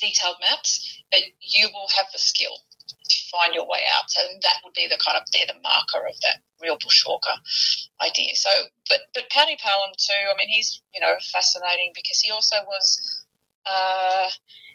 detailed 0.00 0.36
maps, 0.40 1.02
but 1.10 1.20
you 1.40 1.68
will 1.72 1.88
have 1.96 2.06
the 2.12 2.18
skill 2.18 2.54
to 2.88 3.16
find 3.30 3.54
your 3.54 3.66
way 3.66 3.80
out. 3.96 4.10
So 4.10 4.20
that 4.42 4.60
would 4.64 4.74
be 4.74 4.86
the 4.86 4.98
kind 4.98 5.16
of 5.16 5.24
they're 5.32 5.46
the 5.46 5.60
marker 5.62 6.06
of 6.06 6.20
that 6.22 6.40
real 6.60 6.78
bushwalker 6.78 7.36
idea. 8.02 8.34
So, 8.34 8.50
but 8.88 9.00
but 9.14 9.30
Paddy 9.30 9.56
Pallin 9.56 9.92
too. 9.96 10.12
I 10.12 10.36
mean, 10.36 10.48
he's 10.48 10.82
you 10.94 11.00
know 11.00 11.14
fascinating 11.32 11.92
because 11.94 12.20
he 12.20 12.30
also 12.30 12.56
was 12.66 13.24
uh, 13.66 14.28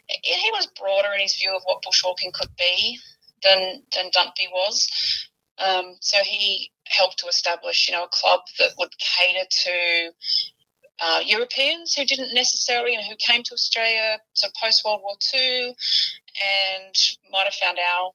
he 0.08 0.50
was 0.52 0.68
broader 0.78 1.12
in 1.14 1.20
his 1.20 1.36
view 1.36 1.54
of 1.54 1.62
what 1.64 1.82
bushwalking 1.82 2.32
could 2.32 2.54
be 2.58 2.98
than 3.42 3.82
than 3.94 4.10
Dunphy 4.10 4.50
was. 4.52 4.88
Um, 5.58 5.96
so 6.00 6.18
he 6.24 6.72
helped 6.86 7.18
to 7.20 7.26
establish, 7.28 7.88
you 7.88 7.94
know, 7.94 8.04
a 8.04 8.08
club 8.08 8.40
that 8.58 8.70
would 8.78 8.92
cater 8.98 9.46
to 9.48 10.10
uh, 11.00 11.20
Europeans 11.24 11.94
who 11.94 12.04
didn't 12.04 12.34
necessarily, 12.34 12.96
know, 12.96 13.02
who 13.02 13.16
came 13.16 13.42
to 13.42 13.54
Australia 13.54 14.18
so 14.32 14.48
post 14.62 14.84
World 14.84 15.00
War 15.02 15.16
II 15.34 15.66
and 15.68 16.94
might 17.30 17.44
have 17.44 17.54
found 17.54 17.78
our 17.78 18.12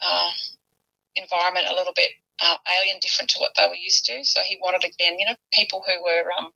uh, 0.00 0.30
environment 1.16 1.66
a 1.68 1.74
little 1.74 1.92
bit 1.94 2.10
uh, 2.42 2.56
alien, 2.78 2.98
different 3.00 3.30
to 3.30 3.38
what 3.38 3.52
they 3.56 3.66
were 3.66 3.74
used 3.74 4.04
to. 4.06 4.24
So 4.24 4.40
he 4.40 4.58
wanted 4.60 4.84
again, 4.84 5.18
you 5.18 5.26
know, 5.26 5.36
people 5.52 5.82
who 5.86 6.02
were 6.02 6.30
um, 6.38 6.50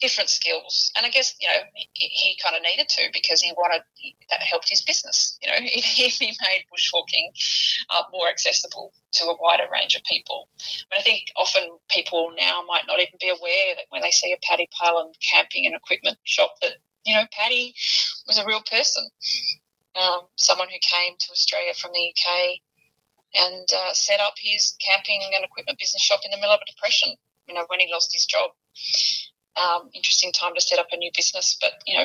different 0.00 0.30
skills. 0.30 0.90
And 0.96 1.04
I 1.04 1.10
guess, 1.10 1.34
you 1.40 1.46
know, 1.48 1.62
he, 1.74 1.88
he 1.92 2.38
kind 2.42 2.56
of 2.56 2.62
needed 2.62 2.88
to 2.88 3.02
because 3.12 3.40
he 3.40 3.52
wanted, 3.56 3.82
that 4.30 4.40
helped 4.40 4.68
his 4.68 4.82
business. 4.82 5.38
You 5.42 5.48
know, 5.48 5.56
he, 5.62 5.80
he 5.80 6.26
made 6.26 6.64
bushwalking 6.72 7.28
uh, 7.90 8.02
more 8.12 8.28
accessible 8.28 8.92
to 9.12 9.24
a 9.24 9.36
wider 9.40 9.64
range 9.72 9.94
of 9.94 10.02
people. 10.04 10.48
But 10.90 11.00
I 11.00 11.02
think 11.02 11.24
often 11.36 11.78
people 11.90 12.32
now 12.36 12.62
might 12.66 12.86
not 12.86 13.00
even 13.00 13.18
be 13.20 13.28
aware 13.28 13.76
that 13.76 13.86
when 13.90 14.02
they 14.02 14.10
see 14.10 14.32
a 14.32 14.38
Paddy 14.42 14.68
Pallin 14.80 15.12
camping 15.22 15.66
and 15.66 15.74
equipment 15.74 16.18
shop 16.24 16.54
that, 16.62 16.74
you 17.04 17.14
know, 17.14 17.24
Paddy 17.32 17.74
was 18.26 18.38
a 18.38 18.46
real 18.46 18.62
person. 18.70 19.08
Um, 19.96 20.20
someone 20.36 20.68
who 20.68 20.78
came 20.80 21.14
to 21.18 21.32
Australia 21.32 21.74
from 21.74 21.90
the 21.92 22.14
UK 22.14 22.60
and 23.34 23.66
uh, 23.72 23.92
set 23.92 24.20
up 24.20 24.34
his 24.38 24.76
camping 24.84 25.20
and 25.34 25.44
equipment 25.44 25.78
business 25.78 26.02
shop 26.02 26.20
in 26.24 26.30
the 26.30 26.36
middle 26.36 26.54
of 26.54 26.60
a 26.62 26.70
depression, 26.70 27.14
you 27.46 27.54
know, 27.54 27.64
when 27.68 27.80
he 27.80 27.92
lost 27.92 28.12
his 28.12 28.24
job 28.24 28.50
um, 29.60 29.90
interesting 29.94 30.32
time 30.32 30.54
to 30.54 30.60
set 30.60 30.78
up 30.78 30.88
a 30.92 30.96
new 30.96 31.10
business. 31.14 31.56
But 31.60 31.72
you 31.86 31.98
know, 31.98 32.04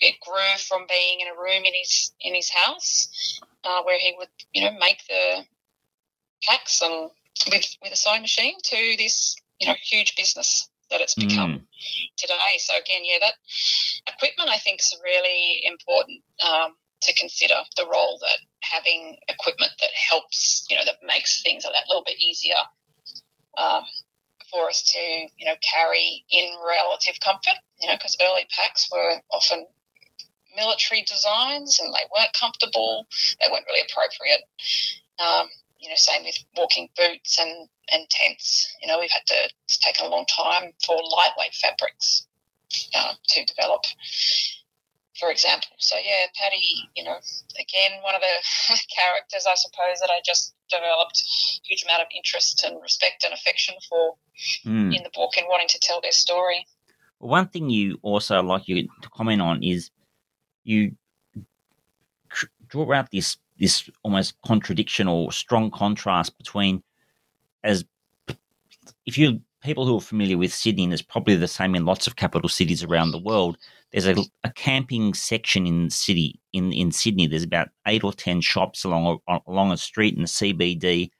it 0.00 0.14
grew 0.20 0.58
from 0.58 0.86
being 0.88 1.20
in 1.20 1.28
a 1.28 1.40
room 1.40 1.64
in 1.64 1.72
his 1.74 2.12
in 2.20 2.34
his 2.34 2.50
house 2.50 3.40
uh, 3.64 3.82
where 3.82 3.98
he 3.98 4.14
would 4.18 4.28
you 4.52 4.64
know 4.64 4.76
make 4.78 5.02
the 5.08 5.44
packs 6.42 6.80
and 6.82 7.10
with 7.50 7.76
with 7.82 7.92
a 7.92 7.96
sewing 7.96 8.22
machine 8.22 8.54
to 8.62 8.94
this 8.98 9.36
you 9.58 9.66
know 9.66 9.74
huge 9.82 10.16
business 10.16 10.68
that 10.90 11.00
it's 11.00 11.14
become 11.14 11.52
mm. 11.52 11.62
today. 12.18 12.58
So 12.58 12.74
again, 12.76 13.02
yeah, 13.04 13.16
that 13.20 13.34
equipment 14.14 14.50
I 14.50 14.58
think 14.58 14.80
is 14.80 14.94
really 15.02 15.62
important 15.64 16.22
um, 16.46 16.74
to 17.02 17.14
consider 17.14 17.54
the 17.76 17.86
role 17.90 18.18
that 18.20 18.38
having 18.60 19.16
equipment 19.28 19.72
that 19.80 19.90
helps 20.10 20.66
you 20.70 20.76
know 20.76 20.84
that 20.84 20.96
makes 21.02 21.42
things 21.42 21.64
a 21.64 21.72
little 21.88 22.04
bit 22.04 22.20
easier 22.20 22.60
um, 23.58 23.82
for 24.52 24.68
us 24.68 24.82
to, 24.92 24.98
you 24.98 25.46
know, 25.46 25.54
carry 25.62 26.24
in 26.30 26.54
relative 26.64 27.18
comfort, 27.20 27.58
you 27.80 27.88
know, 27.88 27.94
because 27.96 28.16
early 28.22 28.46
packs 28.54 28.88
were 28.92 29.14
often 29.32 29.66
military 30.54 31.02
designs 31.02 31.80
and 31.80 31.92
they 31.92 32.04
weren't 32.14 32.32
comfortable, 32.34 33.06
they 33.40 33.50
weren't 33.50 33.66
really 33.66 33.86
appropriate. 33.90 34.42
Um, 35.18 35.48
you 35.78 35.88
know, 35.88 35.96
same 35.96 36.24
with 36.24 36.38
walking 36.56 36.88
boots 36.96 37.40
and, 37.40 37.68
and 37.90 38.08
tents. 38.08 38.72
You 38.80 38.88
know, 38.88 39.00
we've 39.00 39.10
had 39.10 39.26
to, 39.26 39.48
it's 39.64 39.78
taken 39.78 40.06
a 40.06 40.08
long 40.08 40.26
time 40.26 40.72
for 40.86 40.94
lightweight 40.94 41.54
fabrics 41.54 42.26
uh, 42.94 43.14
to 43.28 43.44
develop 43.44 43.82
for 45.18 45.30
example. 45.30 45.68
So 45.78 45.96
yeah, 45.96 46.26
Paddy, 46.34 46.88
you 46.96 47.04
know, 47.04 47.16
again, 47.58 48.00
one 48.02 48.14
of 48.14 48.20
the 48.20 48.76
characters 48.96 49.46
I 49.48 49.54
suppose 49.54 50.00
that 50.00 50.10
I 50.10 50.20
just 50.24 50.54
developed 50.70 51.22
huge 51.64 51.84
amount 51.84 52.02
of 52.02 52.08
interest 52.14 52.64
and 52.64 52.80
respect 52.82 53.24
and 53.24 53.34
affection 53.34 53.74
for 53.88 54.16
mm. 54.64 54.96
in 54.96 55.02
the 55.02 55.10
book 55.14 55.32
and 55.36 55.46
wanting 55.48 55.68
to 55.68 55.78
tell 55.80 56.00
their 56.00 56.12
story. 56.12 56.66
one 57.18 57.48
thing 57.48 57.70
you 57.70 57.98
also 58.02 58.42
like 58.42 58.66
you 58.68 58.88
to 59.02 59.08
comment 59.10 59.42
on 59.42 59.62
is 59.62 59.90
you 60.64 60.92
draw 62.68 62.92
out 62.92 63.10
this 63.10 63.36
this 63.58 63.88
almost 64.02 64.34
contradiction 64.44 65.06
or 65.06 65.30
strong 65.30 65.70
contrast 65.70 66.36
between 66.38 66.82
as 67.62 67.84
if 69.06 69.18
you 69.18 69.40
people 69.62 69.86
who 69.86 69.96
are 69.96 70.00
familiar 70.00 70.36
with 70.36 70.52
Sydney, 70.52 70.84
and 70.84 70.92
it's 70.92 71.02
probably 71.02 71.36
the 71.36 71.48
same 71.48 71.74
in 71.74 71.84
lots 71.84 72.06
of 72.06 72.16
capital 72.16 72.48
cities 72.48 72.82
around 72.82 73.12
the 73.12 73.18
world, 73.18 73.56
there's 73.92 74.06
a, 74.06 74.16
a 74.44 74.50
camping 74.50 75.14
section 75.14 75.66
in 75.66 75.84
the 75.84 75.90
city 75.90 76.40
in, 76.52 76.72
in 76.72 76.92
Sydney. 76.92 77.26
There's 77.26 77.42
about 77.42 77.68
eight 77.86 78.04
or 78.04 78.12
ten 78.12 78.40
shops 78.40 78.84
along 78.84 79.20
a, 79.28 79.38
along 79.46 79.72
a 79.72 79.76
street 79.76 80.14
in 80.14 80.22
the 80.22 80.28
CBD, 80.28 81.10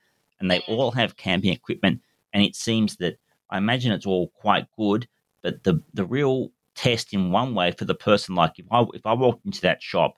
and 0.40 0.50
they 0.50 0.60
all 0.60 0.90
have 0.92 1.16
camping 1.16 1.52
equipment. 1.52 2.00
And 2.32 2.42
it 2.42 2.56
seems 2.56 2.96
that 2.96 3.18
I 3.50 3.58
imagine 3.58 3.92
it's 3.92 4.06
all 4.06 4.28
quite 4.28 4.66
good, 4.78 5.06
but 5.42 5.62
the 5.64 5.82
the 5.92 6.06
real 6.06 6.50
test 6.74 7.12
in 7.12 7.30
one 7.30 7.54
way 7.54 7.70
for 7.70 7.84
the 7.84 7.94
person 7.94 8.34
like 8.34 8.58
if 8.58 8.64
I 8.70 8.84
if 8.94 9.04
I 9.04 9.12
walked 9.12 9.44
into 9.44 9.60
that 9.62 9.82
shop, 9.82 10.16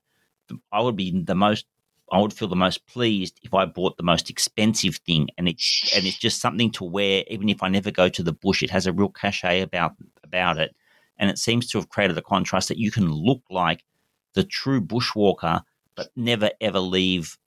I 0.71 0.81
would 0.81 0.97
be 0.97 1.23
the 1.23 1.35
most 1.35 1.67
I 2.13 2.21
would 2.21 2.33
feel 2.33 2.49
the 2.49 2.57
most 2.57 2.87
pleased 2.87 3.41
if 3.43 3.55
I 3.55 3.65
bought 3.65 3.97
the 3.97 4.03
most 4.05 4.31
expensive 4.31 4.97
thing, 4.99 5.29
and 5.39 5.49
it's 5.49 5.93
and 5.97 6.05
it's 6.05 6.19
just 6.19 6.41
something 6.41 6.71
to 6.73 6.85
wear. 6.85 7.25
Even 7.29 7.49
if 7.49 7.63
I 7.63 7.69
never 7.69 7.91
go 7.91 8.09
to 8.09 8.23
the 8.23 8.33
bush, 8.33 8.63
it 8.63 8.71
has 8.71 8.87
a 8.87 8.93
real 8.93 9.09
cachet 9.09 9.63
about 9.63 9.95
about 10.23 10.59
it, 10.59 10.77
and 11.19 11.31
it 11.31 11.39
seems 11.39 11.69
to 11.69 11.79
have 11.79 11.89
created 11.89 12.19
a 12.19 12.23
contrast 12.23 12.69
that 12.69 12.79
you 12.79 12.91
can 12.91 13.11
look 13.11 13.43
like 13.51 13.85
the 14.35 14.45
true 14.45 14.81
bushwalker, 14.81 15.63
but 15.95 16.11
never 16.17 16.51
ever 16.61 16.81
leave 16.81 17.39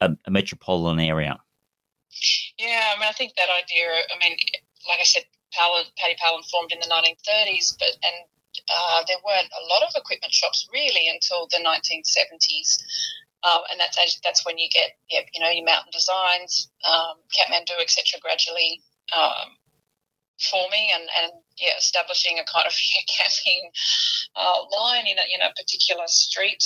a, 0.00 0.14
a 0.26 0.30
metropolitan 0.30 1.00
area. 1.00 1.38
Yeah, 2.58 2.92
I 2.94 3.00
mean, 3.00 3.08
I 3.08 3.12
think 3.12 3.32
that 3.36 3.48
idea. 3.50 3.86
I 3.88 4.18
mean, 4.20 4.36
like 4.88 5.00
I 5.00 5.04
said, 5.04 5.24
Paddy 5.52 6.16
Pallin 6.18 6.42
formed 6.50 6.72
in 6.72 6.80
the 6.80 6.86
1930s, 6.86 7.76
but 7.78 7.96
and 8.02 8.16
uh, 8.68 9.04
there 9.06 9.20
weren't 9.24 9.52
a 9.52 9.66
lot 9.68 9.82
of 9.82 9.92
equipment 9.96 10.32
shops 10.32 10.68
really 10.72 11.08
until 11.08 11.46
the 11.50 11.58
1970s. 11.58 12.80
Um, 13.44 13.62
and 13.70 13.78
that's 13.78 14.20
that's 14.24 14.44
when 14.44 14.58
you 14.58 14.68
get 14.72 14.96
yeah, 15.10 15.20
you 15.32 15.40
know 15.40 15.50
your 15.50 15.64
mountain 15.64 15.92
designs, 15.92 16.68
um, 16.88 17.20
Kathmandu, 17.30 17.80
etc. 17.80 18.18
Gradually 18.20 18.82
um, 19.14 19.54
forming 20.40 20.88
and, 20.94 21.08
and 21.22 21.32
yeah, 21.58 21.76
establishing 21.78 22.38
a 22.38 22.44
kind 22.44 22.66
of 22.66 22.74
camping 23.18 23.70
uh, 24.34 24.58
line 24.76 25.06
in 25.06 25.18
a, 25.18 25.26
in 25.34 25.40
a 25.42 25.52
particular 25.54 26.06
street. 26.06 26.64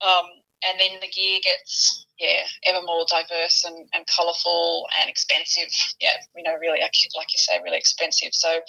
Um, 0.00 0.26
and 0.68 0.78
then 0.78 1.00
the 1.00 1.08
gear 1.08 1.40
gets 1.42 2.06
yeah 2.18 2.44
ever 2.66 2.84
more 2.84 3.04
diverse 3.08 3.64
and, 3.64 3.88
and 3.94 4.06
colourful 4.06 4.86
and 5.00 5.10
expensive. 5.10 5.68
Yeah, 6.00 6.14
you 6.36 6.42
know, 6.42 6.54
really 6.60 6.80
like 6.80 7.32
you 7.32 7.38
say, 7.38 7.60
really 7.62 7.78
expensive. 7.78 8.30
So 8.32 8.60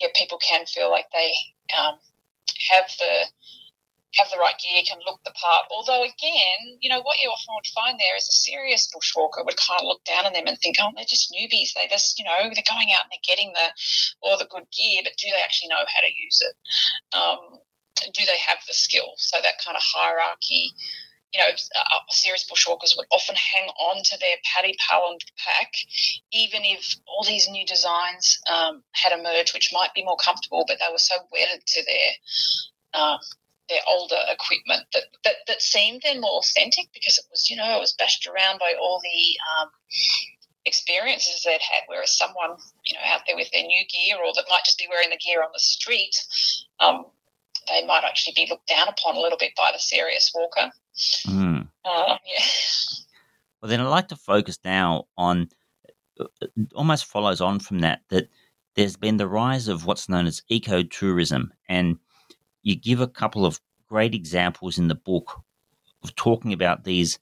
yeah, 0.00 0.08
people 0.14 0.38
can 0.38 0.64
feel 0.66 0.90
like 0.90 1.06
they 1.12 1.32
um, 1.76 1.98
have 2.70 2.86
the 2.98 3.26
have 4.14 4.30
the 4.30 4.38
right 4.38 4.56
gear, 4.58 4.82
can 4.86 4.98
look 5.04 5.20
the 5.24 5.32
part. 5.32 5.66
Although, 5.70 6.02
again, 6.02 6.78
you 6.80 6.88
know, 6.88 7.02
what 7.02 7.20
you 7.20 7.28
often 7.28 7.54
would 7.54 7.66
find 7.74 7.98
there 7.98 8.16
is 8.16 8.28
a 8.28 8.32
serious 8.32 8.88
bushwalker 8.88 9.44
would 9.44 9.56
kind 9.56 9.80
of 9.80 9.86
look 9.86 10.04
down 10.04 10.26
on 10.26 10.32
them 10.32 10.46
and 10.46 10.58
think, 10.58 10.76
oh, 10.80 10.90
they're 10.94 11.04
just 11.04 11.32
newbies. 11.32 11.74
They 11.74 11.88
just, 11.90 12.18
you 12.18 12.24
know, 12.24 12.38
they're 12.38 12.70
going 12.70 12.94
out 12.94 13.04
and 13.04 13.12
they're 13.12 13.26
getting 13.28 13.52
the 13.52 13.68
all 14.22 14.38
the 14.38 14.48
good 14.48 14.66
gear, 14.70 15.02
but 15.04 15.16
do 15.18 15.28
they 15.28 15.42
actually 15.42 15.68
know 15.68 15.82
how 15.84 16.00
to 16.00 16.12
use 16.12 16.40
it? 16.40 16.54
Um, 17.12 17.60
do 18.12 18.24
they 18.24 18.38
have 18.46 18.58
the 18.66 18.74
skill? 18.74 19.12
So 19.16 19.38
that 19.42 19.62
kind 19.64 19.76
of 19.76 19.82
hierarchy. 19.82 20.72
You 21.34 21.40
know, 21.40 21.50
uh, 21.50 21.98
serious 22.08 22.48
bushwalkers 22.48 22.96
would 22.96 23.08
often 23.10 23.34
hang 23.34 23.68
on 23.68 24.02
to 24.04 24.16
their 24.18 24.36
Paddy 24.44 24.74
Pallin 24.88 25.18
pack, 25.36 25.72
even 26.32 26.62
if 26.64 26.96
all 27.06 27.24
these 27.24 27.50
new 27.50 27.66
designs 27.66 28.38
um, 28.50 28.82
had 28.92 29.12
emerged, 29.12 29.52
which 29.52 29.70
might 29.72 29.92
be 29.92 30.04
more 30.04 30.16
comfortable, 30.16 30.64
but 30.66 30.78
they 30.78 30.90
were 30.90 30.98
so 30.98 31.16
wedded 31.32 31.66
to 31.66 31.84
their 31.84 33.02
um, 33.02 33.18
their 33.68 33.80
older 33.88 34.18
equipment 34.30 34.86
that, 34.92 35.04
that, 35.24 35.36
that 35.48 35.62
seemed 35.62 36.02
then 36.04 36.20
more 36.20 36.38
authentic 36.38 36.86
because 36.94 37.18
it 37.18 37.24
was, 37.30 37.50
you 37.50 37.56
know, 37.56 37.76
it 37.76 37.80
was 37.80 37.94
bashed 37.98 38.26
around 38.26 38.58
by 38.58 38.74
all 38.80 39.00
the 39.02 39.36
um, 39.60 39.68
experiences 40.64 41.42
they'd 41.44 41.60
had. 41.60 41.82
Whereas 41.86 42.16
someone, 42.16 42.56
you 42.84 42.94
know, 42.94 43.00
out 43.04 43.22
there 43.26 43.36
with 43.36 43.50
their 43.52 43.64
new 43.64 43.84
gear 43.86 44.16
or 44.16 44.32
that 44.34 44.44
might 44.48 44.64
just 44.64 44.78
be 44.78 44.86
wearing 44.88 45.10
the 45.10 45.16
gear 45.16 45.42
on 45.42 45.50
the 45.52 45.58
street, 45.58 46.16
um, 46.80 47.06
they 47.68 47.84
might 47.86 48.04
actually 48.04 48.34
be 48.34 48.46
looked 48.48 48.68
down 48.68 48.88
upon 48.88 49.16
a 49.16 49.20
little 49.20 49.38
bit 49.38 49.52
by 49.56 49.70
the 49.72 49.78
serious 49.78 50.30
walker. 50.34 50.70
Mm. 51.26 51.68
Uh, 51.84 52.16
yeah. 52.24 52.44
Well, 53.60 53.70
then 53.70 53.80
I'd 53.80 53.88
like 53.88 54.08
to 54.08 54.16
focus 54.16 54.58
now 54.64 55.06
on 55.16 55.48
almost 56.74 57.04
follows 57.06 57.40
on 57.40 57.58
from 57.58 57.80
that 57.80 58.00
that 58.08 58.28
there's 58.74 58.96
been 58.96 59.16
the 59.16 59.28
rise 59.28 59.68
of 59.68 59.86
what's 59.86 60.08
known 60.08 60.26
as 60.26 60.42
eco 60.48 60.82
tourism 60.82 61.52
and 61.68 61.98
you 62.66 62.74
give 62.74 63.00
a 63.00 63.06
couple 63.06 63.46
of 63.46 63.60
great 63.88 64.12
examples 64.12 64.76
in 64.76 64.88
the 64.88 64.94
book 64.96 65.40
of 66.02 66.12
talking 66.16 66.52
about 66.52 66.82
these 66.82 67.20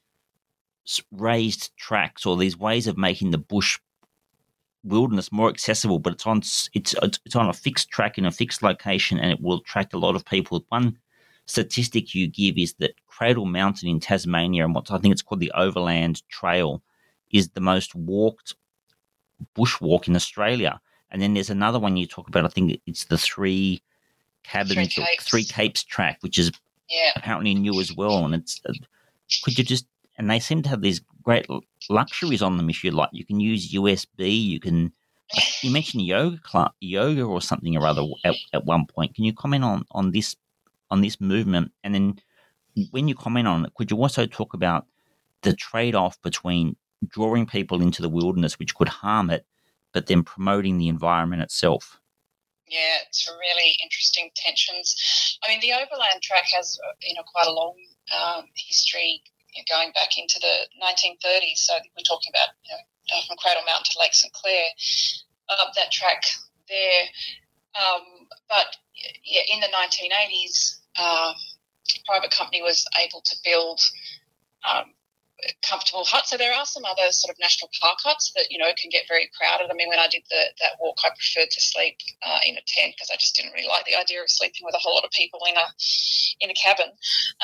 raised 1.13 1.77
tracks 1.77 2.25
or 2.25 2.35
these 2.37 2.59
ways 2.59 2.87
of 2.87 2.97
making 2.97 3.31
the 3.31 3.39
bush 3.39 3.79
wilderness 4.83 5.31
more 5.31 5.51
accessible 5.51 5.99
but 5.99 6.15
it's 6.15 6.27
on 6.27 6.39
it's 6.39 6.95
it's 7.27 7.37
on 7.37 7.49
a 7.49 7.53
fixed 7.53 7.91
track 7.91 8.17
in 8.17 8.25
a 8.25 8.31
fixed 8.31 8.63
location 8.63 9.19
and 9.19 9.31
it 9.31 9.41
will 9.41 9.59
attract 9.59 9.93
a 9.93 9.99
lot 9.99 10.17
of 10.17 10.25
people. 10.25 10.65
One 10.71 10.97
statistic 11.45 12.15
you 12.15 12.27
give 12.27 12.57
is 12.57 12.73
that 12.79 12.95
cradle 13.07 13.45
mountain 13.45 13.87
in 13.87 14.01
tasmania 14.01 14.65
and 14.65 14.75
what 14.75 14.91
i 14.91 14.97
think 14.97 15.13
it's 15.13 15.21
called 15.21 15.41
the 15.41 15.53
overland 15.53 16.27
trail 16.31 16.83
is 17.31 17.51
the 17.51 17.61
most 17.61 17.95
walked 17.95 18.55
bushwalk 19.55 20.09
in 20.09 20.17
australia. 20.17 20.81
And 21.11 21.21
then 21.21 21.35
there's 21.35 21.51
another 21.51 21.79
one 21.79 21.99
you 21.99 22.07
talk 22.07 22.29
about 22.29 22.47
i 22.47 22.49
think 22.49 22.81
it's 22.87 23.05
the 23.05 23.19
three 23.19 23.83
cabins 24.45 24.95
three 24.95 25.05
capes. 25.05 25.25
three 25.25 25.45
capes 25.45 25.83
track, 25.83 26.19
which 26.21 26.39
is 26.39 26.53
yeah. 26.89 27.13
apparently 27.17 27.55
new 27.55 27.81
as 27.81 27.95
well. 27.95 28.25
And 28.25 28.35
it's 28.35 28.61
uh, 28.69 28.73
could 29.43 29.59
you 29.59 29.65
just 29.65 29.87
and 30.17 30.31
they 30.31 30.39
seem 30.39 30.63
to 30.63 30.69
have 30.69 30.83
these 30.83 31.01
great 31.23 31.47
luxuries 31.91 32.43
on 32.43 32.57
them. 32.57 32.71
If 32.71 32.85
you 32.85 32.91
like, 32.91 33.11
you 33.13 33.25
can 33.25 33.41
use 33.41 33.73
USB. 33.73 34.43
You 34.45 34.61
can. 34.61 34.93
You 35.63 35.71
mentioned 35.73 36.05
yoga 36.05 36.39
club, 36.39 36.73
yoga 36.81 37.23
or 37.23 37.41
something 37.41 37.77
or 37.77 37.87
other 37.87 38.03
at, 38.25 38.35
at 38.53 38.67
one 38.67 38.87
point. 38.87 39.15
Can 39.15 39.25
you 39.25 39.33
comment 39.33 39.65
on 39.65 39.85
on 39.91 40.13
this 40.13 40.37
on 40.91 41.01
this 41.01 41.21
movement? 41.21 41.73
And 41.83 41.95
then 41.95 42.19
when 42.91 43.09
you 43.09 43.15
comment 43.15 43.49
on 43.49 43.65
it, 43.65 43.75
could 43.75 43.91
you 43.91 43.97
also 43.97 44.27
talk 44.27 44.55
about 44.55 44.87
the 45.43 45.55
trade 45.55 45.95
off 45.95 46.21
between 46.23 46.77
drawing 47.09 47.47
people 47.47 47.81
into 47.81 48.03
the 48.03 48.09
wilderness, 48.09 48.59
which 48.59 48.75
could 48.75 48.89
harm 48.89 49.31
it, 49.31 49.47
but 49.93 50.07
then 50.07 50.23
promoting 50.23 50.79
the 50.79 50.89
environment 50.89 51.43
itself? 51.43 51.99
Yeah, 52.75 53.07
it's 53.07 53.31
really 53.31 53.79
interesting 53.79 54.35
tensions. 54.35 55.39
I 55.45 55.49
mean, 55.49 55.61
the 55.61 55.79
overland 55.79 56.23
track 56.23 56.51
has 56.59 56.75
you 57.07 57.15
know 57.15 57.23
quite 57.23 57.47
a 57.47 57.55
long 57.55 57.79
um, 58.11 58.51
history 58.57 59.23
you 59.55 59.63
know, 59.63 59.71
going 59.71 59.93
back 59.95 60.19
into 60.19 60.43
the 60.43 60.67
1930s. 60.83 61.63
So 61.63 61.75
we're 61.95 62.03
talking 62.03 62.35
about 62.35 62.51
you 62.67 62.75
know 62.75 63.23
from 63.29 63.39
Cradle 63.39 63.63
Mountain 63.63 63.95
to 63.95 63.99
Lake 64.03 64.15
St 64.15 64.33
Clair, 64.35 64.67
up 65.55 65.71
that 65.77 65.93
track 65.93 66.25
there. 66.69 67.07
Um, 67.79 68.27
but 68.51 68.75
yeah, 69.23 69.47
in 69.47 69.61
the 69.61 69.71
1980s, 69.71 70.83
uh, 70.99 71.33
private 72.07 72.33
company 72.33 72.61
was 72.61 72.85
able 72.99 73.23
to 73.23 73.37
build 73.45 73.81
um, 74.67 74.95
comfortable 75.63 76.05
hut. 76.05 76.27
So 76.27 76.37
there 76.37 76.55
are 76.55 76.67
some 76.67 76.85
other 76.85 77.11
sort 77.11 77.35
of 77.35 77.39
national 77.41 77.71
park 77.81 77.99
huts 78.03 78.33
that 78.37 78.51
you 78.51 78.59
know 78.59 78.71
can 78.79 78.91
get 78.91 79.09
very 79.09 79.31
crowded. 79.37 79.71
I 79.71 79.75
mean, 79.75 79.89
when 79.89 79.99
I 79.99 80.09
did 80.09 80.23
the, 80.31 80.43
that 80.63 80.79
walk, 80.81 80.97
I 81.05 81.11
preferred 81.11 81.51
to 81.51 81.61
sleep 81.61 81.99
uh, 82.23 82.41
in 82.47 82.55
a 82.57 82.65
tent 82.67 82.95
because 82.95 83.11
I 83.13 83.17
just 83.19 83.37
didn't 83.37 83.53
really 83.53 83.69
like 83.69 83.85
the 83.85 83.99
idea 83.99 84.23
of 84.23 84.31
sleeping 84.31 84.65
with 84.65 84.75
a 84.75 84.83
whole 84.83 84.95
lot 84.95 85.05
of 85.05 85.11
people 85.11 85.41
in 85.49 85.57
a 85.57 85.67
in 86.41 86.51
a 86.51 86.55
cabin. 86.55 86.91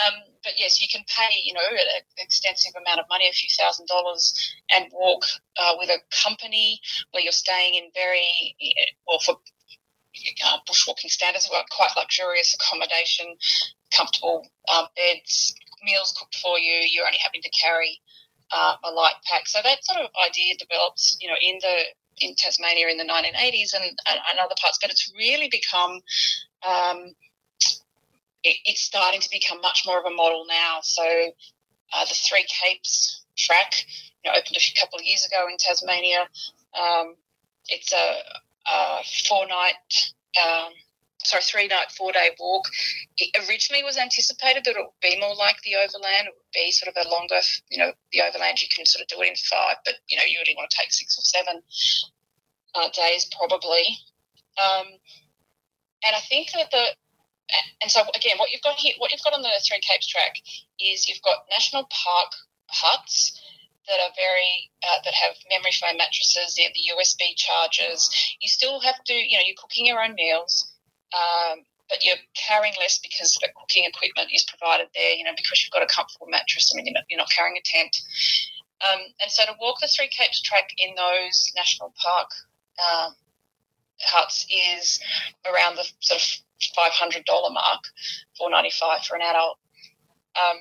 Um, 0.06 0.14
but 0.42 0.54
yes, 0.56 0.80
you 0.80 0.88
can 0.90 1.04
pay 1.08 1.30
you 1.44 1.52
know 1.52 1.66
an 1.66 2.02
extensive 2.18 2.72
amount 2.78 3.00
of 3.00 3.06
money, 3.10 3.28
a 3.28 3.32
few 3.32 3.50
thousand 3.58 3.86
dollars, 3.86 4.34
and 4.70 4.86
walk 4.92 5.24
uh, 5.58 5.74
with 5.78 5.90
a 5.90 5.98
company 6.22 6.80
where 7.12 7.22
you're 7.22 7.32
staying 7.32 7.74
in 7.74 7.90
very 7.94 8.56
well 9.06 9.20
for 9.20 9.36
uh, 10.44 10.58
bushwalking 10.68 11.10
standards, 11.10 11.48
quite 11.70 11.90
luxurious 11.96 12.54
accommodation, 12.54 13.36
comfortable 13.94 14.46
um, 14.72 14.86
beds, 14.96 15.54
meals 15.82 16.14
cooked 16.18 16.36
for 16.36 16.58
you. 16.58 16.86
You're 16.90 17.06
only 17.06 17.18
having 17.18 17.42
to 17.42 17.50
carry 17.50 18.00
uh, 18.52 18.76
a 18.84 18.90
light 18.90 19.14
pack. 19.24 19.48
So 19.48 19.60
that 19.62 19.84
sort 19.84 20.00
of 20.00 20.10
idea 20.26 20.54
develops, 20.58 21.16
you 21.20 21.28
know, 21.28 21.36
in 21.40 21.58
the 21.60 21.84
in 22.20 22.34
Tasmania 22.34 22.88
in 22.88 22.98
the 22.98 23.04
1980s 23.04 23.72
and, 23.74 23.84
and, 23.84 24.38
other 24.38 24.54
parts, 24.60 24.78
but 24.80 24.90
it's 24.90 25.10
really 25.16 25.48
become 25.48 26.00
um, 26.68 27.14
it, 28.42 28.56
it's 28.64 28.82
starting 28.82 29.20
to 29.20 29.28
become 29.30 29.60
much 29.60 29.84
more 29.86 29.98
of 29.98 30.04
a 30.04 30.14
model 30.14 30.44
now. 30.48 30.80
So 30.82 31.02
uh, 31.02 32.04
the 32.04 32.14
Three 32.14 32.44
Capes 32.48 33.24
track, 33.36 33.72
you 34.22 34.30
know, 34.30 34.36
opened 34.36 34.56
a 34.56 34.80
couple 34.80 34.98
of 34.98 35.04
years 35.04 35.26
ago 35.26 35.46
in 35.50 35.56
Tasmania. 35.58 36.28
Um, 36.78 37.16
it's 37.68 37.92
a, 37.92 38.16
a 38.70 39.02
four 39.26 39.46
night 39.46 40.12
um, 40.42 40.72
sorry, 41.24 41.42
three 41.42 41.68
night, 41.68 41.90
four 41.96 42.12
day 42.12 42.30
walk. 42.38 42.66
It 43.18 43.30
originally 43.48 43.84
was 43.84 43.96
anticipated 43.96 44.64
that 44.64 44.76
it 44.76 44.80
would 44.80 45.00
be 45.02 45.20
more 45.20 45.34
like 45.34 45.60
the 45.62 45.76
overland. 45.76 46.28
It 46.28 46.34
would 46.34 46.54
be 46.54 46.70
sort 46.70 46.94
of 46.94 47.06
a 47.06 47.08
longer, 47.08 47.40
you 47.70 47.78
know, 47.78 47.92
the 48.12 48.22
overland 48.22 48.62
you 48.62 48.68
can 48.74 48.86
sort 48.86 49.02
of 49.02 49.08
do 49.08 49.22
it 49.22 49.28
in 49.28 49.36
five, 49.36 49.76
but 49.84 49.94
you 50.08 50.16
know, 50.16 50.24
you 50.26 50.38
really 50.40 50.56
want 50.56 50.70
to 50.70 50.76
take 50.76 50.92
six 50.92 51.18
or 51.18 51.22
seven 51.22 51.62
uh, 52.74 52.88
days 52.94 53.28
probably. 53.36 53.96
Um, 54.58 54.86
and 56.06 56.16
I 56.16 56.20
think 56.20 56.52
that 56.52 56.70
the 56.70 56.84
and 57.82 57.90
so 57.90 58.02
again, 58.14 58.38
what 58.38 58.50
you've 58.50 58.62
got 58.62 58.78
here, 58.78 58.94
what 58.98 59.10
you've 59.10 59.24
got 59.24 59.34
on 59.34 59.42
the 59.42 59.50
Three 59.66 59.80
Capes 59.80 60.06
track 60.06 60.36
is 60.78 61.08
you've 61.08 61.22
got 61.22 61.46
national 61.50 61.88
park 61.90 62.30
huts 62.68 63.40
that 63.88 63.98
are 63.98 64.14
very 64.14 64.70
uh, 64.86 65.02
that 65.04 65.14
have 65.14 65.34
memory 65.50 65.72
foam 65.72 65.96
mattresses, 65.98 66.54
the 66.54 66.70
USB 66.94 67.34
chargers. 67.34 68.08
You 68.40 68.48
still 68.48 68.80
have 68.80 69.02
to, 69.04 69.12
you 69.12 69.36
know, 69.36 69.42
you're 69.44 69.58
cooking 69.58 69.86
your 69.86 70.00
own 70.00 70.14
meals 70.14 70.70
um, 71.14 71.64
but 71.88 72.04
you're 72.04 72.22
carrying 72.34 72.74
less 72.78 72.98
because 72.98 73.36
the 73.42 73.48
cooking 73.58 73.84
equipment 73.84 74.30
is 74.32 74.44
provided 74.44 74.88
there, 74.94 75.12
you 75.14 75.24
know, 75.24 75.34
because 75.36 75.62
you've 75.62 75.72
got 75.72 75.82
a 75.82 75.92
comfortable 75.92 76.28
mattress. 76.30 76.72
I 76.72 76.76
mean, 76.76 76.86
you're 76.86 76.94
not, 76.94 77.04
you're 77.10 77.18
not 77.18 77.30
carrying 77.30 77.58
a 77.58 77.64
tent. 77.64 77.96
Um, 78.80 79.00
and 79.20 79.30
so 79.30 79.44
to 79.44 79.54
walk 79.60 79.80
the 79.80 79.88
Three 79.88 80.08
Capes 80.08 80.40
track 80.40 80.70
in 80.78 80.94
those 80.94 81.52
national 81.56 81.92
park 82.02 82.30
um, 82.78 83.14
huts 84.00 84.46
is 84.48 85.00
around 85.44 85.76
the 85.76 85.84
sort 86.00 86.22
of 86.22 86.26
$500 86.78 87.24
mark, 87.52 87.82
495 88.38 89.04
for 89.04 89.16
an 89.16 89.22
adult. 89.22 89.58
Um, 90.38 90.58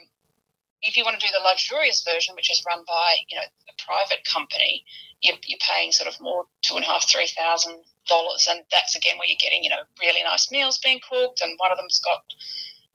if 0.81 0.97
you 0.97 1.03
want 1.03 1.19
to 1.19 1.25
do 1.25 1.31
the 1.31 1.43
luxurious 1.43 2.03
version, 2.03 2.35
which 2.35 2.51
is 2.51 2.63
run 2.67 2.83
by 2.87 3.15
you 3.27 3.37
know 3.37 3.43
a 3.43 3.83
private 3.85 4.23
company, 4.25 4.83
you're, 5.21 5.35
you're 5.45 5.59
paying 5.59 5.91
sort 5.91 6.13
of 6.13 6.19
more 6.21 6.45
two 6.61 6.75
and 6.75 6.85
a 6.85 6.87
half, 6.87 7.07
three 7.07 7.27
thousand 7.27 7.83
dollars, 8.09 8.47
and 8.49 8.61
that's 8.71 8.95
again 8.95 9.17
where 9.17 9.27
you're 9.27 9.39
getting 9.39 9.63
you 9.63 9.69
know 9.69 9.83
really 10.01 10.23
nice 10.23 10.51
meals 10.51 10.77
being 10.79 10.99
cooked, 11.07 11.41
and 11.41 11.53
one 11.57 11.71
of 11.71 11.77
them's 11.77 12.01
got 12.01 12.23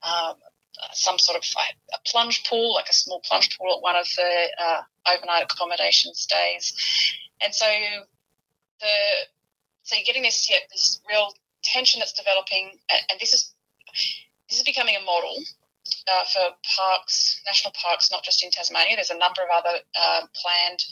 um, 0.03 0.35
some 0.93 1.19
sort 1.19 1.39
of 1.39 1.45
a 1.95 1.99
plunge 2.07 2.45
pool, 2.45 2.75
like 2.75 2.89
a 2.91 2.93
small 2.93 3.21
plunge 3.25 3.57
pool 3.57 3.77
at 3.77 3.83
one 3.83 3.97
of 3.97 4.07
the 4.17 4.49
uh, 4.59 4.83
overnight 5.09 5.45
accommodation 5.45 6.13
stays, 6.15 6.75
and 7.43 7.55
so 7.55 7.67
the 8.81 8.87
so 9.83 9.97
you're 9.97 10.05
getting 10.05 10.23
this 10.23 10.49
yeah, 10.51 10.59
this 10.71 11.01
real 11.09 11.33
tension 11.63 12.01
that's 12.01 12.13
developing, 12.13 12.73
and, 12.91 13.01
and 13.11 13.21
this 13.21 13.33
is 13.33 13.55
this 14.49 14.59
is 14.59 14.65
becoming 14.65 14.97
a 14.97 15.05
model 15.05 15.37
uh, 16.09 16.25
for 16.33 16.57
parks, 16.77 17.41
national 17.47 17.73
parks, 17.73 18.11
not 18.11 18.25
just 18.25 18.43
in 18.43 18.51
Tasmania. 18.51 18.97
There's 18.97 19.11
a 19.11 19.19
number 19.19 19.43
of 19.43 19.49
other 19.55 19.79
uh, 19.99 20.27
planned 20.35 20.83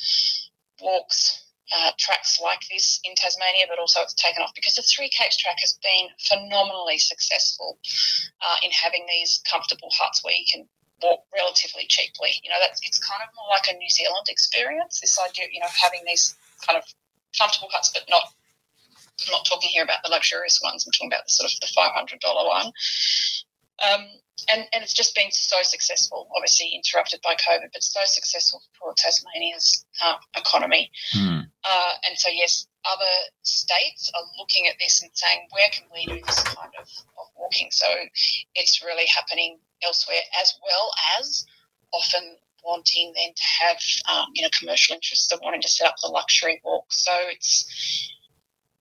walks 0.81 1.45
uh, 1.73 1.91
tracks 1.99 2.39
like 2.43 2.61
this 2.71 3.01
in 3.05 3.15
Tasmania, 3.17 3.67
but 3.69 3.79
also 3.79 4.01
it's 4.01 4.15
taken 4.15 4.43
off 4.43 4.53
because 4.55 4.75
the 4.75 4.83
Three 4.83 5.09
Capes 5.09 5.37
track 5.37 5.57
has 5.61 5.79
been 5.83 6.09
phenomenally 6.21 6.99
successful 6.99 7.79
uh, 8.45 8.57
in 8.63 8.71
having 8.71 9.07
these 9.09 9.41
comfortable 9.49 9.89
huts 9.93 10.23
where 10.23 10.35
you 10.35 10.45
can 10.51 10.69
walk 11.03 11.25
relatively 11.35 11.87
cheaply. 11.89 12.31
You 12.45 12.51
know, 12.51 12.61
that's 12.61 12.81
it's 12.85 12.99
kind 12.99 13.23
of 13.25 13.29
more 13.35 13.49
like 13.51 13.67
a 13.73 13.77
New 13.79 13.91
Zealand 13.91 14.27
experience. 14.29 15.01
This 15.01 15.19
idea, 15.19 15.47
you 15.51 15.61
know, 15.61 15.73
having 15.73 16.01
these 16.07 16.37
kind 16.67 16.77
of 16.77 16.85
comfortable 17.39 17.69
huts, 17.73 17.91
but 17.93 18.05
not. 18.09 18.25
I'm 19.27 19.33
not 19.33 19.45
talking 19.45 19.69
here 19.69 19.85
about 19.85 20.03
the 20.03 20.11
luxurious 20.11 20.61
ones. 20.65 20.85
I'm 20.85 20.93
talking 20.93 21.13
about 21.13 21.25
the 21.25 21.31
sort 21.31 21.53
of 21.53 21.61
the 21.61 21.69
five 21.75 21.93
hundred 21.93 22.21
dollar 22.21 22.49
one. 22.49 22.73
Um, 23.83 24.07
and, 24.51 24.67
and 24.73 24.83
it's 24.83 24.95
just 24.95 25.15
been 25.15 25.31
so 25.31 25.57
successful, 25.63 26.29
obviously 26.35 26.73
interrupted 26.75 27.21
by 27.23 27.35
COVID, 27.35 27.69
but 27.73 27.83
so 27.83 28.01
successful 28.05 28.63
for 28.79 28.95
Tasmania's 28.97 29.85
uh, 30.03 30.15
economy. 30.37 30.91
Mm. 31.15 31.47
Uh, 31.65 31.93
and 32.09 32.19
so, 32.19 32.29
yes, 32.33 32.67
other 32.85 33.15
states 33.43 34.11
are 34.15 34.23
looking 34.39 34.67
at 34.67 34.75
this 34.81 35.03
and 35.03 35.11
saying, 35.15 35.47
where 35.51 35.69
can 35.71 35.85
we 35.95 36.07
do 36.07 36.25
this 36.27 36.43
kind 36.43 36.73
of, 36.79 36.89
of 37.19 37.27
walking? 37.39 37.69
So 37.71 37.87
it's 38.55 38.83
really 38.83 39.07
happening 39.07 39.59
elsewhere, 39.85 40.23
as 40.41 40.55
well 40.65 40.91
as 41.21 41.47
often 41.93 42.37
wanting 42.65 43.13
then 43.17 43.33
to 43.35 43.43
have, 43.61 43.77
um, 44.11 44.27
you 44.35 44.43
know, 44.43 44.49
commercial 44.59 44.95
interests 44.95 45.33
of 45.33 45.41
wanting 45.43 45.63
to 45.63 45.69
set 45.69 45.87
up 45.87 45.97
the 46.03 46.09
luxury 46.09 46.61
walk. 46.65 46.87
So 46.91 47.13
it's, 47.31 48.11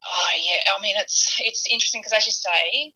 oh, 0.03 0.29
yeah, 0.43 0.73
I 0.77 0.81
mean, 0.81 0.95
it's, 0.97 1.39
it's 1.43 1.67
interesting 1.69 2.01
because, 2.01 2.13
as 2.13 2.25
you 2.25 2.31
say, 2.31 2.93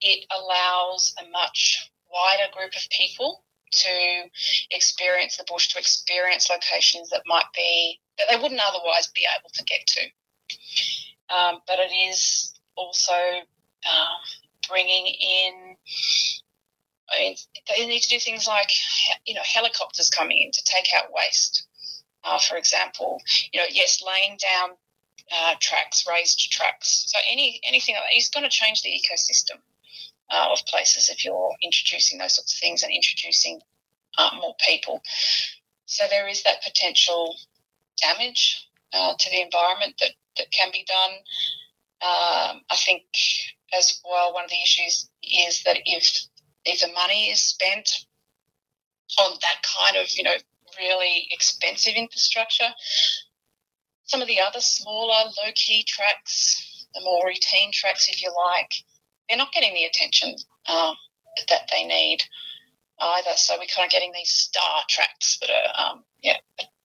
it 0.00 0.26
allows 0.30 1.14
a 1.20 1.30
much 1.30 1.90
wider 2.12 2.50
group 2.52 2.74
of 2.76 2.82
people 2.90 3.44
to 3.72 4.30
experience 4.70 5.36
the 5.36 5.44
bush, 5.48 5.68
to 5.68 5.78
experience 5.78 6.48
locations 6.50 7.10
that 7.10 7.22
might 7.26 7.46
be 7.54 8.00
that 8.18 8.26
they 8.30 8.36
wouldn't 8.36 8.60
otherwise 8.60 9.08
be 9.14 9.26
able 9.38 9.50
to 9.52 9.64
get 9.64 9.86
to. 9.86 10.02
Um, 11.34 11.60
but 11.66 11.78
it 11.78 11.92
is 11.92 12.54
also 12.76 13.12
um, 13.12 14.20
bringing 14.68 15.06
in. 15.06 15.76
I 17.12 17.18
mean, 17.18 17.36
they 17.68 17.86
need 17.86 18.00
to 18.00 18.08
do 18.08 18.18
things 18.18 18.48
like, 18.48 18.70
you 19.26 19.34
know, 19.34 19.42
helicopters 19.44 20.10
coming 20.10 20.42
in 20.42 20.50
to 20.50 20.62
take 20.64 20.86
out 20.96 21.12
waste. 21.12 21.66
Uh, 22.24 22.40
for 22.40 22.56
example, 22.56 23.20
you 23.52 23.60
know, 23.60 23.66
yes, 23.70 24.02
laying 24.04 24.36
down 24.38 24.70
uh, 25.32 25.54
tracks, 25.60 26.04
raised 26.08 26.50
tracks. 26.50 27.04
So 27.08 27.18
any 27.30 27.60
anything 27.64 27.94
like 27.94 28.04
that 28.04 28.18
is 28.18 28.28
going 28.28 28.44
to 28.44 28.50
change 28.50 28.82
the 28.82 28.90
ecosystem 28.90 29.58
uh, 30.30 30.48
of 30.52 30.58
places 30.66 31.08
if 31.08 31.24
you're 31.24 31.54
introducing 31.62 32.18
those 32.18 32.34
sorts 32.34 32.54
of 32.54 32.58
things 32.58 32.82
and 32.82 32.92
introducing 32.92 33.60
uh, 34.18 34.30
more 34.40 34.54
people. 34.66 35.02
So 35.86 36.04
there 36.10 36.28
is 36.28 36.42
that 36.42 36.62
potential 36.64 37.36
damage 38.02 38.68
uh, 38.92 39.14
to 39.18 39.30
the 39.30 39.40
environment 39.40 39.94
that, 40.00 40.12
that 40.38 40.50
can 40.50 40.70
be 40.72 40.84
done. 40.86 41.12
Um, 42.02 42.60
I 42.70 42.76
think 42.76 43.04
as 43.76 44.00
well, 44.04 44.34
one 44.34 44.44
of 44.44 44.50
the 44.50 44.62
issues 44.62 45.08
is 45.22 45.62
that 45.64 45.78
if 45.86 46.26
if 46.64 46.80
the 46.80 46.92
money 46.92 47.30
is 47.30 47.40
spent 47.40 47.88
on 49.18 49.38
that 49.40 49.62
kind 49.62 49.96
of 49.96 50.10
you 50.10 50.24
know 50.24 50.34
really 50.78 51.28
expensive 51.30 51.94
infrastructure, 51.94 52.68
some 54.04 54.20
of 54.20 54.28
the 54.28 54.40
other 54.40 54.60
smaller 54.60 55.24
low 55.24 55.52
key 55.54 55.84
tracks, 55.84 56.86
the 56.94 57.00
more 57.00 57.26
routine 57.26 57.70
tracks, 57.72 58.08
if 58.08 58.22
you 58.22 58.32
like, 58.36 58.72
they're 59.28 59.38
not 59.38 59.52
getting 59.52 59.74
the 59.74 59.84
attention 59.84 60.34
um, 60.68 60.94
that 61.48 61.68
they 61.72 61.84
need. 61.84 62.18
either. 62.98 63.36
So 63.36 63.54
we're 63.58 63.66
kind 63.74 63.86
of 63.86 63.92
getting 63.92 64.12
these 64.12 64.30
star 64.30 64.82
tracks 64.88 65.38
that 65.40 65.50
are, 65.50 65.92
um, 65.92 66.04
yeah, 66.22 66.36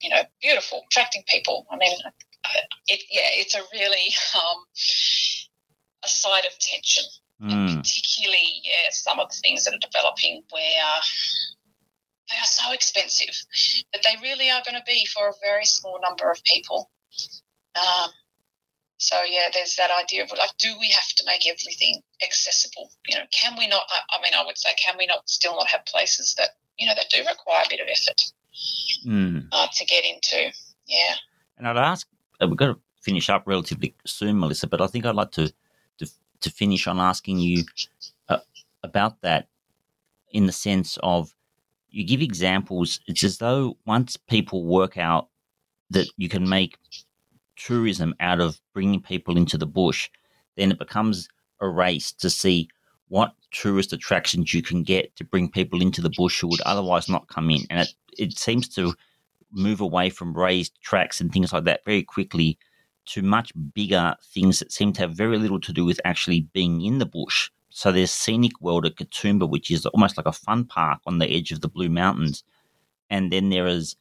you 0.01 0.09
know, 0.09 0.21
beautiful, 0.41 0.83
attracting 0.91 1.23
people. 1.27 1.65
I 1.71 1.77
mean, 1.77 1.95
it, 2.87 3.01
yeah, 3.09 3.29
it's 3.41 3.55
a 3.55 3.61
really 3.73 4.13
um, 4.35 4.65
a 6.03 6.07
side 6.07 6.45
of 6.45 6.57
tension, 6.59 7.03
Mm. 7.41 7.77
particularly 7.77 8.61
yeah, 8.63 8.89
some 8.91 9.19
of 9.19 9.27
the 9.29 9.35
things 9.41 9.63
that 9.63 9.73
are 9.73 9.79
developing 9.79 10.43
where 10.51 10.61
they 12.29 12.35
are 12.37 12.45
so 12.45 12.71
expensive 12.71 13.35
that 13.91 14.03
they 14.03 14.15
really 14.21 14.51
are 14.51 14.61
going 14.63 14.77
to 14.77 14.83
be 14.85 15.07
for 15.07 15.27
a 15.29 15.33
very 15.43 15.65
small 15.65 15.99
number 16.03 16.29
of 16.29 16.43
people. 16.43 16.91
Um, 17.75 18.11
so 19.01 19.15
yeah, 19.27 19.49
there's 19.51 19.75
that 19.77 19.89
idea 19.89 20.23
of 20.23 20.29
like, 20.31 20.51
do 20.59 20.69
we 20.79 20.89
have 20.89 21.07
to 21.17 21.23
make 21.25 21.41
everything 21.47 22.01
accessible? 22.23 22.91
You 23.07 23.15
know, 23.17 23.23
can 23.31 23.57
we 23.57 23.67
not? 23.67 23.81
I, 23.89 24.17
I 24.17 24.21
mean, 24.21 24.33
I 24.37 24.45
would 24.45 24.59
say, 24.59 24.69
can 24.77 24.95
we 24.97 25.07
not 25.07 25.27
still 25.27 25.55
not 25.55 25.67
have 25.67 25.85
places 25.85 26.35
that 26.37 26.49
you 26.77 26.85
know 26.85 26.93
that 26.95 27.09
do 27.09 27.17
require 27.19 27.63
a 27.65 27.69
bit 27.69 27.79
of 27.79 27.87
effort 27.91 28.21
Mm. 29.07 29.47
uh, 29.51 29.67
to 29.73 29.85
get 29.85 30.03
into? 30.05 30.53
Yeah. 30.85 31.15
And 31.57 31.67
I'd 31.67 31.77
ask, 31.77 32.07
uh, 32.39 32.47
we've 32.47 32.57
got 32.57 32.67
to 32.67 32.79
finish 33.01 33.27
up 33.29 33.43
relatively 33.47 33.95
soon, 34.05 34.39
Melissa, 34.39 34.67
but 34.67 34.81
I 34.81 34.87
think 34.87 35.05
I'd 35.05 35.15
like 35.15 35.31
to 35.31 35.51
to, 35.97 36.05
to 36.41 36.49
finish 36.51 36.85
on 36.85 36.99
asking 36.99 37.39
you 37.39 37.63
uh, 38.29 38.37
about 38.83 39.19
that 39.21 39.47
in 40.29 40.45
the 40.45 40.51
sense 40.51 40.99
of 41.01 41.33
you 41.89 42.05
give 42.05 42.21
examples. 42.21 42.99
It's 43.07 43.23
as 43.23 43.39
though 43.39 43.77
once 43.87 44.15
people 44.15 44.63
work 44.63 44.97
out 44.97 45.29
that 45.89 46.07
you 46.17 46.29
can 46.29 46.47
make 46.47 46.77
tourism 47.55 48.13
out 48.19 48.39
of 48.39 48.59
bringing 48.73 49.01
people 49.01 49.37
into 49.37 49.57
the 49.57 49.65
bush, 49.65 50.09
then 50.57 50.71
it 50.71 50.79
becomes 50.79 51.27
a 51.59 51.67
race 51.67 52.11
to 52.13 52.29
see 52.29 52.67
what 53.07 53.33
tourist 53.51 53.93
attractions 53.93 54.53
you 54.53 54.61
can 54.61 54.83
get 54.83 55.15
to 55.17 55.23
bring 55.23 55.49
people 55.49 55.81
into 55.81 56.01
the 56.01 56.09
bush 56.09 56.39
who 56.39 56.47
would 56.47 56.61
otherwise 56.61 57.09
not 57.09 57.27
come 57.27 57.49
in. 57.49 57.61
And 57.69 57.81
it, 57.81 57.93
it 58.17 58.37
seems 58.37 58.67
to 58.69 58.93
move 59.51 59.81
away 59.81 60.09
from 60.09 60.33
raised 60.33 60.79
tracks 60.81 61.19
and 61.19 61.31
things 61.31 61.51
like 61.51 61.65
that 61.65 61.83
very 61.85 62.03
quickly 62.03 62.57
to 63.07 63.21
much 63.21 63.51
bigger 63.73 64.15
things 64.23 64.59
that 64.59 64.71
seem 64.71 64.93
to 64.93 65.01
have 65.01 65.11
very 65.11 65.37
little 65.37 65.59
to 65.59 65.73
do 65.73 65.83
with 65.83 65.99
actually 66.05 66.41
being 66.53 66.81
in 66.81 66.99
the 66.99 67.05
bush. 67.05 67.49
So 67.69 67.91
there's 67.91 68.11
Scenic 68.11 68.59
World 68.61 68.85
at 68.85 68.95
Katoomba, 68.95 69.49
which 69.49 69.71
is 69.71 69.85
almost 69.87 70.17
like 70.17 70.25
a 70.25 70.31
fun 70.31 70.65
park 70.65 70.99
on 71.05 71.19
the 71.19 71.29
edge 71.29 71.51
of 71.51 71.61
the 71.61 71.69
Blue 71.69 71.89
Mountains. 71.89 72.43
And 73.09 73.31
then 73.31 73.49
there 73.49 73.67
is 73.67 73.95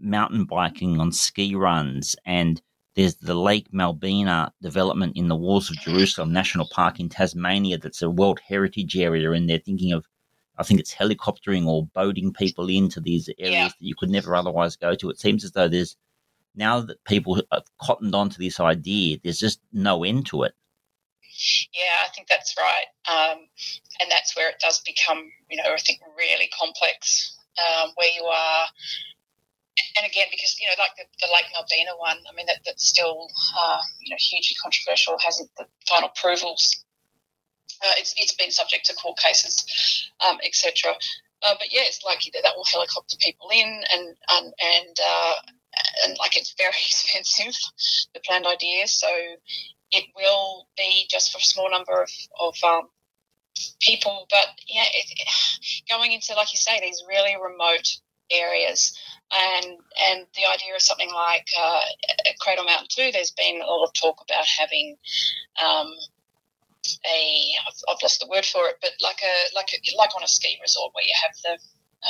mountain 0.00 0.44
biking 0.44 1.00
on 1.00 1.12
ski 1.12 1.54
runs. 1.54 2.16
And 2.24 2.60
there's 2.98 3.14
the 3.14 3.34
Lake 3.36 3.70
Malbena 3.70 4.50
development 4.60 5.16
in 5.16 5.28
the 5.28 5.36
Walls 5.36 5.70
of 5.70 5.76
Jerusalem 5.76 6.32
National 6.32 6.66
Park 6.66 6.98
in 6.98 7.08
Tasmania 7.08 7.78
that's 7.78 8.02
a 8.02 8.10
World 8.10 8.40
Heritage 8.40 8.96
Area. 8.96 9.30
And 9.30 9.48
they're 9.48 9.58
thinking 9.60 9.92
of, 9.92 10.04
I 10.56 10.64
think 10.64 10.80
it's 10.80 10.92
helicoptering 10.92 11.64
or 11.68 11.86
boating 11.94 12.32
people 12.32 12.68
into 12.68 13.00
these 13.00 13.30
areas 13.38 13.52
Yeah. 13.54 13.68
that 13.68 13.74
you 13.78 13.94
could 13.96 14.10
never 14.10 14.34
otherwise 14.34 14.74
go 14.74 14.96
to. 14.96 15.10
It 15.10 15.20
seems 15.20 15.44
as 15.44 15.52
though 15.52 15.68
there's 15.68 15.96
now 16.56 16.80
that 16.80 17.04
people 17.04 17.36
have 17.52 17.62
cottoned 17.80 18.16
onto 18.16 18.38
this 18.38 18.58
idea, 18.58 19.18
there's 19.22 19.38
just 19.38 19.60
no 19.72 20.02
end 20.02 20.26
to 20.26 20.42
it. 20.42 20.54
Yeah, 21.72 22.04
I 22.04 22.08
think 22.16 22.26
that's 22.26 22.56
right. 22.58 22.86
Um, 23.08 23.46
and 24.00 24.10
that's 24.10 24.34
where 24.34 24.50
it 24.50 24.58
does 24.58 24.80
become, 24.80 25.30
you 25.48 25.56
know, 25.56 25.72
I 25.72 25.76
think 25.76 26.00
really 26.16 26.50
complex, 26.60 27.38
um, 27.58 27.92
where 27.94 28.10
you 28.12 28.24
are. 28.24 28.66
And 29.96 30.06
again, 30.06 30.26
because, 30.30 30.58
you 30.60 30.66
know, 30.66 30.74
like 30.78 30.96
the, 30.96 31.04
the 31.20 31.32
Lake 31.32 31.46
Malbena 31.54 31.98
one, 31.98 32.18
I 32.30 32.34
mean, 32.34 32.46
that, 32.46 32.60
that's 32.64 32.86
still, 32.86 33.28
uh, 33.56 33.80
you 34.00 34.10
know, 34.10 34.16
hugely 34.18 34.56
controversial, 34.62 35.18
hasn't 35.18 35.50
the 35.56 35.66
final 35.88 36.10
approvals. 36.14 36.84
Uh, 37.82 37.94
it's, 37.98 38.14
it's 38.16 38.34
been 38.34 38.50
subject 38.50 38.86
to 38.86 38.94
court 38.94 39.18
cases, 39.18 40.10
um, 40.26 40.38
etc. 40.44 40.92
Uh, 41.42 41.54
but 41.58 41.72
yeah, 41.72 41.82
it's 41.84 42.02
likely 42.04 42.30
that 42.34 42.42
that 42.42 42.56
will 42.56 42.64
helicopter 42.64 43.16
people 43.20 43.48
in 43.52 43.82
and, 43.92 44.16
and, 44.30 44.52
and, 44.58 44.96
uh, 44.98 45.34
and 46.04 46.16
like 46.18 46.36
it's 46.36 46.54
very 46.58 46.70
expensive, 46.84 47.54
the 48.14 48.20
planned 48.20 48.46
idea. 48.46 48.86
So 48.86 49.08
it 49.92 50.04
will 50.16 50.66
be 50.76 51.06
just 51.08 51.32
for 51.32 51.38
a 51.38 51.42
small 51.42 51.70
number 51.70 52.02
of, 52.02 52.10
of 52.40 52.54
um, 52.64 52.88
people. 53.80 54.26
But 54.30 54.46
yeah, 54.66 54.84
it, 54.92 55.28
going 55.88 56.12
into, 56.12 56.34
like 56.34 56.52
you 56.52 56.58
say, 56.58 56.80
these 56.80 57.02
really 57.08 57.36
remote 57.36 57.98
areas. 58.30 58.98
And 59.30 59.78
and 60.08 60.26
the 60.34 60.46
idea 60.52 60.74
of 60.74 60.82
something 60.82 61.12
like 61.12 61.46
uh, 61.58 61.82
at 62.26 62.38
Cradle 62.40 62.64
Mountain 62.64 62.88
too, 62.90 63.10
there's 63.12 63.32
been 63.32 63.60
a 63.60 63.66
lot 63.66 63.84
of 63.84 63.92
talk 63.92 64.22
about 64.22 64.46
having 64.46 64.96
um, 65.62 65.92
a 67.04 67.52
I've, 67.66 67.76
I've 67.88 68.02
lost 68.02 68.20
the 68.20 68.28
word 68.28 68.46
for 68.46 68.68
it, 68.68 68.76
but 68.80 68.92
like 69.02 69.20
a 69.22 69.54
like 69.54 69.68
a, 69.74 69.96
like 69.98 70.16
on 70.16 70.22
a 70.22 70.28
ski 70.28 70.58
resort 70.62 70.94
where 70.94 71.04
you 71.04 71.14
have 71.22 71.34
the 71.44 71.58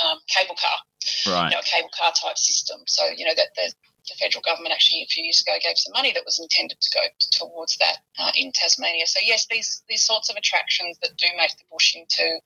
um, 0.06 0.18
cable 0.28 0.54
car 0.54 0.78
Right. 1.26 1.50
you 1.50 1.56
know, 1.56 1.60
a 1.60 1.62
cable 1.62 1.90
car 1.96 2.12
type 2.12 2.38
system. 2.38 2.80
So, 2.86 3.06
you 3.16 3.24
know, 3.24 3.34
that 3.34 3.54
the, 3.54 3.72
the 4.08 4.14
federal 4.18 4.42
government 4.42 4.72
actually 4.72 5.02
a 5.02 5.06
few 5.06 5.24
years 5.24 5.42
ago 5.42 5.56
gave 5.62 5.78
some 5.78 5.92
money 5.92 6.12
that 6.12 6.24
was 6.24 6.38
intended 6.38 6.80
to 6.80 6.90
go 6.90 7.00
towards 7.32 7.76
that 7.78 7.98
uh, 8.18 8.32
in 8.34 8.52
Tasmania. 8.52 9.06
So, 9.06 9.20
yes, 9.22 9.46
these 9.50 9.82
these 9.88 10.04
sorts 10.04 10.28
of 10.30 10.36
attractions 10.36 10.98
that 11.02 11.16
do 11.16 11.26
make 11.36 11.56
the 11.56 11.64
bush 11.70 11.94
into 11.94 12.40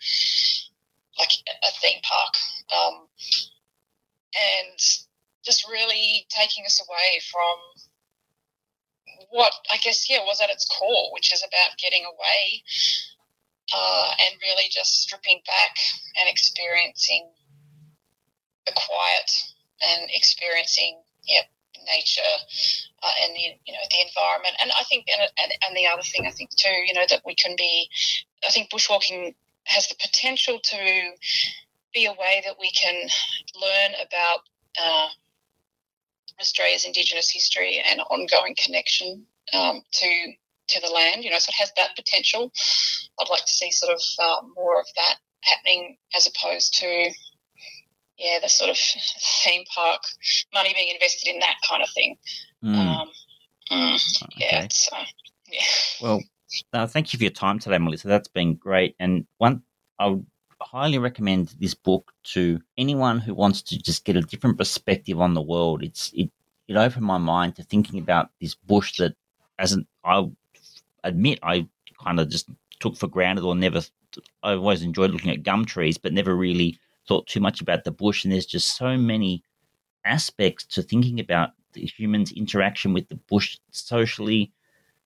like 1.18 1.32
a 1.62 1.72
theme 1.80 2.00
park, 2.02 2.34
um, 2.72 3.06
and 4.34 4.78
just 5.44 5.66
really 5.68 6.26
taking 6.30 6.64
us 6.64 6.80
away 6.80 7.20
from 7.30 7.58
what 9.30 9.52
I 9.70 9.76
guess, 9.78 10.08
yeah, 10.08 10.18
was 10.24 10.40
at 10.40 10.50
its 10.50 10.66
core, 10.66 11.12
which 11.12 11.32
is 11.32 11.42
about 11.42 11.78
getting 11.78 12.04
away 12.04 12.62
uh, 13.74 14.10
and 14.26 14.36
really 14.42 14.68
just 14.70 15.02
stripping 15.02 15.40
back 15.46 15.76
and 16.18 16.28
experiencing 16.28 17.30
the 18.66 18.72
quiet 18.72 19.30
and 19.80 20.10
experiencing 20.14 21.02
yeah, 21.26 21.42
nature 21.86 22.34
uh, 23.02 23.12
and 23.22 23.34
the 23.34 23.58
you 23.64 23.72
know 23.72 23.84
the 23.90 24.00
environment. 24.06 24.54
And 24.60 24.70
I 24.78 24.84
think 24.84 25.06
and, 25.08 25.28
and 25.42 25.52
and 25.66 25.76
the 25.76 25.86
other 25.86 26.02
thing 26.02 26.26
I 26.26 26.30
think 26.30 26.50
too, 26.50 26.76
you 26.86 26.94
know, 26.94 27.06
that 27.08 27.22
we 27.26 27.34
can 27.34 27.54
be. 27.56 27.88
I 28.46 28.50
think 28.50 28.70
bushwalking 28.70 29.34
has 29.64 29.88
the 29.88 29.94
potential 29.94 30.58
to 30.62 31.10
be 31.92 32.06
a 32.06 32.12
way 32.12 32.42
that 32.44 32.56
we 32.60 32.70
can 32.70 32.94
learn 33.60 33.92
about 34.06 34.40
uh, 34.82 35.08
Australia's 36.40 36.84
Indigenous 36.84 37.30
history 37.30 37.82
and 37.88 38.00
ongoing 38.10 38.56
connection 38.62 39.24
um, 39.52 39.82
to 39.92 40.32
to 40.68 40.80
the 40.80 40.88
land. 40.92 41.24
You 41.24 41.30
know, 41.30 41.38
so 41.38 41.50
it 41.50 41.60
has 41.60 41.72
that 41.76 41.96
potential. 41.96 42.52
I'd 43.20 43.28
like 43.28 43.44
to 43.44 43.52
see 43.52 43.70
sort 43.70 43.92
of 43.92 44.00
uh, 44.18 44.46
more 44.56 44.80
of 44.80 44.86
that 44.96 45.16
happening 45.42 45.96
as 46.14 46.26
opposed 46.26 46.74
to 46.78 47.10
yeah, 48.18 48.38
the 48.40 48.48
sort 48.48 48.70
of 48.70 48.76
theme 49.44 49.64
park 49.74 50.02
money 50.54 50.72
being 50.74 50.92
invested 50.94 51.28
in 51.28 51.40
that 51.40 51.56
kind 51.68 51.82
of 51.82 51.90
thing. 51.90 52.16
Mm, 52.64 52.76
Um, 52.76 53.08
mm, 53.70 54.24
yeah, 54.36 54.46
okay. 54.46 54.64
it's, 54.64 54.88
uh, 54.92 55.04
yeah. 55.50 55.60
Well, 56.00 56.22
uh, 56.72 56.86
thank 56.86 57.12
you 57.12 57.18
for 57.18 57.24
your 57.24 57.32
time 57.32 57.58
today, 57.58 57.78
Melissa. 57.78 58.08
That's 58.08 58.28
been 58.28 58.54
great. 58.54 58.94
And 59.00 59.26
one, 59.38 59.62
I 59.98 60.18
highly 60.62 60.98
recommend 60.98 61.54
this 61.60 61.74
book 61.74 62.12
to 62.24 62.60
anyone 62.78 63.18
who 63.18 63.34
wants 63.34 63.62
to 63.62 63.78
just 63.78 64.04
get 64.04 64.16
a 64.16 64.22
different 64.22 64.58
perspective 64.58 65.20
on 65.20 65.34
the 65.34 65.42
world. 65.42 65.82
It's 65.82 66.12
it 66.14 66.30
it 66.68 66.76
opened 66.76 67.04
my 67.04 67.18
mind 67.18 67.56
to 67.56 67.62
thinking 67.64 67.98
about 67.98 68.30
this 68.40 68.54
bush 68.54 68.96
that, 68.98 69.14
as 69.58 69.72
an 69.72 69.86
I 70.04 70.28
admit, 71.04 71.38
I 71.42 71.68
kind 72.02 72.20
of 72.20 72.28
just 72.28 72.48
took 72.80 72.96
for 72.96 73.08
granted 73.08 73.44
or 73.44 73.54
never. 73.54 73.82
I 74.42 74.52
always 74.52 74.82
enjoyed 74.82 75.10
looking 75.10 75.30
at 75.30 75.42
gum 75.42 75.64
trees, 75.64 75.98
but 75.98 76.12
never 76.12 76.36
really 76.36 76.78
thought 77.08 77.26
too 77.26 77.40
much 77.40 77.60
about 77.60 77.84
the 77.84 77.90
bush. 77.90 78.24
And 78.24 78.32
there's 78.32 78.46
just 78.46 78.76
so 78.76 78.96
many 78.96 79.42
aspects 80.04 80.64
to 80.66 80.82
thinking 80.82 81.20
about 81.20 81.50
the 81.72 81.86
humans' 81.86 82.32
interaction 82.32 82.92
with 82.92 83.08
the 83.08 83.16
bush 83.16 83.58
socially, 83.70 84.52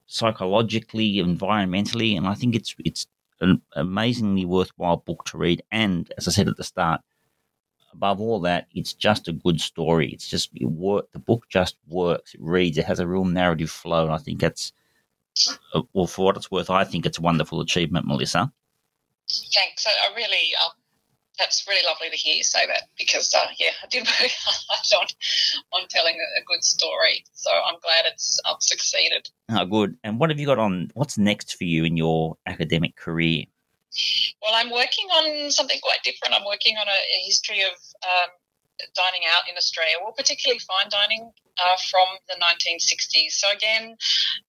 psychologically, 0.06 1.14
environmentally, 1.16 2.16
and 2.16 2.26
I 2.26 2.34
think 2.34 2.54
it's 2.54 2.74
it's 2.84 3.06
an 3.40 3.60
amazingly 3.74 4.44
worthwhile 4.44 4.98
book 4.98 5.24
to 5.26 5.38
read. 5.38 5.62
And 5.70 6.12
as 6.16 6.26
I 6.28 6.30
said 6.30 6.48
at 6.48 6.56
the 6.56 6.64
start, 6.64 7.00
above 7.92 8.20
all 8.20 8.40
that, 8.40 8.66
it's 8.74 8.92
just 8.92 9.28
a 9.28 9.32
good 9.32 9.60
story. 9.60 10.10
It's 10.12 10.28
just 10.28 10.50
it 10.54 10.66
work. 10.66 11.10
The 11.12 11.18
book 11.18 11.46
just 11.48 11.76
works. 11.88 12.34
It 12.34 12.40
reads. 12.40 12.78
It 12.78 12.84
has 12.84 13.00
a 13.00 13.06
real 13.06 13.24
narrative 13.24 13.70
flow, 13.70 14.04
and 14.04 14.12
I 14.12 14.18
think 14.18 14.40
that's 14.40 14.72
uh, 15.74 15.82
well 15.92 16.06
for 16.06 16.26
what 16.26 16.36
it's 16.36 16.50
worth. 16.50 16.70
I 16.70 16.84
think 16.84 17.06
it's 17.06 17.18
a 17.18 17.22
wonderful 17.22 17.60
achievement, 17.60 18.06
Melissa. 18.06 18.52
Thanks. 19.54 19.86
I, 19.86 19.90
I 19.90 20.14
really, 20.14 20.54
um, 20.64 20.72
that's 21.38 21.66
really 21.68 21.84
lovely 21.86 22.10
to 22.10 22.16
hear 22.16 22.34
you 22.34 22.44
say 22.44 22.66
that 22.66 22.84
because, 22.98 23.32
uh, 23.34 23.46
yeah, 23.58 23.70
I 23.82 23.86
did 23.88 24.06
work 24.20 24.30
hard 24.44 25.02
on, 25.02 25.80
on 25.80 25.88
telling 25.88 26.14
a, 26.14 26.44
good 26.46 26.62
story. 26.62 27.24
So 27.32 27.50
I'm 27.50 27.78
glad 27.82 28.04
it's 28.06 28.38
um, 28.48 28.56
succeeded. 28.60 29.28
Oh, 29.50 29.64
good. 29.64 29.96
And 30.04 30.18
what 30.18 30.30
have 30.30 30.38
you 30.38 30.46
got 30.46 30.58
on? 30.58 30.90
What's 30.94 31.18
next 31.18 31.56
for 31.56 31.64
you 31.64 31.84
in 31.84 31.96
your 31.96 32.36
academic 32.46 32.96
career? 32.96 33.44
Well, 34.42 34.52
I'm 34.54 34.70
working 34.70 35.06
on 35.06 35.50
something 35.50 35.78
quite 35.82 36.02
different. 36.04 36.34
I'm 36.34 36.44
working 36.46 36.76
on 36.76 36.86
a, 36.86 36.90
a 36.90 37.26
history 37.26 37.62
of 37.62 37.74
um, 38.04 38.30
dining 38.94 39.22
out 39.28 39.48
in 39.50 39.56
Australia, 39.56 39.94
well, 40.02 40.12
particularly 40.12 40.60
fine 40.60 40.88
dining 40.90 41.30
uh, 41.58 41.76
from 41.90 42.06
the 42.28 42.34
1960s. 42.34 43.32
So, 43.32 43.50
again, 43.50 43.96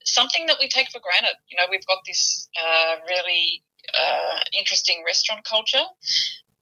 something 0.04 0.46
that 0.46 0.56
we 0.60 0.68
take 0.68 0.90
for 0.90 1.00
granted. 1.00 1.36
You 1.48 1.56
know, 1.56 1.64
we've 1.70 1.86
got 1.86 1.98
this 2.06 2.48
uh, 2.62 2.96
really 3.08 3.62
uh, 3.94 4.40
interesting 4.56 5.02
restaurant 5.06 5.44
culture, 5.44 5.84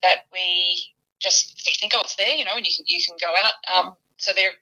that 0.02 0.26
we 0.32 0.94
just 1.18 1.60
think, 1.80 1.92
oh, 1.94 2.00
it's 2.02 2.16
there, 2.16 2.34
you 2.34 2.44
know, 2.44 2.52
and 2.56 2.66
you 2.66 2.72
can 2.74 2.84
you 2.86 3.00
can 3.04 3.16
go 3.20 3.32
out. 3.32 3.54
Um, 3.74 3.94
so 4.18 4.32
there 4.34 4.52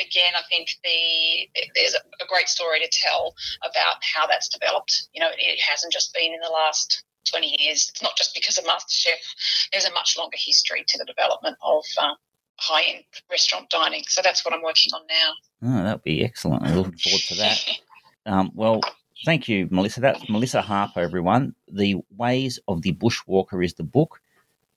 again, 0.00 0.32
I 0.34 0.42
think 0.48 0.76
the 0.82 1.62
there's 1.74 1.94
a, 1.94 2.26
great 2.28 2.48
story 2.48 2.80
to 2.80 2.88
tell 2.90 3.34
about 3.62 3.96
how 4.02 4.26
that's 4.26 4.48
developed. 4.48 5.08
You 5.12 5.20
know, 5.20 5.28
it 5.36 5.60
hasn't 5.60 5.92
just 5.92 6.12
been 6.14 6.32
in 6.32 6.40
the 6.40 6.50
last 6.50 7.04
20 7.30 7.62
years. 7.62 7.90
It's 7.90 8.02
not 8.02 8.16
just 8.16 8.34
because 8.34 8.58
of 8.58 8.64
MasterChef. 8.64 9.68
There's 9.72 9.84
a 9.84 9.92
much 9.92 10.16
longer 10.18 10.36
history 10.38 10.84
to 10.86 10.98
the 10.98 11.04
development 11.04 11.56
of 11.62 11.84
uh, 11.98 12.14
high-end 12.56 13.04
restaurant 13.30 13.70
dining. 13.70 14.02
So 14.08 14.22
that's 14.22 14.44
what 14.44 14.54
I'm 14.54 14.62
working 14.62 14.92
on 14.94 15.02
now. 15.08 15.32
Oh, 15.62 15.84
that'd 15.84 16.02
be 16.02 16.24
excellent. 16.24 16.62
I'm 16.62 16.76
looking 16.76 16.96
forward 16.96 17.22
to 17.28 17.34
that. 17.36 17.70
um, 18.26 18.50
well, 18.54 18.80
thank 19.24 19.48
you, 19.48 19.68
Melissa. 19.70 20.00
That's 20.00 20.28
Melissa 20.28 20.60
Harper, 20.60 21.00
everyone. 21.00 21.54
The 21.68 21.96
Ways 22.16 22.58
of 22.68 22.82
the 22.82 22.92
Bushwalker 22.92 23.64
is 23.64 23.74
the 23.74 23.84
book. 23.84 24.20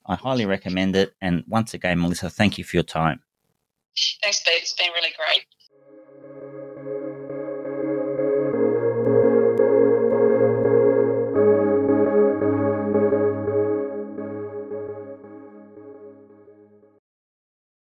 I 0.07 0.15
highly 0.15 0.45
recommend 0.45 0.95
it. 0.95 1.13
And 1.21 1.43
once 1.47 1.73
again, 1.73 1.99
Melissa, 1.99 2.29
thank 2.29 2.57
you 2.57 2.63
for 2.63 2.77
your 2.77 2.83
time. 2.83 3.21
Thanks, 4.21 4.41
Pete. 4.43 4.53
It's 4.61 4.73
been 4.73 4.91
really 4.93 5.13
great. 5.17 5.45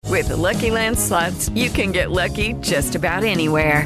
With 0.10 0.30
the 0.30 0.38
Lucky 0.38 0.72
Land 0.72 0.98
slots, 0.98 1.50
you 1.50 1.70
can 1.70 1.92
get 1.92 2.10
lucky 2.10 2.54
just 2.62 2.96
about 2.96 3.26
anywhere. 3.26 3.86